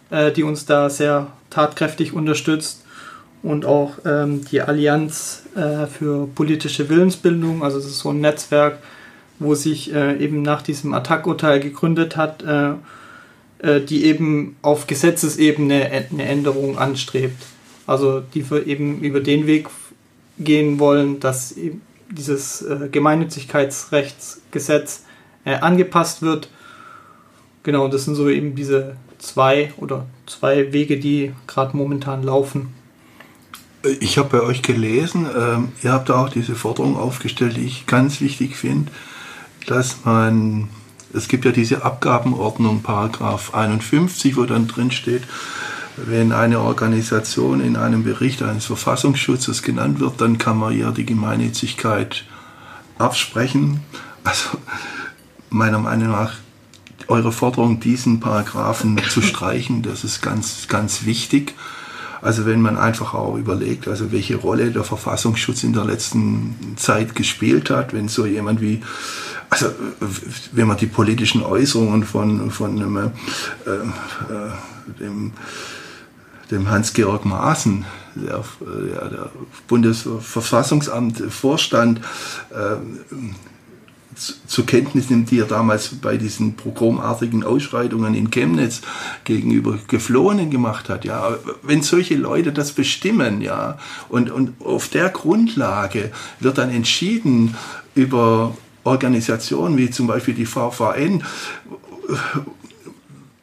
äh, 0.10 0.32
die 0.32 0.44
uns 0.44 0.66
da 0.66 0.90
sehr 0.90 1.28
tatkräftig 1.50 2.14
unterstützt 2.14 2.84
und 3.44 3.66
auch 3.66 3.94
ähm, 4.06 4.46
die 4.46 4.62
Allianz 4.62 5.44
äh, 5.56 5.88
für 5.88 6.28
politische 6.28 6.88
Willensbildung, 6.90 7.64
also 7.64 7.78
das 7.78 7.88
ist 7.88 8.00
so 8.00 8.10
ein 8.10 8.22
Netzwerk, 8.22 8.80
wo 9.40 9.56
sich 9.56 9.94
äh, 9.94 10.18
eben 10.18 10.42
nach 10.42 10.62
diesem 10.62 10.94
Attack-Urteil 10.94 11.60
gegründet 11.60 12.16
hat, 12.18 12.44
äh, 12.44 12.74
äh 13.60 13.82
die 13.82 14.06
eben 14.06 14.56
auf 14.62 14.88
Gesetzesebene 14.88 16.06
eine 16.12 16.26
Änderung 16.26 16.78
anstrebt. 16.78 17.44
Also 17.86 18.22
die 18.22 18.50
wir 18.50 18.66
eben 18.68 19.02
über 19.02 19.20
den 19.22 19.48
Weg 19.48 19.68
gehen 20.40 20.80
wollen, 20.80 21.20
dass 21.20 21.56
dieses 22.10 22.62
äh, 22.62 22.88
Gemeinnützigkeitsrechtsgesetz 22.92 25.04
äh, 25.46 25.56
angepasst 25.56 26.22
wird. 26.22 26.50
Genau, 27.64 27.88
das 27.88 28.06
sind 28.06 28.14
so 28.16 28.30
eben 28.30 28.54
diese 28.56 28.96
zwei 29.20 29.74
oder 29.78 30.06
zwei 30.26 30.74
Wege, 30.74 31.00
die 31.00 31.34
gerade 31.48 31.76
momentan 31.76 32.24
laufen. 32.24 32.74
Ich 34.00 34.18
habe 34.18 34.40
bei 34.40 34.44
euch 34.44 34.62
gelesen, 34.62 35.28
ähm, 35.38 35.70
ihr 35.84 35.92
habt 35.92 36.12
auch 36.12 36.30
diese 36.30 36.56
Forderung 36.56 36.98
aufgestellt, 36.98 37.58
die 37.58 37.66
ich 37.66 37.86
ganz 37.86 38.22
wichtig 38.22 38.56
finde, 38.58 38.92
dass 39.68 40.04
man, 40.04 40.70
es 41.14 41.28
gibt 41.28 41.46
ja 41.46 41.52
diese 41.52 41.84
Abgabenordnung, 41.84 42.82
Paragraph 42.82 43.54
51, 43.54 44.36
wo 44.36 44.44
dann 44.46 44.68
drin 44.68 44.92
steht, 44.92 45.24
wenn 45.96 46.32
eine 46.32 46.60
Organisation 46.60 47.60
in 47.60 47.76
einem 47.76 48.04
Bericht 48.04 48.44
eines 48.44 48.66
Verfassungsschutzes 48.66 49.64
genannt 49.64 50.00
wird, 50.00 50.22
dann 50.22 50.38
kann 50.38 50.58
man 50.58 50.78
ihr 50.78 50.92
die 50.92 51.06
Gemeinnützigkeit 51.06 52.26
absprechen. 52.98 53.82
Also 54.24 54.58
meiner 55.50 55.80
Meinung 55.80 56.12
nach 56.12 56.34
eure 57.08 57.32
Forderung, 57.32 57.80
diesen 57.80 58.20
Paragraphen 58.20 59.00
zu 59.10 59.22
streichen, 59.22 59.82
das 59.82 60.04
ist 60.04 60.22
ganz, 60.22 60.68
ganz 60.68 61.06
wichtig. 61.06 61.56
Also 62.22 62.46
wenn 62.46 62.62
man 62.62 62.78
einfach 62.78 63.14
auch 63.14 63.38
überlegt, 63.38 63.88
also 63.88 64.12
welche 64.12 64.38
Rolle 64.38 64.72
der 64.72 64.84
Verfassungsschutz 64.84 65.64
in 65.64 65.74
der 65.74 65.86
letzten 65.86 66.76
Zeit 66.76 67.16
gespielt 67.16 67.70
hat, 67.70 67.94
wenn 67.94 68.08
so 68.08 68.26
jemand 68.26 68.60
wie, 68.60 68.82
also 69.50 69.68
wenn 70.52 70.68
man 70.68 70.78
die 70.78 70.88
politischen 70.88 71.44
Äußerungen 71.44 72.04
von, 72.04 72.52
von 72.52 72.72
einem, 72.72 72.98
äh, 72.98 73.02
äh, 73.70 73.82
dem, 75.00 75.32
dem 76.50 76.70
Hans-Georg 76.70 77.26
Maaßen, 77.26 77.86
der, 78.16 78.44
der, 78.62 79.10
der 79.10 79.30
Bundesverfassungsamt 79.68 81.22
Vorstand, 81.30 82.02
äh, 82.50 82.78
zur 84.48 84.66
Kenntnis 84.66 85.10
nimmt, 85.10 85.32
die 85.32 85.40
er 85.40 85.46
damals 85.46 85.90
bei 86.02 86.18
diesen 86.18 86.56
programartigen 86.56 87.44
Ausschreitungen 87.44 88.16
in 88.16 88.32
Chemnitz 88.32 88.82
gegenüber 89.24 89.78
Geflohenen 89.88 90.50
gemacht 90.50 90.90
hat. 90.90 91.06
Ja, 91.06 91.38
wenn 91.62 91.82
solche 91.82 92.16
Leute 92.16 92.52
das 92.52 92.72
bestimmen, 92.72 93.42
ja, 93.42 93.78
und, 94.10 94.32
und 94.32 94.62
auf 94.62 94.88
der 94.90 95.10
Grundlage 95.10 96.12
wird 96.40 96.58
dann 96.58 96.72
entschieden 96.72 97.56
über 97.96 98.56
Organisationen 98.84 99.78
wie 99.78 99.90
zum 99.90 100.08
Beispiel 100.08 100.34
die 100.34 100.46
VVN, 100.46 101.24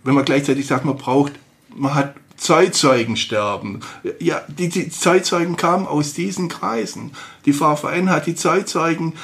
wenn 0.03 0.15
man 0.15 0.25
gleichzeitig 0.25 0.67
sagt, 0.67 0.85
man 0.85 0.97
braucht, 0.97 1.33
man 1.75 1.95
hat 1.95 2.15
Zeitzeugen 2.37 3.17
sterben. 3.17 3.81
Ja, 4.19 4.43
die, 4.49 4.69
die 4.69 4.91
Zeitzeugen 4.91 5.57
kamen 5.57 5.87
aus 5.87 6.15
diesen 6.15 6.49
Kreisen. 6.49 7.13
Die 7.47 7.53
VVN 7.53 8.11
hat 8.11 8.27
die 8.27 8.35
Zeitzeugen 8.35 9.15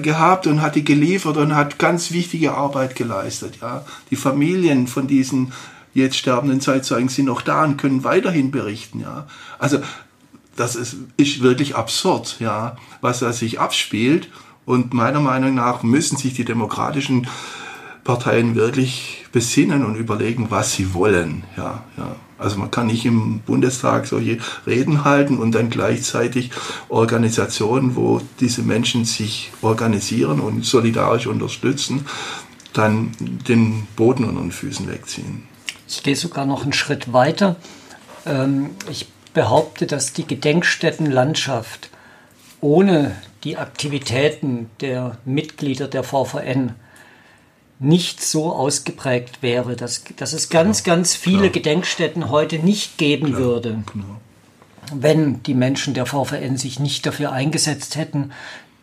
gehabt 0.00 0.46
und 0.46 0.62
hat 0.62 0.74
die 0.74 0.84
geliefert 0.84 1.36
und 1.36 1.54
hat 1.54 1.78
ganz 1.78 2.10
wichtige 2.10 2.54
Arbeit 2.54 2.96
geleistet. 2.96 3.58
Ja. 3.60 3.84
Die 4.10 4.16
Familien 4.16 4.86
von 4.86 5.06
diesen 5.06 5.52
jetzt 5.94 6.16
sterbenden 6.16 6.60
Zeitzeugen 6.60 7.08
sind 7.08 7.26
noch 7.26 7.40
da 7.40 7.64
und 7.64 7.78
können 7.78 8.04
weiterhin 8.04 8.50
berichten. 8.50 9.00
Ja. 9.00 9.26
Also 9.58 9.78
das 10.56 10.76
ist, 10.76 10.96
ist 11.16 11.42
wirklich 11.42 11.76
absurd, 11.76 12.36
ja, 12.40 12.76
was 13.00 13.20
da 13.20 13.32
sich 13.32 13.60
abspielt. 13.60 14.28
Und 14.64 14.92
meiner 14.92 15.20
Meinung 15.20 15.54
nach 15.54 15.82
müssen 15.82 16.16
sich 16.16 16.34
die 16.34 16.44
demokratischen 16.44 17.28
Parteien 18.04 18.54
wirklich 18.54 19.26
besinnen 19.32 19.84
und 19.84 19.96
überlegen, 19.96 20.46
was 20.50 20.72
sie 20.72 20.94
wollen. 20.94 21.44
Ja, 21.56 21.84
ja. 21.96 22.16
Also 22.38 22.58
man 22.58 22.70
kann 22.70 22.88
nicht 22.88 23.06
im 23.06 23.40
Bundestag 23.40 24.06
solche 24.06 24.38
Reden 24.66 25.04
halten 25.04 25.38
und 25.38 25.52
dann 25.52 25.70
gleichzeitig 25.70 26.50
Organisationen, 26.88 27.96
wo 27.96 28.20
diese 28.40 28.62
Menschen 28.62 29.04
sich 29.04 29.52
organisieren 29.62 30.40
und 30.40 30.64
solidarisch 30.64 31.26
unterstützen, 31.26 32.06
dann 32.72 33.12
den 33.18 33.86
Boden 33.96 34.24
unter 34.24 34.42
den 34.42 34.52
Füßen 34.52 34.86
wegziehen. 34.88 35.44
Ich 35.88 36.02
gehe 36.02 36.16
sogar 36.16 36.44
noch 36.44 36.62
einen 36.62 36.72
Schritt 36.72 37.12
weiter. 37.12 37.56
Ähm, 38.26 38.70
ich 38.90 39.08
behaupte, 39.32 39.86
dass 39.86 40.12
die 40.12 40.26
Gedenkstättenlandschaft 40.26 41.90
ohne 42.60 43.14
die 43.44 43.56
Aktivitäten 43.56 44.68
der 44.80 45.18
Mitglieder 45.24 45.88
der 45.88 46.02
VVN 46.02 46.74
nicht 47.78 48.22
so 48.22 48.52
ausgeprägt 48.52 49.42
wäre, 49.42 49.76
dass, 49.76 50.02
dass 50.16 50.32
es 50.32 50.48
ganz, 50.48 50.82
klar, 50.82 50.96
ganz 50.96 51.14
viele 51.14 51.38
klar. 51.38 51.50
Gedenkstätten 51.50 52.30
heute 52.30 52.58
nicht 52.58 52.96
geben 52.98 53.28
klar, 53.28 53.40
würde, 53.40 53.82
wenn 54.92 55.42
die 55.42 55.54
Menschen 55.54 55.94
der 55.94 56.06
VVN 56.06 56.56
sich 56.56 56.78
nicht 56.80 57.04
dafür 57.04 57.32
eingesetzt 57.32 57.96
hätten, 57.96 58.32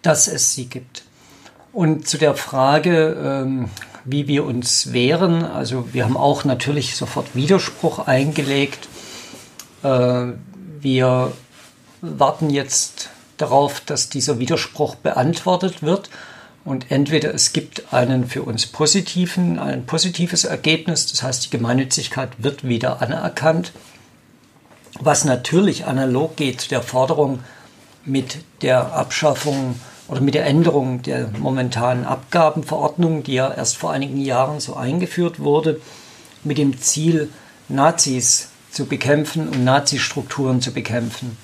dass 0.01 0.27
es 0.27 0.53
sie 0.53 0.65
gibt. 0.65 1.03
Und 1.71 2.07
zu 2.07 2.19
der 2.19 2.35
Frage, 2.35 3.17
ähm, 3.23 3.69
wie 4.05 4.27
wir 4.27 4.45
uns 4.45 4.93
wehren, 4.93 5.43
also 5.43 5.91
wir 5.91 6.03
haben 6.03 6.17
auch 6.17 6.43
natürlich 6.43 6.95
sofort 6.95 7.35
Widerspruch 7.35 7.99
eingelegt. 7.99 8.87
Äh, 9.81 10.33
wir 10.79 11.31
warten 12.01 12.49
jetzt 12.49 13.09
darauf, 13.37 13.79
dass 13.79 14.09
dieser 14.09 14.37
Widerspruch 14.37 14.95
beantwortet 14.95 15.81
wird. 15.81 16.09
Und 16.65 16.91
entweder 16.91 17.33
es 17.33 17.51
gibt 17.51 17.93
einen 17.93 18.27
für 18.27 18.43
uns 18.43 18.65
positiven, 18.65 19.59
ein 19.59 19.85
positives 19.85 20.45
Ergebnis, 20.45 21.11
das 21.11 21.21
heißt, 21.21 21.45
die 21.45 21.49
Gemeinnützigkeit 21.49 22.29
wird 22.37 22.63
wieder 22.63 23.01
anerkannt, 23.01 23.73
was 24.99 25.25
natürlich 25.25 25.85
analog 25.85 26.37
geht 26.37 26.61
zu 26.61 26.69
der 26.69 26.81
Forderung 26.81 27.39
mit 28.05 28.37
der 28.61 28.93
Abschaffung 28.93 29.75
oder 30.07 30.21
mit 30.21 30.35
der 30.35 30.45
Änderung 30.45 31.01
der 31.01 31.29
momentanen 31.37 32.05
Abgabenverordnung, 32.05 33.23
die 33.23 33.33
ja 33.33 33.51
erst 33.51 33.77
vor 33.77 33.91
einigen 33.91 34.21
Jahren 34.21 34.59
so 34.59 34.75
eingeführt 34.75 35.39
wurde, 35.39 35.81
mit 36.43 36.57
dem 36.57 36.79
Ziel, 36.79 37.29
Nazis 37.69 38.49
zu 38.71 38.85
bekämpfen 38.85 39.47
und 39.47 39.63
Nazi-Strukturen 39.63 40.61
zu 40.61 40.71
bekämpfen. 40.71 41.37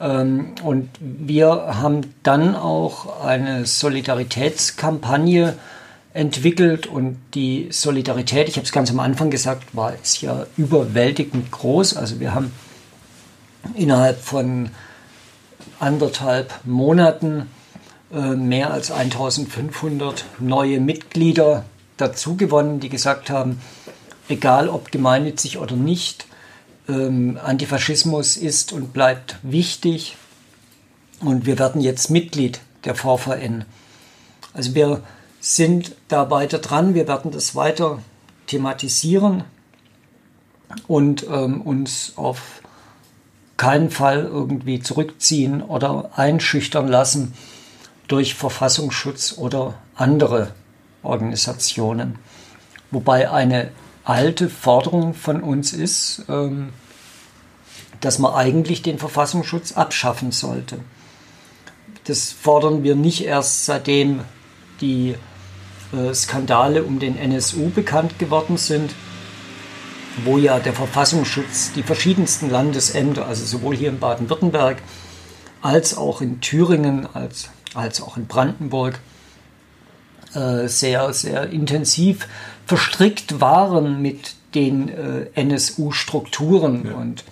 Ähm, 0.00 0.54
und 0.62 0.90
wir 1.00 1.48
haben 1.80 2.14
dann 2.22 2.54
auch 2.56 3.24
eine 3.24 3.66
Solidaritätskampagne 3.66 5.56
entwickelt 6.12 6.86
und 6.86 7.18
die 7.34 7.68
Solidarität, 7.70 8.48
ich 8.48 8.56
habe 8.56 8.64
es 8.64 8.72
ganz 8.72 8.90
am 8.90 9.00
Anfang 9.00 9.30
gesagt, 9.30 9.74
war 9.74 9.92
jetzt 9.92 10.22
ja 10.22 10.46
überwältigend 10.56 11.50
groß. 11.50 11.96
Also 11.96 12.20
wir 12.20 12.34
haben 12.34 12.52
innerhalb 13.74 14.20
von 14.20 14.70
anderthalb 15.80 16.52
Monaten 16.64 17.48
äh, 18.12 18.36
mehr 18.36 18.70
als 18.70 18.92
1500 18.92 20.24
neue 20.38 20.78
Mitglieder 20.78 21.64
dazu 21.96 22.36
gewonnen, 22.36 22.78
die 22.78 22.88
gesagt 22.88 23.30
haben, 23.30 23.60
egal 24.28 24.68
ob 24.68 24.92
gemeinnützig 24.92 25.58
oder 25.58 25.74
nicht, 25.74 26.26
ähm, 26.88 27.38
Antifaschismus 27.42 28.36
ist 28.36 28.72
und 28.72 28.92
bleibt 28.92 29.36
wichtig. 29.42 30.16
Und 31.20 31.46
wir 31.46 31.58
werden 31.58 31.80
jetzt 31.80 32.10
Mitglied 32.10 32.60
der 32.84 32.94
VVN. 32.94 33.64
Also 34.52 34.74
wir 34.74 35.02
sind 35.40 35.94
da 36.08 36.30
weiter 36.30 36.58
dran, 36.58 36.94
wir 36.94 37.08
werden 37.08 37.30
das 37.30 37.54
weiter 37.54 38.00
thematisieren 38.46 39.44
und 40.86 41.26
ähm, 41.28 41.60
uns 41.60 42.12
auf 42.16 42.62
keinen 43.56 43.90
Fall 43.90 44.24
irgendwie 44.24 44.80
zurückziehen 44.80 45.62
oder 45.62 46.10
einschüchtern 46.16 46.88
lassen 46.88 47.34
durch 48.08 48.34
Verfassungsschutz 48.34 49.38
oder 49.38 49.74
andere 49.94 50.52
Organisationen. 51.02 52.18
Wobei 52.90 53.30
eine 53.30 53.70
alte 54.04 54.48
Forderung 54.48 55.14
von 55.14 55.42
uns 55.42 55.72
ist, 55.72 56.24
ähm, 56.28 56.70
dass 58.00 58.18
man 58.18 58.34
eigentlich 58.34 58.82
den 58.82 58.98
Verfassungsschutz 58.98 59.72
abschaffen 59.72 60.30
sollte. 60.30 60.78
Das 62.04 62.32
fordern 62.32 62.82
wir 62.82 62.96
nicht 62.96 63.24
erst 63.24 63.64
seitdem 63.64 64.20
die 64.80 65.14
äh, 65.92 66.12
Skandale 66.12 66.84
um 66.84 66.98
den 66.98 67.16
NSU 67.16 67.70
bekannt 67.70 68.18
geworden 68.18 68.58
sind, 68.58 68.94
wo 70.24 70.38
ja 70.38 70.58
der 70.60 70.74
Verfassungsschutz 70.74 71.72
die 71.72 71.82
verschiedensten 71.82 72.50
Landesämter, 72.50 73.26
also 73.26 73.44
sowohl 73.44 73.74
hier 73.74 73.88
in 73.88 73.98
Baden-Württemberg 73.98 74.82
als 75.62 75.96
auch 75.96 76.20
in 76.20 76.40
Thüringen, 76.40 77.08
als, 77.14 77.48
als 77.74 78.02
auch 78.02 78.18
in 78.18 78.26
Brandenburg, 78.26 79.00
äh, 80.34 80.68
sehr, 80.68 81.12
sehr 81.12 81.50
intensiv 81.50 82.28
verstrickt 82.66 83.40
waren 83.40 84.00
mit 84.00 84.34
den 84.54 84.88
äh, 84.88 85.26
NSU-Strukturen 85.34 86.86
ja. 86.86 86.94
und 86.94 87.24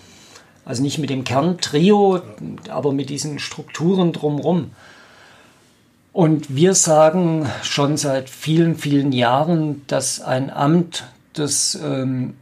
also 0.65 0.83
nicht 0.83 0.99
mit 0.99 1.11
dem 1.11 1.25
Kerntrio, 1.25 2.21
aber 2.69 2.93
mit 2.93 3.11
diesen 3.11 3.39
Strukturen 3.39 4.13
drumherum. 4.13 4.71
Und 6.13 6.55
wir 6.55 6.75
sagen 6.75 7.49
schon 7.63 7.97
seit 7.97 8.29
vielen, 8.29 8.77
vielen 8.77 9.13
Jahren, 9.13 9.83
dass 9.87 10.21
ein 10.21 10.51
Amt, 10.51 11.05
das 11.33 11.75
ähm, 11.83 12.35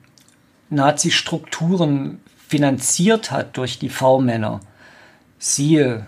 Nazi-Strukturen 0.70 2.20
finanziert 2.48 3.30
hat 3.30 3.56
durch 3.56 3.78
die 3.78 3.88
V-Männer, 3.88 4.60
siehe 5.38 6.04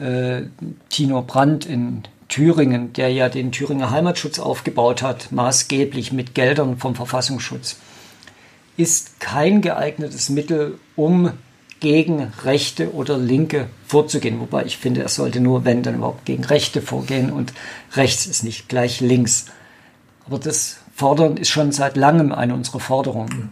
äh, 0.00 0.42
Tino 0.88 1.22
Brandt 1.22 1.66
in 1.66 2.02
Thüringen, 2.30 2.94
der 2.94 3.12
ja 3.12 3.28
den 3.28 3.52
Thüringer 3.52 3.90
Heimatschutz 3.90 4.38
aufgebaut 4.38 5.02
hat, 5.02 5.30
maßgeblich 5.32 6.12
mit 6.12 6.34
Geldern 6.34 6.78
vom 6.78 6.94
Verfassungsschutz, 6.94 7.76
ist 8.78 9.20
kein 9.20 9.60
geeignetes 9.60 10.30
Mittel, 10.30 10.78
um 10.96 11.32
gegen 11.80 12.32
Rechte 12.44 12.94
oder 12.94 13.18
Linke 13.18 13.66
vorzugehen. 13.86 14.40
Wobei 14.40 14.64
ich 14.64 14.78
finde, 14.78 15.02
er 15.02 15.08
sollte 15.08 15.40
nur, 15.40 15.64
wenn, 15.64 15.82
dann 15.82 15.96
überhaupt 15.96 16.24
gegen 16.24 16.44
Rechte 16.44 16.80
vorgehen 16.80 17.32
und 17.32 17.52
rechts 17.94 18.26
ist 18.26 18.44
nicht 18.44 18.68
gleich 18.68 19.00
links. 19.00 19.46
Aber 20.26 20.38
das 20.38 20.76
Fordern 20.94 21.36
ist 21.36 21.48
schon 21.48 21.72
seit 21.72 21.96
langem 21.96 22.32
eine 22.32 22.54
unserer 22.54 22.80
Forderungen. 22.80 23.50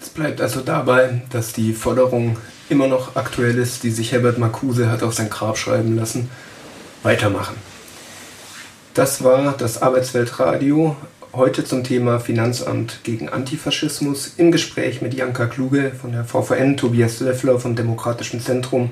Es 0.00 0.08
bleibt 0.08 0.40
also 0.40 0.60
dabei, 0.60 1.22
dass 1.30 1.52
die 1.52 1.72
Forderung 1.72 2.36
immer 2.68 2.86
noch 2.86 3.16
aktuell 3.16 3.58
ist, 3.58 3.82
die 3.82 3.90
sich 3.90 4.12
Herbert 4.12 4.38
Marcuse 4.38 4.88
hat 4.88 5.02
auf 5.02 5.14
sein 5.14 5.28
Grab 5.28 5.58
schreiben 5.58 5.96
lassen. 5.96 6.30
Weitermachen. 7.02 7.56
Das 8.94 9.22
war 9.22 9.54
das 9.56 9.82
Arbeitsweltradio 9.82 10.96
Heute 11.36 11.64
zum 11.64 11.84
Thema 11.84 12.18
Finanzamt 12.18 13.00
gegen 13.02 13.28
Antifaschismus 13.28 14.32
im 14.38 14.50
Gespräch 14.50 15.02
mit 15.02 15.12
Janka 15.12 15.44
Kluge 15.44 15.92
von 15.92 16.12
der 16.12 16.24
VVN, 16.24 16.78
Tobias 16.78 17.20
Leffler 17.20 17.60
vom 17.60 17.76
Demokratischen 17.76 18.40
Zentrum 18.40 18.90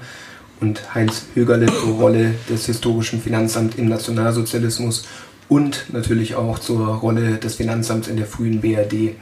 und 0.61 0.94
Heinz 0.94 1.24
Högerle 1.32 1.64
zur 1.64 1.94
Rolle 1.94 2.34
des 2.50 2.66
historischen 2.66 3.22
Finanzamts 3.22 3.76
im 3.76 3.88
Nationalsozialismus 3.88 5.09
und 5.48 5.86
natürlich 5.90 6.34
auch 6.34 6.59
zur 6.59 6.86
Rolle 6.86 7.38
des 7.38 7.55
Finanzamts 7.55 8.09
in 8.09 8.18
der 8.18 8.26
frühen 8.26 8.61
BRD. 8.61 9.16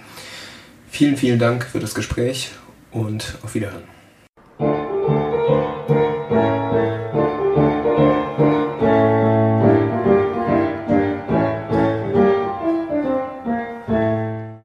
Vielen, 0.90 1.16
vielen 1.16 1.38
Dank 1.38 1.64
für 1.64 1.78
das 1.78 1.94
Gespräch 1.94 2.50
und 2.90 3.38
auf 3.44 3.54
Wiederhören. 3.54 3.91